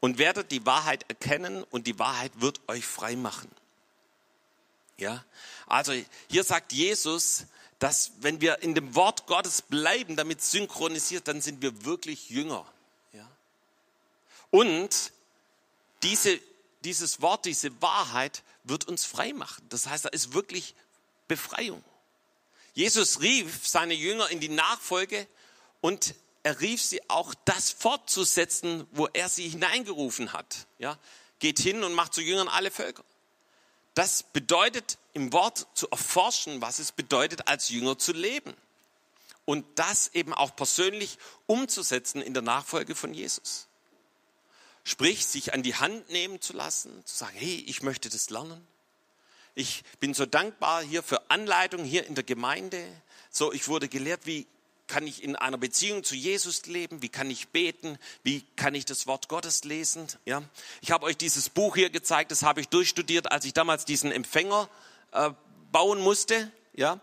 und 0.00 0.16
werdet 0.16 0.50
die 0.50 0.64
Wahrheit 0.64 1.04
erkennen 1.08 1.64
und 1.64 1.86
die 1.86 1.98
Wahrheit 1.98 2.32
wird 2.36 2.60
euch 2.68 2.86
frei 2.86 3.16
machen. 3.16 3.50
Ja, 4.96 5.24
also 5.66 5.92
hier 6.28 6.44
sagt 6.44 6.72
Jesus, 6.72 7.46
dass 7.78 8.12
wenn 8.20 8.40
wir 8.40 8.62
in 8.62 8.74
dem 8.74 8.94
Wort 8.94 9.26
Gottes 9.26 9.62
bleiben, 9.62 10.16
damit 10.16 10.42
synchronisiert, 10.42 11.28
dann 11.28 11.40
sind 11.40 11.62
wir 11.62 11.84
wirklich 11.84 12.28
Jünger. 12.28 12.66
Ja. 13.12 13.26
Und 14.50 15.12
diese, 16.02 16.40
dieses 16.84 17.20
Wort, 17.20 17.44
diese 17.44 17.80
Wahrheit 17.82 18.42
wird 18.64 18.86
uns 18.86 19.04
frei 19.04 19.32
machen. 19.32 19.64
Das 19.68 19.86
heißt, 19.86 20.04
da 20.04 20.08
ist 20.10 20.32
wirklich 20.32 20.74
Befreiung. 21.28 21.84
Jesus 22.74 23.20
rief 23.20 23.66
seine 23.66 23.94
Jünger 23.94 24.30
in 24.30 24.40
die 24.40 24.48
Nachfolge 24.48 25.26
und 25.80 26.14
er 26.42 26.60
rief 26.60 26.82
sie 26.82 27.08
auch, 27.10 27.34
das 27.44 27.70
fortzusetzen, 27.70 28.86
wo 28.92 29.06
er 29.12 29.28
sie 29.28 29.48
hineingerufen 29.48 30.32
hat. 30.32 30.66
Ja, 30.78 30.98
geht 31.38 31.58
hin 31.58 31.84
und 31.84 31.92
macht 31.92 32.14
zu 32.14 32.22
Jüngern 32.22 32.48
alle 32.48 32.70
Völker. 32.70 33.04
Das 33.94 34.22
bedeutet 34.22 34.98
im 35.12 35.32
Wort 35.32 35.66
zu 35.74 35.88
erforschen, 35.90 36.62
was 36.62 36.78
es 36.78 36.92
bedeutet, 36.92 37.48
als 37.48 37.68
Jünger 37.68 37.98
zu 37.98 38.12
leben. 38.12 38.54
Und 39.44 39.66
das 39.78 40.08
eben 40.14 40.32
auch 40.32 40.54
persönlich 40.54 41.18
umzusetzen 41.46 42.22
in 42.22 42.34
der 42.34 42.42
Nachfolge 42.42 42.94
von 42.94 43.12
Jesus. 43.12 43.66
Sprich, 44.84 45.26
sich 45.26 45.52
an 45.52 45.62
die 45.62 45.74
Hand 45.74 46.10
nehmen 46.10 46.40
zu 46.40 46.52
lassen, 46.52 47.04
zu 47.04 47.16
sagen, 47.16 47.36
hey, 47.36 47.64
ich 47.66 47.82
möchte 47.82 48.08
das 48.08 48.30
lernen. 48.30 48.66
Ich 49.54 49.82
bin 49.98 50.14
so 50.14 50.26
dankbar 50.26 50.82
hier 50.82 51.02
für 51.02 51.30
Anleitung 51.30 51.84
hier 51.84 52.06
in 52.06 52.14
der 52.14 52.24
Gemeinde. 52.24 52.84
So, 53.30 53.52
ich 53.52 53.68
wurde 53.68 53.88
gelehrt, 53.88 54.26
wie 54.26 54.46
kann 54.86 55.06
ich 55.06 55.22
in 55.22 55.36
einer 55.36 55.58
Beziehung 55.58 56.02
zu 56.02 56.14
Jesus 56.16 56.66
leben? 56.66 57.02
Wie 57.02 57.08
kann 57.08 57.30
ich 57.30 57.48
beten? 57.48 57.98
Wie 58.22 58.44
kann 58.56 58.74
ich 58.74 58.84
das 58.84 59.06
Wort 59.06 59.28
Gottes 59.28 59.64
lesen? 59.64 60.08
Ja, 60.24 60.42
ich 60.80 60.90
habe 60.90 61.06
euch 61.06 61.16
dieses 61.16 61.48
Buch 61.48 61.76
hier 61.76 61.90
gezeigt. 61.90 62.30
Das 62.30 62.42
habe 62.42 62.60
ich 62.60 62.68
durchstudiert, 62.68 63.30
als 63.30 63.44
ich 63.44 63.52
damals 63.52 63.84
diesen 63.84 64.10
Empfänger 64.10 64.68
äh, 65.12 65.30
bauen 65.70 66.00
musste. 66.00 66.50
Ja, 66.74 67.00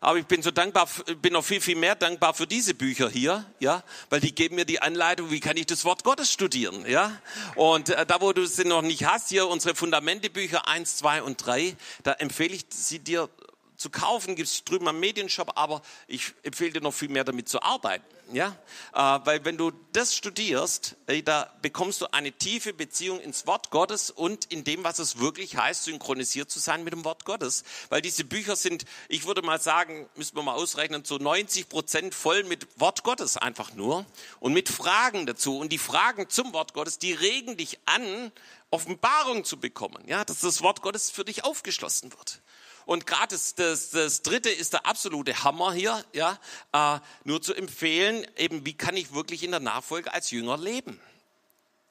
aber 0.00 0.18
ich 0.18 0.26
bin 0.26 0.42
so 0.42 0.50
dankbar, 0.50 0.88
bin 1.20 1.34
noch 1.34 1.44
viel, 1.44 1.60
viel 1.60 1.76
mehr 1.76 1.94
dankbar 1.94 2.32
für 2.32 2.46
diese 2.46 2.74
Bücher 2.74 3.10
hier, 3.10 3.44
ja, 3.58 3.82
weil 4.08 4.20
die 4.20 4.34
geben 4.34 4.54
mir 4.54 4.64
die 4.64 4.80
Anleitung, 4.80 5.30
wie 5.30 5.40
kann 5.40 5.56
ich 5.56 5.66
das 5.66 5.84
Wort 5.84 6.04
Gottes 6.04 6.32
studieren, 6.32 6.86
ja. 6.86 7.12
Und 7.54 7.90
äh, 7.90 8.06
da, 8.06 8.20
wo 8.20 8.32
du 8.32 8.46
sie 8.46 8.64
noch 8.64 8.82
nicht 8.82 9.04
hast, 9.04 9.28
hier 9.28 9.46
unsere 9.46 9.74
Fundamentebücher 9.74 10.66
eins, 10.66 10.96
zwei 10.96 11.22
und 11.22 11.44
drei, 11.44 11.76
da 12.02 12.12
empfehle 12.12 12.54
ich 12.54 12.64
sie 12.70 12.98
dir 12.98 13.28
zu 13.76 13.90
kaufen, 13.90 14.36
gibt 14.36 14.48
es 14.48 14.64
drüben 14.64 14.88
am 14.88 15.00
Medienshop, 15.00 15.52
aber 15.56 15.82
ich 16.06 16.32
empfehle 16.42 16.72
dir 16.72 16.80
noch 16.82 16.92
viel 16.92 17.08
mehr 17.08 17.24
damit 17.24 17.48
zu 17.48 17.62
arbeiten. 17.62 18.04
Ja? 18.32 18.56
Äh, 18.92 19.20
weil 19.24 19.44
wenn 19.44 19.56
du 19.56 19.72
das 19.92 20.14
studierst, 20.14 20.96
äh, 21.06 21.22
da 21.22 21.52
bekommst 21.62 22.00
du 22.00 22.12
eine 22.12 22.32
tiefe 22.32 22.72
Beziehung 22.72 23.20
ins 23.20 23.46
Wort 23.46 23.70
Gottes 23.70 24.10
und 24.10 24.46
in 24.46 24.64
dem, 24.64 24.84
was 24.84 24.98
es 24.98 25.18
wirklich 25.18 25.56
heißt, 25.56 25.84
synchronisiert 25.84 26.50
zu 26.50 26.58
sein 26.58 26.84
mit 26.84 26.92
dem 26.92 27.04
Wort 27.04 27.24
Gottes. 27.24 27.64
Weil 27.88 28.02
diese 28.02 28.24
Bücher 28.24 28.56
sind, 28.56 28.84
ich 29.08 29.26
würde 29.26 29.42
mal 29.42 29.60
sagen, 29.60 30.08
müssen 30.16 30.36
wir 30.36 30.42
mal 30.42 30.54
ausrechnen, 30.54 31.04
so 31.04 31.18
90 31.18 31.68
Prozent 31.68 32.14
voll 32.14 32.44
mit 32.44 32.66
Wort 32.78 33.02
Gottes 33.02 33.36
einfach 33.36 33.74
nur 33.74 34.06
und 34.38 34.52
mit 34.52 34.68
Fragen 34.68 35.26
dazu. 35.26 35.58
Und 35.58 35.70
die 35.70 35.78
Fragen 35.78 36.28
zum 36.28 36.52
Wort 36.52 36.74
Gottes, 36.74 36.98
die 36.98 37.12
regen 37.12 37.56
dich 37.56 37.78
an, 37.86 38.32
Offenbarung 38.70 39.44
zu 39.44 39.58
bekommen, 39.58 40.02
ja, 40.06 40.24
dass 40.24 40.40
das 40.40 40.62
Wort 40.62 40.80
Gottes 40.80 41.10
für 41.10 41.24
dich 41.24 41.44
aufgeschlossen 41.44 42.12
wird. 42.12 42.40
Und 42.86 43.06
gerade 43.06 43.34
das, 43.34 43.54
das, 43.54 43.90
das 43.90 44.22
dritte 44.22 44.50
ist 44.50 44.72
der 44.72 44.86
absolute 44.86 45.44
Hammer 45.44 45.72
hier, 45.72 46.04
ja, 46.12 46.38
äh, 46.72 47.00
nur 47.24 47.42
zu 47.42 47.54
empfehlen, 47.54 48.26
eben 48.36 48.64
wie 48.66 48.74
kann 48.74 48.96
ich 48.96 49.12
wirklich 49.12 49.42
in 49.42 49.50
der 49.50 49.60
Nachfolge 49.60 50.12
als 50.12 50.30
Jünger 50.30 50.58
leben. 50.58 51.00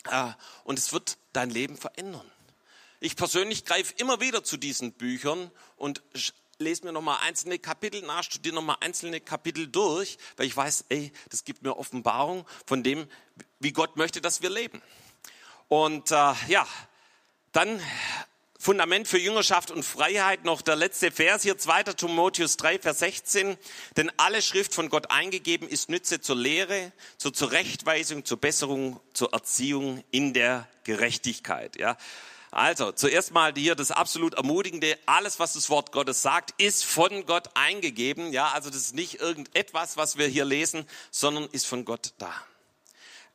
Äh, 0.10 0.32
und 0.64 0.80
es 0.80 0.94
wird 0.94 1.18
dein 1.34 1.50
Leben 1.50 1.78
verändern. 1.78 2.30
Ich 3.00 3.16
persönlich 3.16 3.66
greife 3.66 3.94
immer 3.98 4.20
wieder 4.20 4.44
zu 4.44 4.58
diesen 4.58 4.92
Büchern 4.92 5.52
und 5.78 6.02
lese 6.58 6.84
mir 6.86 6.92
nochmal 6.92 7.20
einzelne 7.22 7.58
Kapitel 7.58 8.02
nach, 8.02 8.24
studiere 8.24 8.56
nochmal 8.56 8.78
einzelne 8.82 9.22
Kapitel 9.22 9.68
durch, 9.68 10.18
weil 10.36 10.48
ich 10.48 10.56
weiß, 10.56 10.86
ey, 10.90 11.14
das 11.30 11.46
gibt 11.46 11.64
mir 11.64 11.78
Offenbarung 11.78 12.46
von 12.66 12.84
dem, 12.84 13.08
wie 13.60 13.72
Gott 13.72 13.96
möchte, 13.96 14.20
dass 14.20 14.42
wir 14.42 14.50
leben. 14.50 14.82
Und 15.70 16.12
äh, 16.12 16.34
ja, 16.48 16.68
dann 17.54 17.82
Fundament 18.62 19.08
für 19.08 19.18
Jüngerschaft 19.18 19.72
und 19.72 19.84
Freiheit 19.84 20.44
noch 20.44 20.62
der 20.62 20.76
letzte 20.76 21.12
Vers 21.12 21.44
hier, 21.44 21.58
2. 21.58 21.84
Timotheus 21.94 22.58
3, 22.58 22.80
Vers 22.80 23.00
16. 23.00 23.58
Denn 23.96 24.12
alle 24.18 24.42
Schrift 24.42 24.74
von 24.74 24.90
Gott 24.90 25.12
eingegeben 25.12 25.70
ist 25.70 25.88
Nütze 25.88 26.20
zur 26.20 26.36
Lehre, 26.36 26.92
zur 27.18 27.34
Zurechtweisung, 27.34 28.26
zur 28.26 28.38
Besserung, 28.38 29.00
zur 29.14 29.32
Erziehung 29.32 30.04
in 30.12 30.34
der 30.34 30.68
Gerechtigkeit. 30.84 31.80
Ja. 31.80 31.96
Also, 32.52 32.92
zuerst 32.92 33.32
mal 33.32 33.54
hier 33.56 33.76
das 33.76 33.92
absolut 33.92 34.34
Ermutigende. 34.34 35.00
Alles, 35.06 35.40
was 35.40 35.54
das 35.54 35.70
Wort 35.70 35.94
Gottes 35.94 36.22
sagt, 36.22 36.54
ist 36.62 36.84
von 36.84 37.26
Gott 37.26 37.52
eingegeben. 37.54 38.34
Ja, 38.34 38.50
also 38.50 38.70
das 38.70 38.80
ist 38.80 38.94
nicht 38.94 39.22
irgendetwas, 39.22 39.96
was 39.96 40.18
wir 40.18 40.28
hier 40.28 40.44
lesen, 40.44 40.86
sondern 41.12 41.46
ist 41.54 41.66
von 41.66 41.86
Gott 41.86 42.12
da. 42.18 42.34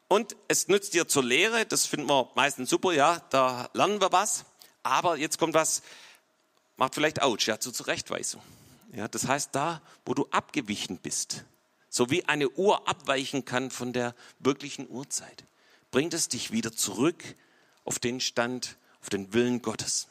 Und 0.06 0.36
es 0.48 0.68
nützt 0.68 0.92
dir 0.92 1.08
zur 1.08 1.24
Lehre, 1.24 1.64
das 1.64 1.86
finden 1.86 2.10
wir 2.10 2.30
meistens 2.34 2.68
super, 2.68 2.92
ja, 2.92 3.22
da 3.30 3.70
lernen 3.72 4.02
wir 4.02 4.12
was. 4.12 4.44
Aber 4.84 5.16
jetzt 5.16 5.38
kommt 5.38 5.54
was, 5.54 5.82
macht 6.76 6.94
vielleicht 6.94 7.22
ouch, 7.22 7.40
ja, 7.40 7.58
zur 7.58 7.74
Zurechtweisung. 7.74 8.42
Ja, 8.92 9.08
das 9.08 9.26
heißt, 9.26 9.50
da, 9.52 9.82
wo 10.04 10.14
du 10.14 10.28
abgewichen 10.30 10.98
bist, 10.98 11.44
so 11.88 12.10
wie 12.10 12.24
eine 12.26 12.48
Uhr 12.50 12.86
abweichen 12.86 13.44
kann 13.44 13.70
von 13.70 13.92
der 13.92 14.14
wirklichen 14.38 14.88
Uhrzeit, 14.88 15.44
bringt 15.90 16.14
es 16.14 16.28
dich 16.28 16.52
wieder 16.52 16.72
zurück 16.72 17.22
auf 17.84 17.98
den 17.98 18.20
Stand, 18.20 18.76
auf 19.00 19.08
den 19.08 19.32
Willen 19.32 19.62
Gottes. 19.62 20.06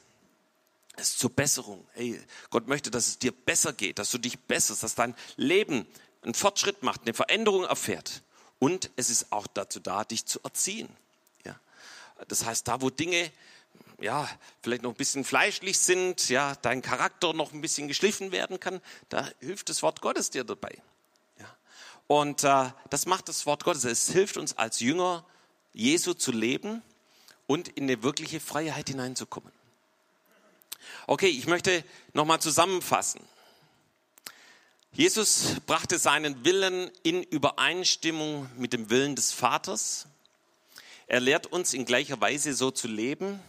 Es 0.96 1.10
ist 1.10 1.20
zur 1.20 1.30
Besserung. 1.30 1.86
Hey, 1.94 2.22
Gott 2.50 2.68
möchte, 2.68 2.92
dass 2.92 3.08
es 3.08 3.20
dir 3.20 3.32
besser 3.32 3.74
geht, 3.74 4.00
dass 4.00 4.12
du 4.12 4.18
dich 4.18 4.40
besserst, 4.40 4.84
dass 4.84 4.96
dein 4.96 5.16
Leben 5.38 5.88
einen 6.22 6.34
Fortschritt 6.34 6.84
macht, 6.84 7.02
eine 7.02 7.14
Veränderung 7.14 7.64
erfährt. 7.64 8.22
Und 8.60 8.92
es 8.96 9.10
ist 9.10 9.32
auch 9.32 9.48
dazu 9.48 9.80
da, 9.80 10.04
dich 10.04 10.26
zu 10.26 10.40
erziehen. 10.44 10.90
Ja. 11.46 11.60
Das 12.28 12.46
heißt, 12.46 12.68
da 12.68 12.82
wo 12.82 12.90
Dinge 12.90 13.32
ja, 14.04 14.30
vielleicht 14.62 14.84
noch 14.84 14.92
ein 14.92 14.98
bisschen 14.98 15.24
fleischlich 15.24 15.80
sind, 15.80 16.30
ja, 16.30 16.56
dein 16.62 16.82
Charakter 16.82 17.34
noch 17.34 17.54
ein 17.54 17.62
bisschen 17.62 17.88
geschliffen 17.88 18.32
werden 18.32 18.60
kann, 18.60 18.82
da 19.10 19.30
hilft 19.40 19.70
das 19.70 19.82
Wort 19.82 20.02
Gottes 20.02 20.30
dir 20.30 20.44
dabei. 20.44 20.78
Ja. 21.40 21.58
Und 22.08 22.44
äh, 22.44 22.70
das 22.90 23.06
macht 23.06 23.30
das 23.30 23.46
Wort 23.46 23.64
Gottes. 23.64 23.86
Es 23.86 24.12
hilft 24.12 24.38
uns 24.38 24.58
als 24.58 24.82
Jünger 24.82 25.26
Jesu 25.74 26.14
zu 26.14 26.32
leben 26.32 26.82
und 27.48 27.70
in 27.70 27.84
eine 27.84 28.04
wirkliche 28.04 28.40
Freiheit 28.40 28.90
hineinzukommen. 28.90 29.52
Okay, 31.08 31.30
ich 31.30 31.48
möchte 31.48 31.84
nochmal 32.14 32.42
zusammenfassen. 32.42 33.22
Jesus 34.92 35.56
brachte 35.66 35.98
seinen 35.98 36.46
Willen 36.46 36.92
in 37.02 37.24
Übereinstimmung 37.24 38.50
mit 38.58 38.74
dem 38.74 38.90
Willen 38.90 39.16
des 39.16 39.32
Vaters. 39.32 40.08
Er 41.08 41.20
lehrt 41.20 41.48
uns 41.48 41.74
in 41.74 41.86
gleicher 41.86 42.22
Weise 42.22 42.54
so 42.54 42.70
zu 42.70 42.88
leben 42.88 43.40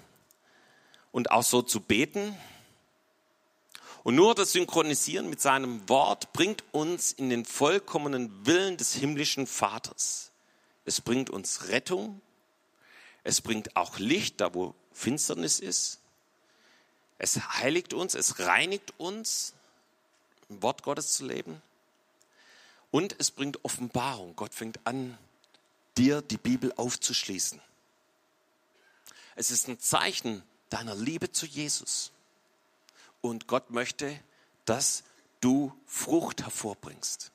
und 1.15 1.31
auch 1.31 1.45
so 1.45 1.63
zu 1.63 1.81
beten. 1.81 2.37
Und 4.03 4.17
nur 4.17 4.35
das 4.35 4.51
Synchronisieren 4.51 5.31
mit 5.31 5.41
seinem 5.41 5.89
Wort 5.89 6.33
bringt 6.33 6.65
uns 6.73 7.13
in 7.13 7.31
den 7.31 7.45
vollkommenen 7.45 8.45
Willen 8.45 8.77
des 8.77 8.95
himmlischen 8.95 9.47
Vaters. 9.47 10.33
Es 10.85 11.01
bringt 11.01 11.31
uns 11.31 11.69
Rettung. 11.69 12.21
Es 13.23 13.41
bringt 13.41 13.77
auch 13.77 14.01
Licht, 14.01 14.41
da 14.41 14.55
wo 14.55 14.75
Finsternis 14.93 15.61
ist. 15.61 16.01
Es 17.19 17.37
heiligt 17.61 17.95
uns, 17.95 18.17
es 18.17 18.41
reinigt 18.41 18.93
uns 18.99 19.55
im 20.49 20.63
Wort 20.63 20.83
Gottes 20.83 21.13
zu 21.13 21.27
leben. 21.27 21.63
Und 22.91 23.15
es 23.21 23.31
bringt 23.31 23.65
Offenbarung. 23.65 24.35
Gott 24.35 24.53
fängt 24.53 24.85
an, 24.85 25.17
dir 25.97 26.23
die 26.23 26.39
Bibel 26.39 26.73
aufzuschließen. 26.75 27.61
Es 29.37 29.53
ist 29.53 29.69
ein 29.69 29.79
Zeichen 29.79 30.43
deiner 30.75 30.97
Liebe 30.97 31.31
zu 31.31 31.47
Jesus. 31.47 32.11
Und 33.21 33.47
Gott 33.47 33.71
möchte, 33.71 34.19
dass 34.65 35.05
du 35.41 35.73
Frucht 35.87 36.43
hervorbringst. 36.43 37.31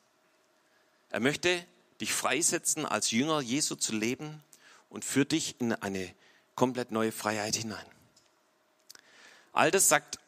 Er 1.09 1.21
möchte 1.21 1.65
dich 2.01 2.11
freisetzen, 2.11 2.85
als 2.85 3.11
Jünger 3.11 3.39
Jesu 3.39 3.75
zu 3.75 3.95
leben 3.95 4.43
und 4.89 5.05
führt 5.05 5.31
dich 5.31 5.59
in 5.59 5.73
eine 5.73 6.13
komplett 6.55 6.91
neue 6.91 7.13
Freiheit 7.13 7.55
hinein. 7.55 7.85
All 9.53 9.71
das 9.71 9.87
sagt 9.87 10.19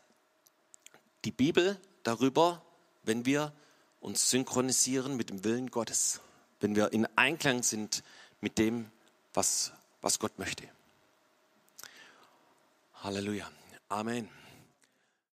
die 1.25 1.31
Bibel 1.31 1.79
darüber, 2.03 2.63
wenn 3.03 3.25
wir 3.25 3.53
uns 3.99 4.29
synchronisieren 4.29 5.17
mit 5.17 5.29
dem 5.29 5.43
Willen 5.43 5.69
Gottes, 5.69 6.21
wenn 6.61 6.75
wir 6.75 6.93
in 6.93 7.05
Einklang 7.17 7.61
sind 7.61 8.03
mit 8.39 8.57
dem, 8.57 8.89
was, 9.33 9.73
was 10.01 10.17
Gott 10.19 10.39
möchte. 10.39 10.67
Halleluja. 13.03 13.47
Amen. 13.89 14.40